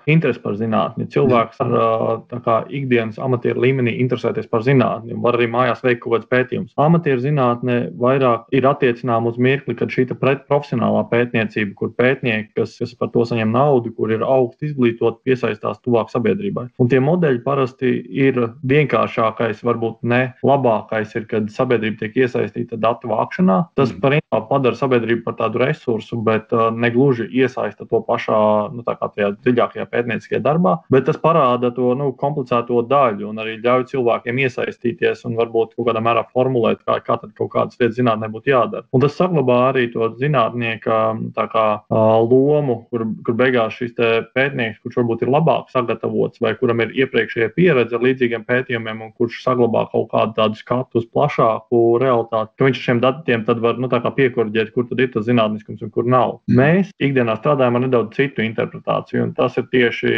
interese 0.07 0.39
par 0.43 0.55
zinātni. 0.59 1.09
Cilvēks 1.11 1.59
ar 1.63 2.23
kā, 2.45 2.57
ikdienas 2.71 3.19
amatieru 3.19 3.65
līmenī 3.65 3.97
interesēties 4.03 4.47
par 4.51 4.63
zinātni, 4.63 5.17
var 5.19 5.35
arī 5.37 5.49
mājās 5.51 5.83
veikt 5.83 6.03
kaut 6.05 6.15
kādas 6.15 6.31
pētījumus. 6.31 6.73
Amatieru 6.79 7.23
zinātne 7.23 7.77
vairāk 7.99 8.47
ir 8.55 8.67
attiecināma 8.69 9.33
uz 9.33 9.37
mirkli, 9.41 9.75
kad 9.75 9.91
šī 9.91 10.07
profesionālā 10.13 11.03
pētniecība, 11.11 11.73
kur 11.75 11.91
pētnieki, 11.97 12.53
kas, 12.57 12.77
kas 12.79 12.95
par 12.95 13.11
to 13.13 13.25
saņem 13.27 13.51
naudu, 13.51 13.91
kur 13.95 14.11
ir 14.13 14.23
augsti 14.23 14.71
izglītoti, 14.71 15.21
piesaistās 15.27 15.81
tuvāk 15.83 16.11
sabiedrībai. 16.13 16.69
Un 16.79 16.92
tie 16.93 17.01
modeļi 17.01 17.41
parasti 17.41 17.91
ir 18.13 18.37
vienkāršākais, 18.69 19.63
varbūt 19.65 20.03
ne 20.05 20.21
labākais, 20.45 21.15
ir, 21.17 21.25
kad 21.29 21.49
sabiedrība 21.53 22.03
tiek 22.03 22.19
iesaistīta 22.25 22.77
datu 22.77 23.09
vākšanā. 23.09 23.57
Tas 23.79 23.89
mm. 23.89 24.01
principā 24.03 24.41
padara 24.49 24.77
sabiedrību 24.77 25.23
par 25.25 25.37
tādu 25.39 25.63
resursu, 25.63 26.19
bet 26.25 26.53
uh, 26.53 26.67
negluži 26.69 27.25
iesaista 27.33 27.87
to 27.89 28.03
pašā, 28.05 28.39
nu, 28.75 28.85
tajā 28.85 29.31
dziļākajā 29.41 29.87
pētnieciskajā 29.89 30.41
darbā, 30.45 30.75
bet 30.93 31.07
tas 31.09 31.17
parāda 31.21 31.73
to 31.73 31.93
nu, 31.97 32.11
komplicēto 32.19 32.83
daļu 32.89 33.31
un 33.31 33.41
arī 33.41 33.57
ļauj 33.63 33.87
cilvēkiem 33.93 34.43
iesaistīties 34.45 35.25
un 35.29 35.37
varbūt 35.39 35.73
kaut 35.77 35.89
kādā 35.89 36.03
mērā 36.03 36.25
formulēt, 36.29 36.83
kā, 36.85 36.99
kā 37.05 37.17
tad 37.21 37.33
kaut 37.39 37.53
kādas 37.55 37.79
lietas 37.79 37.97
zinātnē 37.97 38.29
būtu 38.33 38.53
jādara. 38.53 38.85
Un 38.93 39.01
tas 39.01 39.17
saglabā 39.17 39.59
arī 39.71 39.87
to 39.93 40.11
zinātnieka 40.21 41.01
kā, 41.33 41.65
uh, 41.89 42.13
lomu, 42.29 42.83
kur, 42.93 43.07
kur 43.25 43.39
beigās 43.39 43.79
šis 43.79 43.97
pētnieks, 44.35 44.81
kurš 44.83 45.01
varbūt 45.01 45.25
ir 45.25 45.33
labāk 45.33 45.73
sagatavots 45.73 46.41
vai 46.43 46.53
kuram 46.59 46.81
ir 46.82 46.82
iepriekšējā 46.91 47.49
pieredze 47.55 47.95
ar 47.97 48.03
līdzīgiem 48.03 48.43
pētījumiem, 48.47 49.01
un 49.05 49.13
kurš 49.15 49.41
saglabā 49.45 49.85
kaut 49.91 50.09
kādu 50.11 50.35
tādu 50.37 50.59
skatu 50.59 50.99
uz 51.01 51.07
plašāku 51.13 51.83
realitāti, 52.03 52.51
ka 52.57 52.67
viņš 52.67 52.79
ar 52.79 52.87
šiem 52.87 53.01
datiem 53.03 53.45
var 53.63 53.79
nu, 53.79 53.89
piekurģēt, 54.17 54.73
kur 54.75 54.87
tad 54.89 54.99
ir 54.99 55.11
tas 55.13 55.27
zinātniskums 55.27 55.83
un 55.85 55.91
kur 55.93 56.07
nav. 56.09 56.39
Mm. 56.49 56.59
Mēs 56.59 56.91
ikdienā 57.03 57.37
strādājam 57.39 57.77
ar 57.79 57.85
nedaudz 57.85 58.17
citu 58.17 58.43
interpretāciju, 58.45 59.27
un 59.27 59.33
tas 59.37 59.57
ir 59.59 59.67
tieši 59.71 60.13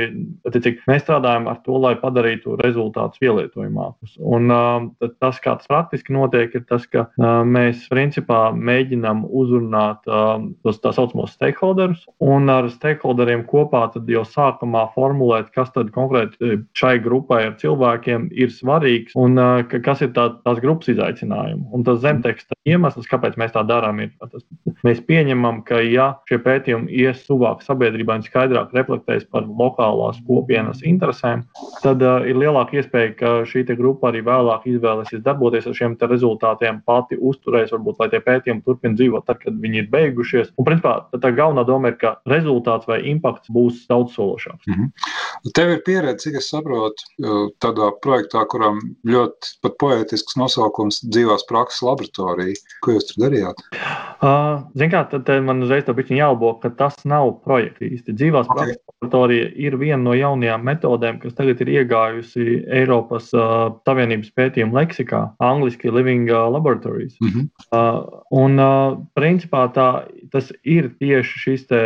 cik 0.66 0.82
mēs 0.90 1.04
strādājam 1.06 1.50
ar 1.52 1.60
to, 1.66 1.78
lai 1.82 1.96
padarītu 2.00 2.58
rezultātus 2.62 3.22
pielietojamākus. 3.22 4.16
Un 4.20 4.52
uh, 4.54 5.10
tas, 5.22 5.40
kā 5.44 5.56
tas 5.60 5.70
praktiski 5.70 6.16
notiek, 6.16 6.54
ir 6.56 6.66
tas, 6.70 6.88
ka 6.90 7.08
uh, 7.10 7.42
mēs 7.48 7.86
principā 7.92 8.50
mēģinām 8.56 9.26
uzrunāt 9.28 10.06
uh, 10.10 10.38
tos 10.66 10.82
tā 10.84 10.94
saucamos 10.96 11.36
stakeholderus, 11.36 12.06
un 12.24 12.50
ar 12.52 12.70
stakeholderiem 12.74 13.46
kopā 13.50 13.86
jau 14.10 14.24
sākumā 14.28 14.88
formulēt, 14.96 15.52
kas 15.56 15.72
tad 15.76 15.92
konkrēti 15.96 16.55
šai 16.78 16.98
grupai 17.04 17.44
ar 17.50 17.56
cilvēkiem 17.62 18.30
ir 18.36 18.54
svarīgs 18.54 19.16
un 19.20 19.40
ka, 19.70 19.80
kas 19.84 20.04
ir 20.06 20.14
tā, 20.16 20.30
tās 20.46 20.62
grupas 20.64 20.92
izaicinājumi. 20.94 21.68
Un 21.76 21.86
tas 21.88 22.02
zemteksta 22.04 22.58
iemesls, 22.66 23.08
kāpēc 23.10 23.38
mēs 23.40 23.54
tā 23.56 23.64
darām, 23.68 24.02
ir 24.04 24.12
tas, 24.20 24.44
mēs 24.86 25.02
pieņemam, 25.06 25.62
ka 25.68 25.82
ja 25.86 26.12
šie 26.30 26.40
pētījumi 26.46 26.90
ies 27.04 27.24
tuvāk 27.28 27.64
sabiedrībai 27.66 28.20
un 28.20 28.26
skaidrāk 28.26 28.74
reflektēs 28.76 29.28
par 29.32 29.46
lokālās 29.46 30.20
kopienas 30.28 30.82
interesēm, 30.86 31.46
tad 31.84 32.04
uh, 32.06 32.26
ir 32.28 32.40
lielāka 32.42 32.80
iespēja, 32.80 33.14
ka 33.20 33.34
šī 33.50 33.66
grupa 33.76 34.10
arī 34.12 34.24
vēlāk 34.26 34.68
izvēlēsies 34.70 35.24
darboties 35.26 35.68
ar 35.70 35.78
šiem 35.78 35.98
rezultātiem, 36.06 36.82
pati 36.86 37.18
uzturēs, 37.18 37.74
varbūt, 37.74 38.00
lai 38.02 38.10
tie 38.14 38.22
pētījumi 38.26 38.64
turpina 38.66 38.98
dzīvot 38.98 39.26
tad, 39.28 39.42
kad 39.44 39.58
viņi 39.62 39.84
ir 39.84 39.90
beigušies. 39.94 40.52
Un, 40.56 40.68
principā, 40.68 40.98
tā 41.14 41.32
galvenā 41.36 41.66
doma 41.68 41.92
ir, 41.92 42.00
ka 42.02 42.16
rezultāts 42.30 42.90
vai 42.90 43.02
impakts 43.12 43.52
būs 43.54 43.86
daudz 43.90 44.16
sološāks. 44.18 44.66
Mm 44.68 44.74
-hmm. 44.74 45.52
Tev 45.56 45.72
ir 45.76 45.82
pieredze, 45.86 46.18
cik 46.26 46.40
es 46.42 46.45
saprotu, 46.52 47.08
tādā 47.64 47.90
projektā, 48.04 48.46
kuram 48.52 48.80
ļoti 49.08 49.74
poetisks 49.80 50.38
nosaukums- 50.40 51.02
dzīvās 51.14 51.46
prakses 51.50 51.84
laboratorija. 51.86 52.56
Ko 52.86 52.96
jūs 52.96 53.10
tur 53.12 53.26
darījāt? 53.26 53.62
Uh, 54.22 54.64
Ziniet, 54.78 55.12
tad 55.12 55.30
man 55.44 55.64
uzreiz 55.64 55.86
tā 55.86 55.96
bija 55.96 56.16
jālabo, 56.26 56.56
ka 56.62 56.70
tas 56.70 56.98
nav 57.06 57.42
projekts 57.44 57.82
īsti. 57.82 58.16
Dzīvās 58.16 58.50
Ok. 58.50 58.58
okay. 58.58 58.76
laboratorija 59.02 59.50
ir 59.56 59.78
viena 59.78 60.02
no 60.02 60.14
jaunajām 60.14 60.64
metodēm, 60.64 61.20
kas 61.22 61.36
tagad 61.38 61.62
ir 61.62 61.72
iegājusi 61.80 62.66
Eiropas 62.80 63.32
uh, 63.34 63.74
Savienības 63.88 64.32
pētījuma 64.36 64.82
leksikā, 64.82 65.22
angļuiski 65.40 65.92
Living 65.92 66.30
Laboratories. 66.30 67.16
Mhm. 67.22 67.50
Uh, 67.72 68.24
un, 68.32 68.60
uh, 68.60 68.98
principā, 69.18 69.66
tā, 69.76 70.08
tas 70.32 70.52
ir 70.64 70.90
tieši 71.00 71.42
šis 71.46 71.68
te, 71.70 71.82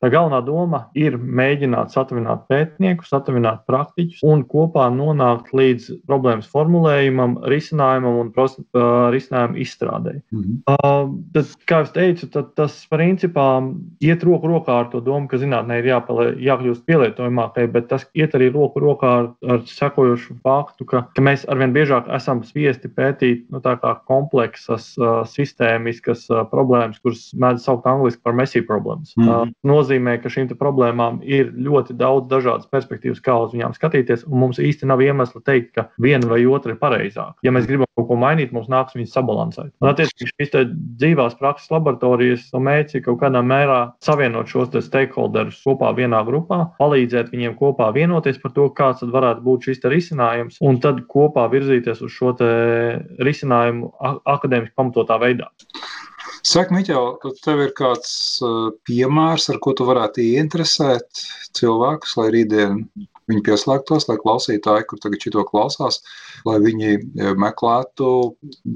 tā 0.00 0.10
galvenā 0.12 0.42
doma 0.44 0.84
ir 0.98 1.16
mēģināt 1.18 1.94
satuvināt 1.94 2.46
pētniekus, 2.50 3.10
satuvināt 3.12 3.64
praktiķus 4.00 4.24
un 4.24 4.44
kopā 4.48 4.88
nonākt 4.92 5.52
līdz 5.52 6.06
problēmas 6.08 6.48
formulējumam, 6.50 7.38
risinājumam 7.48 8.20
un 8.20 8.30
pros, 8.32 8.56
uh, 8.58 9.10
risinājumu 9.12 9.60
izstrādēji. 9.60 10.22
Mhm. 10.32 10.62
Uh, 10.66 11.10
tad, 11.34 11.46
kā 11.66 11.82
jau 11.84 11.92
teicu, 11.94 12.30
tad 12.30 12.54
tas 12.56 12.86
principā 12.90 13.62
iet 14.00 14.22
roku 14.24 14.48
rokā 14.48 14.80
ar 14.80 14.90
to 14.90 15.00
domu, 15.00 15.28
ka 15.28 15.38
zinātnē 15.40 15.80
ir 15.80 15.90
jāpalē, 15.90 16.36
jākļūst 16.40 16.86
pielietojamākai, 16.86 17.70
bet 17.72 17.88
tas 17.88 18.06
iet 18.14 18.34
arī 18.34 18.50
roku 18.52 18.80
rokā 18.80 19.10
ar, 19.20 19.30
ar 19.46 19.64
sekojošu 19.66 20.40
faktu, 20.42 20.86
ka, 20.86 21.06
ka 21.14 21.22
mēs 21.22 21.46
arvien 21.48 21.72
biežāk 21.72 22.08
esam 22.10 22.42
spiesti 22.44 22.88
pētīt 22.88 23.46
nu, 23.50 23.60
kompleksas, 24.06 24.94
uh, 24.98 25.22
sistēmiskas 25.28 26.26
uh, 26.30 26.44
problēmas, 26.50 27.00
kuras 27.02 27.30
mēdz 27.34 27.64
saukt 27.66 27.86
angļuiski 27.86 28.22
par 28.24 28.36
messy 28.36 28.62
problēmas. 28.66 29.14
Mhm. 29.18 29.28
Uh, 29.28 29.54
nozīmē, 29.66 30.18
ka 30.22 30.32
šīm 30.32 30.48
problēmām 30.50 31.20
ir 31.22 31.52
ļoti 31.54 31.94
daudz 31.98 32.26
dažādas 32.30 32.68
perspektīvas, 32.70 33.20
kā 33.22 33.36
uz 33.44 33.52
viņām 33.54 33.74
skatīties, 33.76 33.89
un 34.26 34.40
mums 34.44 34.60
īsti 34.62 34.88
nav 34.88 35.02
iemesla 35.04 35.42
teikt, 35.46 35.72
ka 35.76 35.86
viena 36.02 36.28
vai 36.30 36.40
otra 36.46 36.74
ir 36.74 36.80
pareizāka. 36.80 37.36
Ja 37.46 37.52
mēs 37.54 37.68
gribam 37.68 37.88
kaut 37.98 38.08
ko 38.08 38.18
mainīt, 38.20 38.54
mums 38.56 38.70
nāks 38.72 38.96
viņus 38.96 39.14
sabalansēt. 39.16 39.70
Un, 39.82 39.90
attiecīgi, 39.92 40.30
šīs 40.32 40.54
dzīvās 41.00 41.36
prakses 41.40 41.70
laboratorijas 41.72 42.48
mērķis 42.54 43.00
ir 43.00 43.04
kaut 43.06 43.20
kādā 43.22 43.42
mērā 43.44 43.80
savienot 44.04 44.50
šos 44.50 44.72
stakeholderus 44.86 45.60
kopā 45.66 45.92
vienā 45.96 46.22
grupā, 46.26 46.62
palīdzēt 46.80 47.32
viņiem 47.34 47.56
kopā 47.60 47.90
vienoties 47.96 48.40
par 48.42 48.54
to, 48.56 48.68
kāds 48.76 49.04
varētu 49.04 49.44
būt 49.46 49.70
šis 49.70 49.84
risinājums, 49.90 50.60
un 50.64 50.80
tad 50.82 51.04
kopā 51.10 51.48
virzīties 51.52 52.02
uz 52.04 52.14
šo 52.14 52.34
risinājumu 53.20 53.90
akadēmiski 54.28 54.76
pamatotā 54.78 55.18
veidā. 55.20 55.50
Saka, 56.46 56.72
Miķel, 56.72 57.18
ka 57.20 57.32
tev 57.44 57.60
ir 57.66 57.72
kāds 57.76 58.12
uh, 58.44 58.70
piemērs, 58.88 59.50
ar 59.52 59.58
ko 59.60 59.74
tu 59.76 59.84
varētu 59.88 60.22
ieinteresēt 60.24 61.24
cilvēkus, 61.58 62.14
lai 62.16 62.28
rītdien 62.32 62.78
viņi 63.30 63.44
pieslēgtos, 63.46 64.08
lai 64.10 64.18
klausītāji, 64.20 64.86
kur 64.90 65.00
tagad 65.02 65.24
šito 65.24 65.44
klausās, 65.48 66.00
lai 66.48 66.58
viņi 66.62 66.90
eh, 66.96 67.32
meklētu 67.38 68.10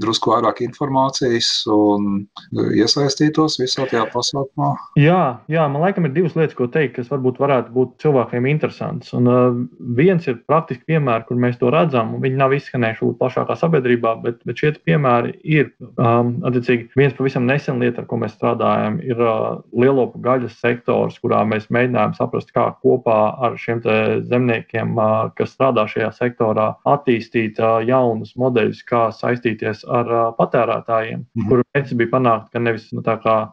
drusku 0.02 0.34
vairāk 0.34 0.62
informācijas 0.64 1.50
un 1.72 2.24
eh, 2.24 2.72
iesaistītos 2.80 3.58
visā 3.60 3.86
tajā 3.90 4.06
pasākumā. 4.14 4.72
Jā, 5.00 5.22
jā, 5.52 5.66
man 5.70 5.84
laikam 5.84 6.08
ir 6.08 6.14
divas 6.16 6.36
lietas, 6.38 6.56
ko 6.58 6.68
teikt, 6.70 6.96
kas 6.98 7.10
varbūt 7.12 7.40
varētu 7.42 7.74
būt 7.74 7.96
cilvēkiem 8.04 8.48
interesants. 8.50 9.12
Un, 9.16 9.28
uh, 9.30 9.56
viens 9.98 10.26
ir 10.30 10.40
praktiski 10.48 10.94
piemēri, 10.94 11.26
kur 11.28 11.40
mēs 11.40 11.58
to 11.60 11.72
redzam, 11.74 12.14
un 12.16 12.22
viņi 12.24 12.40
nav 12.40 12.54
izskanējuši 12.56 13.10
plašākā 13.20 13.56
sabiedrībā, 13.58 14.16
bet, 14.24 14.40
bet 14.46 14.60
šie 14.60 14.74
piemēri 14.86 15.34
ir. 15.42 15.72
Um, 15.94 16.36
attiecīgi, 16.46 16.90
viens 16.98 17.14
pavisam 17.16 17.48
nesen 17.48 17.80
lieta, 17.82 18.02
ar 18.02 18.08
ko 18.10 18.18
mēs 18.22 18.36
strādājam, 18.36 19.00
ir 19.04 19.20
uh, 19.22 19.60
lielopu 19.76 20.20
gaļas 20.24 20.56
sektors, 20.60 21.18
kurā 21.22 21.42
mēs 21.48 21.70
mēģinājām 21.74 22.16
saprast, 22.18 22.52
kā 22.54 22.68
kopā 22.84 23.18
ar 23.44 23.58
šiem 23.60 23.82
zemniekiem, 23.84 24.43
uh, 24.50 25.30
kas 25.36 25.54
strādā 25.54 25.86
šajā 25.90 26.10
sektorā, 26.16 26.74
attīstīt 26.86 27.58
jaunus 27.86 28.34
modeļus, 28.40 28.82
kā 28.88 29.08
saistīties 29.14 29.84
ar 29.88 30.34
patērētājiem, 30.38 31.24
Mhm. 31.34 31.48
kur 31.48 31.62
mērķis 31.74 31.96
bija 31.98 32.10
panākt, 32.12 32.50
ka 32.52 32.58
nevis 32.58 32.92
nu, 32.92 33.02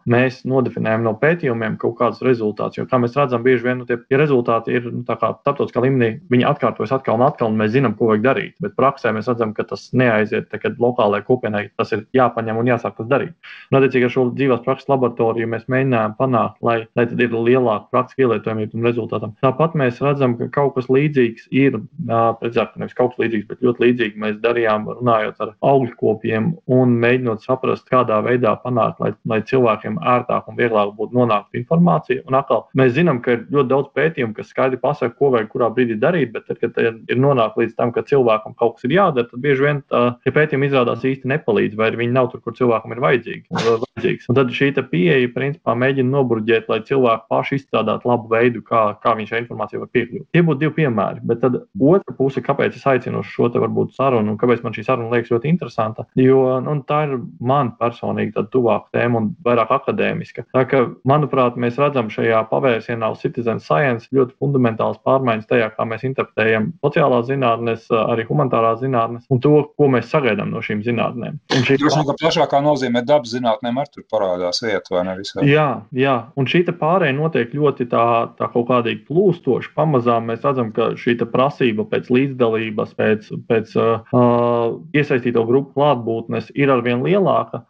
mēs 0.07 0.41
nodefinējam 0.45 1.03
no 1.03 1.13
pētījumiem 1.13 1.77
kaut 1.77 1.97
kādus 1.99 2.21
rezultātus, 2.21 2.77
jo, 2.77 2.85
kā 2.85 2.99
mēs 3.01 3.15
redzam, 3.17 3.43
bieži 3.43 3.63
vien 3.63 3.77
nu, 3.81 3.85
tie, 3.85 3.97
tie 3.97 4.17
rezultāti 4.17 4.75
ir 4.75 4.87
nu, 4.91 5.03
starptautiskā 5.03 5.81
līmenī, 5.81 6.21
viņi 6.31 6.45
atkārtojas 6.47 6.91
atkal 6.91 7.15
un 7.15 7.25
atkal, 7.25 7.51
un 7.51 7.57
mēs 7.57 7.73
zinām, 7.75 7.95
ko 7.97 8.11
vajag 8.11 8.23
darīt. 8.23 8.53
Bet 8.61 8.75
praksē 8.75 9.13
mēs 9.15 9.27
redzam, 9.31 9.53
ka 9.53 9.63
tas 9.63 9.89
neaiziet, 9.93 10.49
tā, 10.51 10.59
kad 10.61 10.77
lokālajai 10.77 11.25
kopienai 11.25 11.69
tas 11.77 11.91
ir 11.91 12.05
jāpaņem 12.13 12.57
un 12.57 12.71
jāsāk 12.71 12.97
tas 12.97 13.07
darīt. 13.07 13.33
Un, 13.71 13.79
attiecīgi, 13.79 14.05
ar 14.07 14.13
šo 14.15 14.27
dzīvās 14.35 14.63
prakses 14.65 14.89
laboratoriju 14.91 15.47
mēs 15.51 15.67
mēģinājām 15.71 16.15
panākt, 16.19 16.61
lai, 16.61 16.87
lai 16.95 17.05
tad 17.05 17.19
ir 17.21 17.29
lielāka 17.35 17.89
praktiska 17.91 18.21
pielietojamība 18.21 18.77
un 18.77 18.87
rezultātam. 18.87 19.35
Tāpat 19.43 19.75
mēs 19.79 20.01
redzam, 20.03 20.37
ka 20.37 20.49
kaut 20.51 20.75
kas 20.75 20.80
līdzīgs 20.91 21.47
ir, 21.53 21.77
precīzāk, 22.07 22.77
nevis 22.81 22.95
kaut 22.97 23.13
kas 23.13 23.23
līdzīgs, 23.23 23.47
bet 23.49 23.65
ļoti 23.65 23.85
līdzīgi 23.85 24.21
mēs 24.21 24.39
darījām, 24.43 24.87
runājot 24.99 25.41
ar 25.43 25.53
augļkopiem 25.71 26.51
un 26.71 26.95
mēģinot 27.03 27.45
saprast, 27.45 27.87
kādā 27.91 28.21
veidā 28.25 28.55
panākt, 28.63 29.01
lai, 29.03 29.11
lai 29.27 29.41
cilvēkiem 29.47 29.99
ērtāk 30.01 30.49
un 30.49 30.59
vieglāk 30.59 30.93
būtu 30.97 31.17
nonākt 31.17 31.59
informācija. 31.59 32.25
Un 32.29 32.39
atkal, 32.39 32.65
mēs 32.77 32.95
zinām, 32.97 33.21
ka 33.23 33.35
ir 33.37 33.45
ļoti 33.51 33.71
daudz 33.71 33.91
pētījumu, 33.97 34.35
kas 34.37 34.51
skaidri 34.53 34.79
pasaka, 34.81 35.15
ko 35.17 35.31
vajag 35.35 35.51
kurā 35.53 35.71
brīdī 35.73 35.99
darīt, 36.01 36.33
bet 36.35 36.47
tad, 36.49 36.61
kad 36.61 36.77
ir, 36.81 37.19
nonākt 37.21 37.59
līdz 37.59 37.75
tam, 37.77 37.93
ka 37.95 38.05
cilvēkam 38.07 38.55
kaut 38.59 38.77
kas 38.77 38.87
ir 38.87 38.97
jādara, 38.97 39.29
tad 39.29 39.43
bieži 39.43 39.67
vien 39.67 39.83
tā, 39.91 40.03
ja 40.25 40.35
pētījumi 40.35 40.69
izrādās 40.71 41.05
īsti 41.07 41.29
nepalīdz, 41.31 41.77
vai 41.79 41.91
viņi 41.95 42.15
nav 42.15 42.31
tur, 42.31 42.41
kur 42.45 42.55
cilvēkam 42.57 42.95
ir 42.95 43.03
vajadzīgi. 43.03 43.45
Vajadzīgs. 43.51 44.29
Un 44.31 44.39
tad 44.39 44.53
šī 44.55 44.71
pieeja, 44.91 45.29
principā, 45.35 45.75
mēģina 45.77 46.09
noburģēt, 46.11 46.69
lai 46.71 46.79
cilvēki 46.87 47.27
paši 47.31 47.59
izstrādātu 47.59 48.09
labu 48.09 48.31
veidu, 48.31 48.63
kā, 48.65 48.83
kā 49.03 49.13
viņš 49.17 49.33
šai 49.33 49.41
informācijai 49.43 49.81
var 49.83 49.91
piekļūt. 49.95 50.27
Tie 50.33 50.43
būtu 50.47 50.60
divi 50.61 50.75
piemēri. 50.79 51.23
Bet 51.27 51.41
tad 51.43 51.57
otra 51.61 52.15
puse, 52.17 52.43
kāpēc 52.45 52.77
es 52.77 52.87
aicinu 52.87 53.21
uz 53.21 53.31
šo 53.31 53.49
te 53.51 53.61
varbūt 53.61 53.95
sarunu, 53.97 54.33
un 54.33 54.39
kāpēc 54.41 54.63
man 54.65 54.75
šī 54.75 54.85
saruna 54.87 55.11
liekas 55.13 55.33
ļoti 55.33 55.51
interesanta, 55.51 56.07
jo 56.19 56.45
nu, 56.63 56.77
tā 56.87 57.03
ir 57.07 57.17
man 57.43 57.73
personīgi 57.79 58.35
tāda 58.37 58.51
tuvāka 58.53 58.97
tēma 58.97 59.21
un 59.21 59.31
vairāk 59.45 59.73
akadēmiska. 59.77 60.47
Tā 60.55 60.65
kā, 60.69 60.83
manuprāt, 61.07 61.59
mēs 61.61 61.79
redzam 61.81 62.11
šajā 62.13 62.43
pavērsienā 62.51 63.11
uz 63.13 63.23
citizen 63.25 63.61
science 63.63 64.09
ļoti 64.15 64.37
fundamentāls 64.41 65.01
pārmaiņas 65.05 65.49
tajā, 65.49 65.71
kā 65.75 65.87
mēs 65.89 66.05
interpretējam 66.07 66.71
sociālās 66.85 67.27
zinātnes, 67.29 67.87
arī 67.91 68.25
humanitārās 68.29 68.81
zinātnes 68.83 69.27
un 69.31 69.41
to, 69.43 69.53
ko 69.77 69.89
mēs 69.91 70.09
sagaidām 70.11 70.51
no 70.53 70.61
šīm 70.63 70.83
zinātnēm. 70.85 71.39
Un 71.55 71.65
šī 71.67 71.77
Droši 71.81 72.01
vien, 72.01 72.07
ka 72.09 72.17
plašākā 72.19 72.61
nozīmē 72.63 73.03
dabas 73.07 73.33
zinātnēm 73.33 73.79
arī 73.81 73.93
tur 73.95 74.05
parādās 74.11 74.61
vieta, 74.63 74.93
vai 74.93 75.03
ne 75.07 75.15
visā? 75.17 75.43
Jā, 75.47 75.67
jā, 75.95 76.15
un 76.37 76.49
šī 76.49 76.63
te 76.67 76.75
pārēja 76.77 77.15
notiek 77.17 77.53
ļoti 77.55 77.87
tā, 77.91 78.05
tā 78.37 78.49
kaut 78.53 78.67
kādīgi 78.69 79.05
plūstoši. 79.07 79.73
Pamazām 79.77 80.29
mēs 80.29 80.43
redzam, 80.45 80.50
ka 80.75 80.91
šī 80.99 81.15
prasība 81.31 81.85
pēc 81.89 82.09
līdzdalības, 82.11 82.93
pēc, 82.97 83.29
pēc 83.49 83.73
uh, 83.79 84.07
uh, 84.15 84.79
iesaistīto 84.97 85.43
grupu 85.47 85.75
klātbūtnes 85.77 86.51
ir 86.57 86.71
arvien 86.73 87.03
lielāka, 87.05 87.63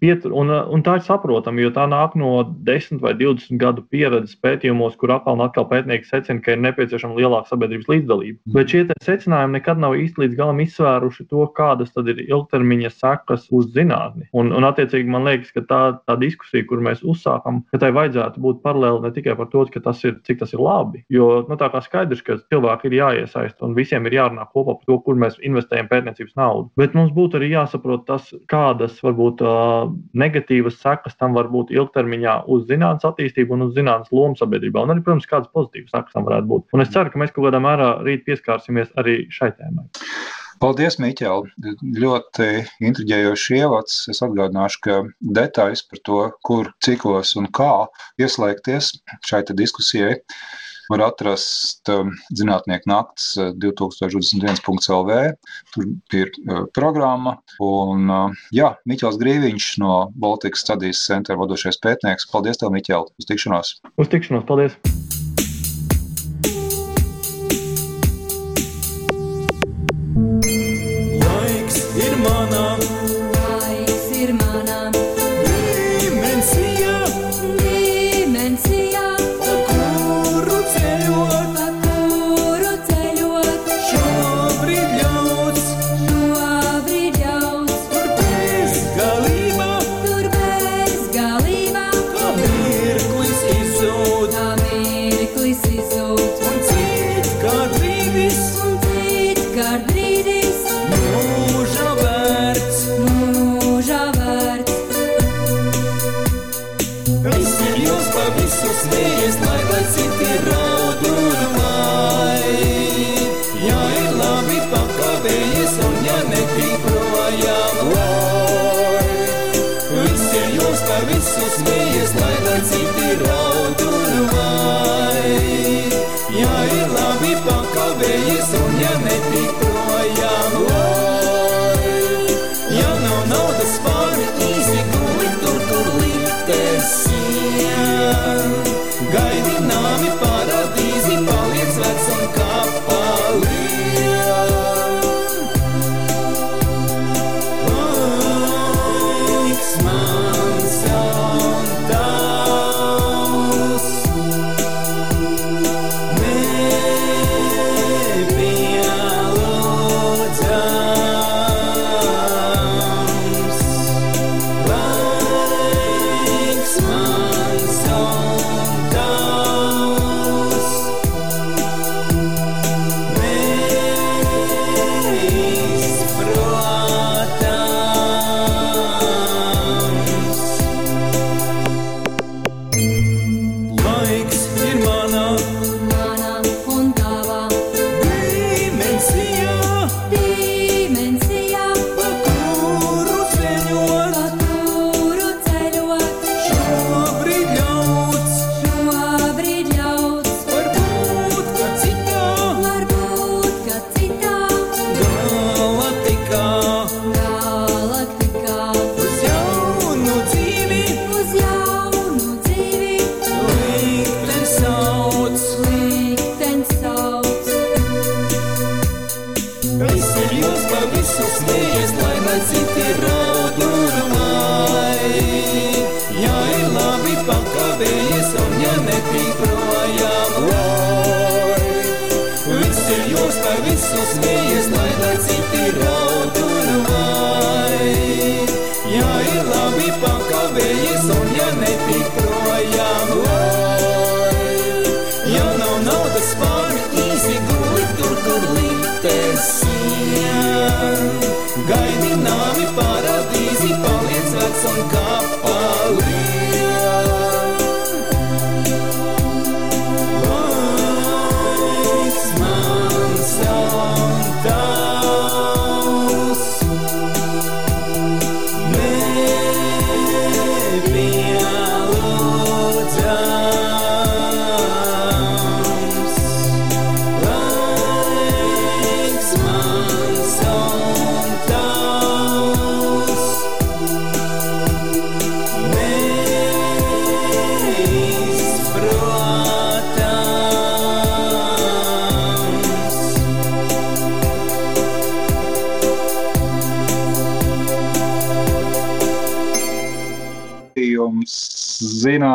pietur, 0.00 0.32
un, 0.32 0.50
uh, 0.50 0.64
un 0.72 0.84
tā 0.86 0.98
ir 0.98 1.06
saprotama, 1.06 1.62
jo 1.62 1.72
tā 1.74 1.86
nāk 1.90 2.16
no 2.18 2.32
10 2.66 3.02
vai 3.04 3.14
20 3.18 3.60
gadu 3.60 3.84
pieredzes 3.92 4.38
pētījumos, 4.42 4.96
kur 5.00 5.14
atkal 5.14 5.38
un 5.38 5.44
atkal 5.46 5.68
pētnieki 5.70 6.08
secina, 6.08 6.42
ka 6.44 6.54
ir 6.54 6.62
nepieciešama 6.64 7.18
lielāka 7.18 7.52
sabiedrības 7.52 7.90
līdzdalība. 7.92 8.38
Mhm. 8.44 8.56
Bet 8.56 8.72
šie 8.74 8.84
secinājumi 9.04 9.58
nekad 9.58 9.82
nav 9.82 9.96
īsti 10.00 10.24
līdz 10.24 10.38
galam 10.38 10.62
izsvēruši 10.64 11.28
to, 11.30 11.46
kādas 11.56 11.92
tad 11.94 12.08
ir 12.12 12.24
ilgtermiņa 12.24 12.92
sekas 12.94 13.46
uz 13.54 13.70
zinātni. 13.74 14.28
Un, 14.36 14.52
un 14.56 14.66
attiecīgi 14.66 15.10
man 15.10 15.28
liekas, 15.28 15.52
ka 15.54 15.64
tā, 15.68 15.82
tā 16.08 16.18
diskusija, 16.20 16.66
kur 16.68 16.82
mēs 16.84 17.04
uzsākam, 17.04 17.62
ka 17.72 17.80
tai 17.82 17.92
vajadzētu 17.94 18.42
būt 18.42 18.62
paralēli 18.64 19.04
ne 19.04 19.12
tikai 19.14 19.36
par 19.38 19.50
to, 19.52 19.64
tas 19.84 20.00
ir, 20.06 20.18
cik 20.26 20.40
tas 20.40 20.52
ir 20.54 20.62
labi. 20.62 21.04
Jo 21.12 21.44
nu, 21.48 21.58
tā 21.60 21.68
kā 21.72 21.82
skaidrs, 21.84 22.23
ka 22.26 22.36
cilvēki 22.52 22.90
ir 22.90 22.96
jāiesaist 22.98 23.64
un 23.64 23.76
visiem 23.76 24.06
ir 24.08 24.18
jārunā 24.18 24.46
kopā 24.52 24.76
par 24.78 24.90
to, 24.90 24.98
kur 25.06 25.18
mēs 25.20 25.38
investējam 25.44 25.88
pētniecības 25.90 26.36
naudu. 26.40 26.68
Bet 26.80 26.96
mums 26.98 27.12
būtu 27.16 27.40
arī 27.40 27.52
jāsaprot 27.54 28.06
tas, 28.08 28.30
kādas 28.50 29.00
varbūt 29.04 29.44
negatīvas 30.24 30.80
sekas 30.82 31.18
tam 31.20 31.36
var 31.38 31.50
būt 31.52 31.74
ilgtermiņā 31.74 32.38
uz 32.50 32.66
zinātnes 32.70 33.08
attīstību 33.10 33.58
un 33.58 33.68
uz 33.68 33.74
zinātnes 33.78 34.12
lomu 34.14 34.38
sabiedrībā. 34.40 34.84
Un 34.84 34.94
arī, 34.94 35.04
protams, 35.06 35.28
kādas 35.30 35.52
pozitīvas 35.54 35.94
sekas 35.94 36.16
tam 36.16 36.28
varētu 36.28 36.50
būt. 36.52 36.70
Un 36.74 36.84
es 36.84 36.94
ceru, 36.94 37.12
ka 37.12 37.20
mēs 37.20 37.34
kaut 37.34 37.48
kādā 37.48 37.62
mērā 37.62 37.90
rīt 38.06 38.24
pieskārsimies 38.28 38.94
arī 39.00 39.24
šai 39.34 39.52
tēmai. 39.58 39.88
Paldies, 40.62 40.96
Miķel. 41.02 41.48
Ļoti 42.00 42.46
intriģējošs 42.88 43.46
ievads. 43.58 43.96
Es 44.12 44.22
atgādināšu, 44.24 44.80
ka 44.86 45.00
detaļas 45.36 45.82
par 45.90 46.00
to, 46.08 46.20
kur, 46.46 46.70
cikos 46.84 47.34
un 47.40 47.50
kā 47.58 47.72
ieslēgties 48.22 48.92
šai 49.28 49.42
diskusijai, 49.50 50.14
var 50.90 51.04
atrast 51.08 51.90
um, 51.92 52.12
Zinātnieku 52.36 52.90
nakts 52.90 53.32
uh, 53.40 53.52
2021.lv. 53.62 55.18
Tur 55.74 55.88
ir 56.18 56.32
uh, 56.44 56.64
programma. 56.76 57.38
Un, 57.62 58.06
uh, 58.10 58.46
jā, 58.54 58.74
Miķels 58.90 59.18
Grīviņš 59.22 59.72
no 59.84 59.98
Baltikas 60.20 60.64
Studijas 60.66 61.02
centra 61.06 61.38
vadošais 61.40 61.80
pētnieks. 61.84 62.30
Paldies, 62.32 62.60
tev, 62.60 62.74
Miķel, 62.74 63.10
uz 63.18 63.30
tikšanos! 63.30 63.76
Uz 64.00 64.14
tikšanos, 64.14 64.48
paldies! 64.48 65.13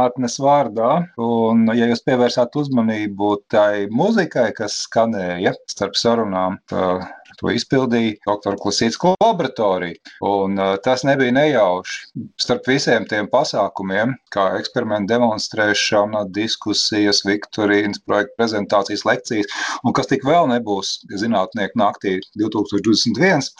Zinātnes 0.09 0.39
vārdā, 0.41 0.89
un, 1.17 1.69
ja 1.75 1.87
jūs 1.89 2.01
pievērsāt 2.05 2.55
uzmanību 2.55 3.45
tai 3.49 3.87
muzikai, 3.91 4.51
kas 4.57 4.85
skanēja 4.87 5.53
starp 5.69 5.95
sarunām, 5.95 6.57
tā, 6.69 6.99
to 7.39 7.51
izpildīja 7.53 8.17
dr. 8.25 8.57
Klusītsko 8.59 9.15
laboratorija. 9.21 9.95
Un, 10.25 10.57
uh, 10.59 10.75
tas 10.83 11.05
nebija 11.07 11.31
nejauši. 11.31 12.25
Starp 12.41 12.67
visiem 12.67 13.05
tiem 13.07 13.29
pasākumiem, 13.31 14.15
kā 14.33 14.57
eksperimentu 14.59 15.13
demonstrēšana, 15.13 16.25
diskusijas, 16.35 17.23
Viktorīnas 17.25 18.01
projekta 18.03 18.41
prezentācijas, 18.41 19.05
lekcijas, 19.05 19.47
un 19.83 19.95
kas 19.95 20.09
tik 20.09 20.25
vēl 20.27 20.49
nebūs 20.51 21.05
zinātnieku 21.15 21.79
naktī 21.79 22.17
2021, 22.39 23.53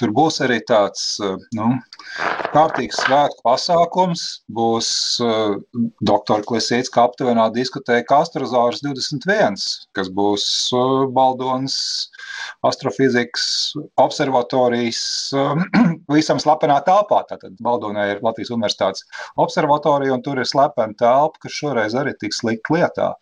tur 0.00 0.16
būs 0.16 0.40
arī 0.44 0.62
tāds 0.64 1.16
uh, 1.20 1.36
nu, 1.56 1.74
kārtīgs 2.54 2.98
svētku 3.04 3.42
pasākums. 3.46 4.24
Būs 4.56 4.88
uh, 5.24 5.56
doktora 6.04 6.44
Klisītska 6.46 7.04
aptuvenā 7.08 7.48
diskotēka 7.54 8.22
Astrozārs 8.24 8.82
21, 8.84 9.58
kas 9.96 10.10
būs 10.12 10.46
uh, 10.76 11.06
Baldonas 11.12 11.76
astrofizikas 12.66 13.74
observatorijas 14.00 15.02
uh, 15.36 15.60
visam 16.16 16.40
slepenā 16.42 16.78
telpā. 16.86 17.22
Tātad 17.30 17.56
Baldonai 17.62 18.08
ir 18.14 18.22
Latvijas 18.24 18.52
Universitātes 18.54 19.04
observatorija, 19.42 20.14
un 20.16 20.24
tur 20.24 20.40
ir 20.40 20.48
slepena 20.48 20.96
telpa, 20.98 21.42
kas 21.44 21.56
šoreiz 21.60 21.96
arī 21.98 22.14
tiks 22.20 22.42
likt 22.46 22.70
lietā. 22.72 23.12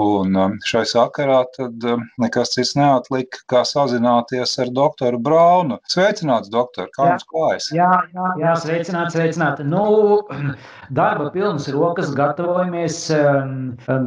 Un 0.00 0.34
um, 0.38 0.58
šai 0.66 0.84
sakarā 0.90 1.42
tad 1.56 1.88
um, 1.90 2.06
nekas 2.22 2.54
cits 2.56 2.74
neatlika, 2.78 3.44
kā 3.50 3.64
sazināties 3.68 4.58
ar 4.62 4.72
doktoru 4.74 5.20
Braunu. 5.22 5.80
Sveicināts, 5.90 6.50
doktor! 6.52 6.90
Kā 6.94 7.06
Jā. 7.06 7.14
jums 7.14 7.28
klājas? 7.30 7.70
Jā, 7.74 7.90
jā, 8.12 8.28
jā 8.40 8.52
sveicināti, 8.60 9.16
sveicināti. 9.16 9.64
Nu, 9.68 9.84
darba 10.98 11.30
pilnas 11.34 11.68
rokas, 11.72 12.12
gatavojamies, 12.16 12.98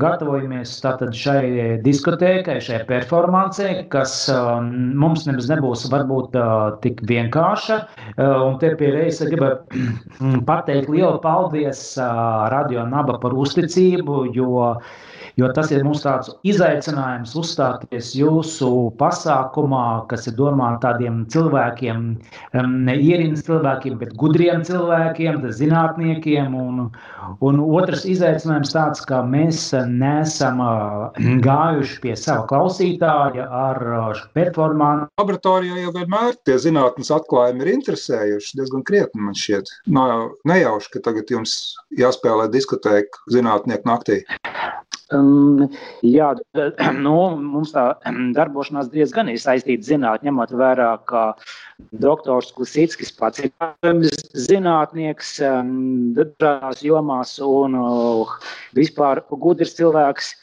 gatavojamies 0.02 0.76
tātad 0.84 1.16
šai 1.18 1.80
diskotēkai, 1.86 2.60
šai 2.64 2.84
performancei, 2.90 3.88
kas 3.94 4.16
um, 4.34 4.70
mums 5.02 5.26
nemaz 5.30 5.50
nebūs 5.52 5.88
varbūt 5.94 6.38
tik 6.86 7.04
vienkārša. 7.10 7.82
Un 8.22 8.58
te 8.62 8.74
pie 8.80 8.94
reizes 8.96 9.32
gribētu 9.34 9.84
pateikt 10.50 10.92
lielu 10.94 11.18
paldies 11.24 11.84
Radio 12.54 12.86
Naba 12.90 13.18
par 13.24 13.36
uzticību, 13.38 14.26
jo 14.38 14.74
Jo 15.38 15.52
tas 15.54 15.70
ir 15.70 15.84
mums 15.86 16.02
tāds 16.02 16.32
izaicinājums 16.50 17.36
uzstāties 17.38 18.08
jūsu 18.18 18.70
pasākumā, 18.98 20.08
kas 20.10 20.26
ir 20.26 20.34
domāts 20.40 20.82
tādiem 20.82 21.20
cilvēkiem, 21.30 22.08
um, 22.58 22.72
ne 22.88 22.96
ierīnas 22.98 23.44
cilvēkiem, 23.46 24.00
bet 24.02 24.16
gudriem 24.18 24.64
cilvēkiem, 24.66 25.44
zinātniekiem. 25.60 26.56
Un, 26.58 26.88
un 27.46 27.62
otrs 27.62 28.08
izaicinājums 28.10 28.74
tāds, 28.74 29.04
ka 29.06 29.22
mēs 29.30 29.62
neesam 29.92 30.64
uh, 30.66 31.22
gājuši 31.48 32.02
pie 32.02 32.18
sava 32.18 32.48
klausītāja 32.50 33.46
ar 33.46 33.84
uh, 33.94 34.26
performanci. 34.34 35.12
Laboratorijā 35.22 35.84
jau 35.84 35.94
vienmēr 36.00 36.34
tie 36.50 36.58
zinātnes 36.66 37.14
atklājumi 37.14 37.62
ir 37.62 37.74
interesējuši 37.76 38.58
diezgan 38.58 38.88
krietni. 38.90 39.22
Man 39.30 39.38
šķiet, 39.38 39.70
nav 39.94 40.32
nejauši, 40.50 40.96
ka 40.98 41.06
tagad 41.12 41.30
jums 41.38 41.60
jāspēlē 42.02 42.50
diskotēka 42.58 43.28
zinātnieku 43.38 43.94
naktī. 43.94 44.24
Um, 45.16 45.70
jā, 46.04 46.34
nu, 47.06 47.16
mums 47.40 47.72
tā 47.76 47.86
darbošanās 48.36 48.90
diezgan 48.92 49.32
ir 49.32 49.40
saistīta 49.40 49.88
zinātnē, 49.88 50.28
ņemot 50.28 50.52
vērā, 50.60 50.90
ka 51.08 51.22
doktors 52.04 52.52
Klusītskis 52.58 53.14
pats 53.16 53.46
ir 53.46 53.54
zinātnieks 54.48 55.38
um, 55.48 56.12
dažādās 56.18 56.84
jomās 56.84 57.38
un 57.44 57.78
uh, 57.80 58.36
vispār 58.76 59.24
gudrs 59.32 59.78
cilvēks. 59.80 60.34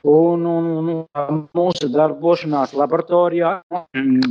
Un, 0.00 0.46
un, 0.48 0.88
un 0.88 1.40
mūsu 1.56 1.90
darbošanās 1.92 2.72
laboratorijā 2.72 3.50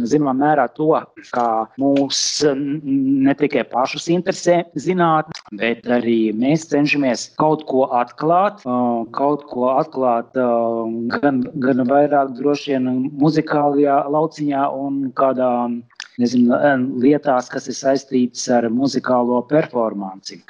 zināmā 0.09 0.33
mērā 0.39 0.65
to, 0.73 0.87
ka 1.29 1.45
mūs 1.77 2.21
ne 2.55 3.35
tikai 3.37 3.67
pašus 3.69 4.07
interesē 4.09 4.63
zinātnē, 4.73 5.37
bet 5.61 5.85
arī 5.99 6.33
mēs 6.33 6.65
cenšamies 6.71 7.27
kaut 7.41 7.67
ko 7.69 7.85
atklāt, 7.99 8.65
kaut 9.13 9.45
ko 9.51 9.69
atklāt 9.75 10.33
gan, 10.33 11.43
gan 11.61 11.85
vairāk 11.91 12.33
droši 12.39 12.73
vien 12.73 12.89
muzikālajā 13.21 14.01
lauciņā 14.09 14.65
un 14.73 14.99
kādā 15.13 15.53
nezinu, 16.19 16.57
lietās, 16.99 17.49
kas 17.53 17.69
ir 17.69 17.77
saistītas 17.77 18.49
ar 18.57 18.71
muzikālo 18.73 19.43
performanci. 19.53 20.41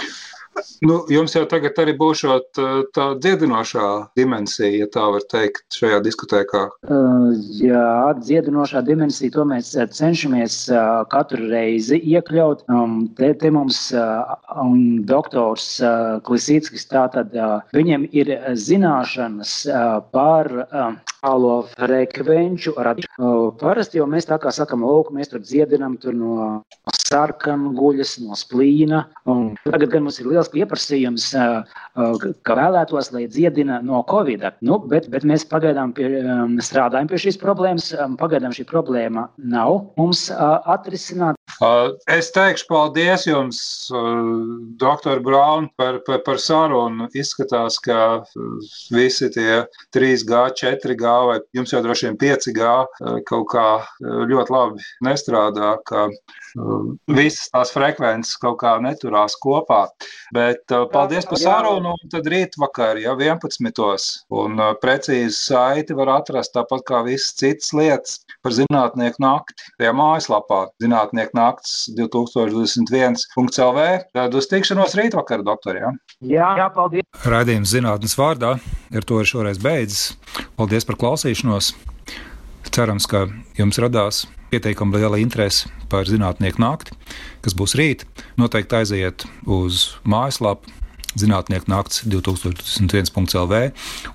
Nu, 0.86 1.02
jums 1.12 1.36
jau 1.36 1.46
tagad 1.50 1.78
arī 1.82 1.94
būs 2.00 2.24
tā 2.96 3.06
dziedinošā 3.24 3.88
dimensija, 4.20 4.70
ja 4.84 4.88
tā 4.92 5.06
var 5.14 5.26
teikt, 5.32 5.66
šajā 5.76 6.00
diskotēkā. 6.06 6.64
Uh, 6.88 7.34
jā, 7.62 8.14
dziedinošā 8.20 8.84
dimensija, 8.88 9.34
to 9.36 9.46
mēs 9.50 9.72
cenšamies 9.96 10.58
uh, 10.74 11.04
katru 11.12 11.50
reizi 11.52 12.00
iekļaut. 12.00 12.66
Um, 12.72 13.02
te, 13.18 13.32
te 13.40 13.52
mums 13.54 13.90
uh, 13.96 14.36
um, 14.56 15.04
doktors 15.10 15.78
uh, 15.84 16.18
Klisītskis, 16.26 16.88
tātad 16.92 17.36
uh, 17.38 17.60
viņam 17.76 18.08
ir 18.12 18.34
zināšanas 18.60 19.56
uh, 19.70 20.00
par 20.14 20.52
uh, 20.66 20.92
tālo 21.20 21.56
frekvenču 21.76 22.76
radīšanu. 22.78 23.20
Uh, 23.20 23.52
parasti 23.60 24.00
jau 24.00 24.08
mēs 24.10 24.30
tā 24.30 24.40
kā 24.42 24.54
sakam, 24.56 24.86
lūk, 24.88 25.14
mēs 25.16 25.32
tur 25.34 25.44
dziedinam 25.44 25.98
tur 26.02 26.16
no 26.16 26.40
sarkanu 27.10 27.74
guļas, 27.78 28.18
no 28.24 28.38
splīna. 28.38 29.04
Un 29.30 29.54
tagad 29.66 29.94
gan 29.94 30.06
mums 30.06 30.20
ir 30.22 30.30
liels 30.30 30.52
pieprasījums, 30.54 31.32
ka 32.46 32.58
vēlētos, 32.60 33.12
lai 33.16 33.26
dziedina 33.32 33.82
no 33.86 34.04
Covid. 34.10 34.46
Nu, 34.66 34.80
bet, 34.92 35.10
bet 35.14 35.26
mēs 35.28 35.48
pagaidām 35.50 35.94
pie, 35.98 36.12
strādājam 36.66 37.10
pie 37.12 37.22
šīs 37.26 37.40
problēmas. 37.42 37.92
Pagaidām 38.22 38.56
šī 38.56 38.68
problēma 38.70 39.28
nav 39.38 39.82
mums 40.00 40.28
atrisināta. 40.36 41.39
Es 42.10 42.30
teikšu 42.36 42.68
paldies 42.70 43.26
jums, 43.28 43.60
doktor 44.80 45.20
Braun, 45.24 45.70
par, 45.80 46.00
par, 46.06 46.22
par 46.26 46.40
sarunu. 46.40 47.10
Izskatās, 47.18 47.80
ka 47.84 48.22
visi 48.94 49.32
tie 49.34 49.64
3G, 49.96 50.44
4G 50.62 51.16
vai 51.30 51.40
jums 51.58 51.74
jau 51.74 51.82
droši 51.84 52.10
vien 52.10 52.20
5G 52.22 52.74
kaut 53.30 53.48
kā 53.52 53.68
ļoti 54.00 54.56
labi 54.56 54.88
nestrādā, 55.06 55.76
ka 55.90 56.08
visas 57.08 57.50
tās 57.54 57.72
frekvences 57.74 58.38
kaut 58.42 58.60
kā 58.64 58.76
neturās 58.84 59.36
kopā. 59.42 59.86
Bet 60.36 60.72
uh, 60.74 60.86
paldies 60.92 61.28
par 61.30 61.42
sarunu. 61.42 61.94
Tad 62.12 62.28
rītvakar, 62.30 63.00
ja 63.02 63.16
11. 63.18 64.08
un 64.42 64.60
uh, 64.60 64.74
precīzi 64.82 65.36
saiti 65.38 65.98
var 65.98 66.14
atrast 66.20 66.56
tāpat 66.56 66.86
kā 66.88 67.04
visas 67.08 67.36
citas 67.38 67.74
lietas 67.76 68.20
par 68.44 68.56
zinātnieku 68.56 69.22
nakti. 69.24 69.70
Tajā 69.80 69.94
mājaslapā 69.98 70.62
zinātnieku 70.84 71.38
nakts 71.40 71.90
2021.lv. 71.98 73.86
Tad 74.16 74.36
uz 74.36 74.50
tikšanos 74.52 74.96
rītvakar, 75.00 75.44
doktor. 75.48 75.80
Ja? 75.80 75.94
Jā, 76.20 76.50
jā, 76.60 76.68
paldies. 76.76 77.08
Raidījums 77.26 77.72
zinātnes 77.74 78.18
vārdā 78.20 78.58
ir 78.92 79.08
to 79.08 79.22
arī 79.22 79.32
šoreiz 79.32 79.62
beidzis. 79.64 80.18
Paldies 80.60 80.88
par 80.88 81.00
klausīšanos. 81.00 81.74
Cerams, 82.70 83.08
ka 83.10 83.26
jums 83.58 83.80
radās 83.82 84.26
pietiekami 84.52 85.00
liela 85.00 85.20
interese 85.22 85.70
par 85.90 86.10
zinātnieku 86.10 86.62
nakti, 86.62 86.98
kas 87.46 87.56
būs 87.58 87.76
rīt. 87.80 88.06
Noteikti 88.38 88.82
aiziet 88.82 89.26
uz 89.48 89.96
mājaslapu 90.04 90.70
Zinātnieku 91.20 91.70
nakts 91.72 92.04
2021.lv 92.08 93.62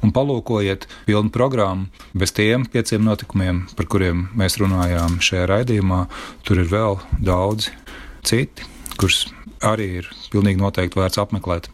un 0.03 0.13
palūkojiet 0.15 0.87
pilnu 1.09 1.33
programmu 1.35 1.89
bez 2.17 2.33
tiem 2.37 2.65
pieciem 2.71 3.05
notikumiem, 3.05 3.65
par 3.77 3.89
kuriem 3.91 4.29
mēs 4.39 4.59
runājām 4.63 5.19
šajā 5.25 5.49
raidījumā. 5.51 6.05
Tur 6.47 6.63
ir 6.63 6.71
vēl 6.73 6.99
daudz 7.21 7.71
citi, 8.25 8.67
kurus 8.97 9.27
arī 9.65 9.91
ir 10.01 10.11
pilnīgi 10.33 10.61
noteikti 10.61 11.01
vērts 11.01 11.21
apmeklēt. 11.23 11.71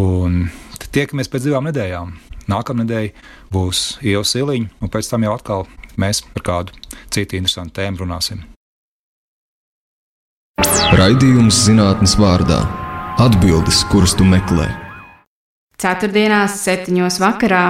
Un 0.00 0.46
tiekamies 0.92 1.30
pēc 1.32 1.48
divām 1.48 1.68
nedēļām. 1.68 2.14
Nākamā 2.52 2.82
nedēļa 2.82 3.28
būs 3.54 3.82
Ieva 4.02 4.24
Siliņa, 4.26 4.72
un 4.82 4.92
pēc 4.92 5.12
tam 5.12 5.26
jau 5.26 5.36
atkal 5.36 5.68
mēs 6.00 6.24
par 6.34 6.48
kādu 6.48 6.80
citu 7.12 7.38
interesantu 7.38 7.78
tēmu 7.80 8.02
runāsim. 8.02 8.42
Raidījums 10.92 11.64
zinātnes 11.66 12.16
vārdā- 12.20 12.60
atbildes, 13.22 13.84
kuras 13.90 14.16
tu 14.18 14.26
meklē. 14.26 14.66
Ceturtdienās, 15.78 16.58
septiņos 16.62 17.18
vakarā 17.22 17.64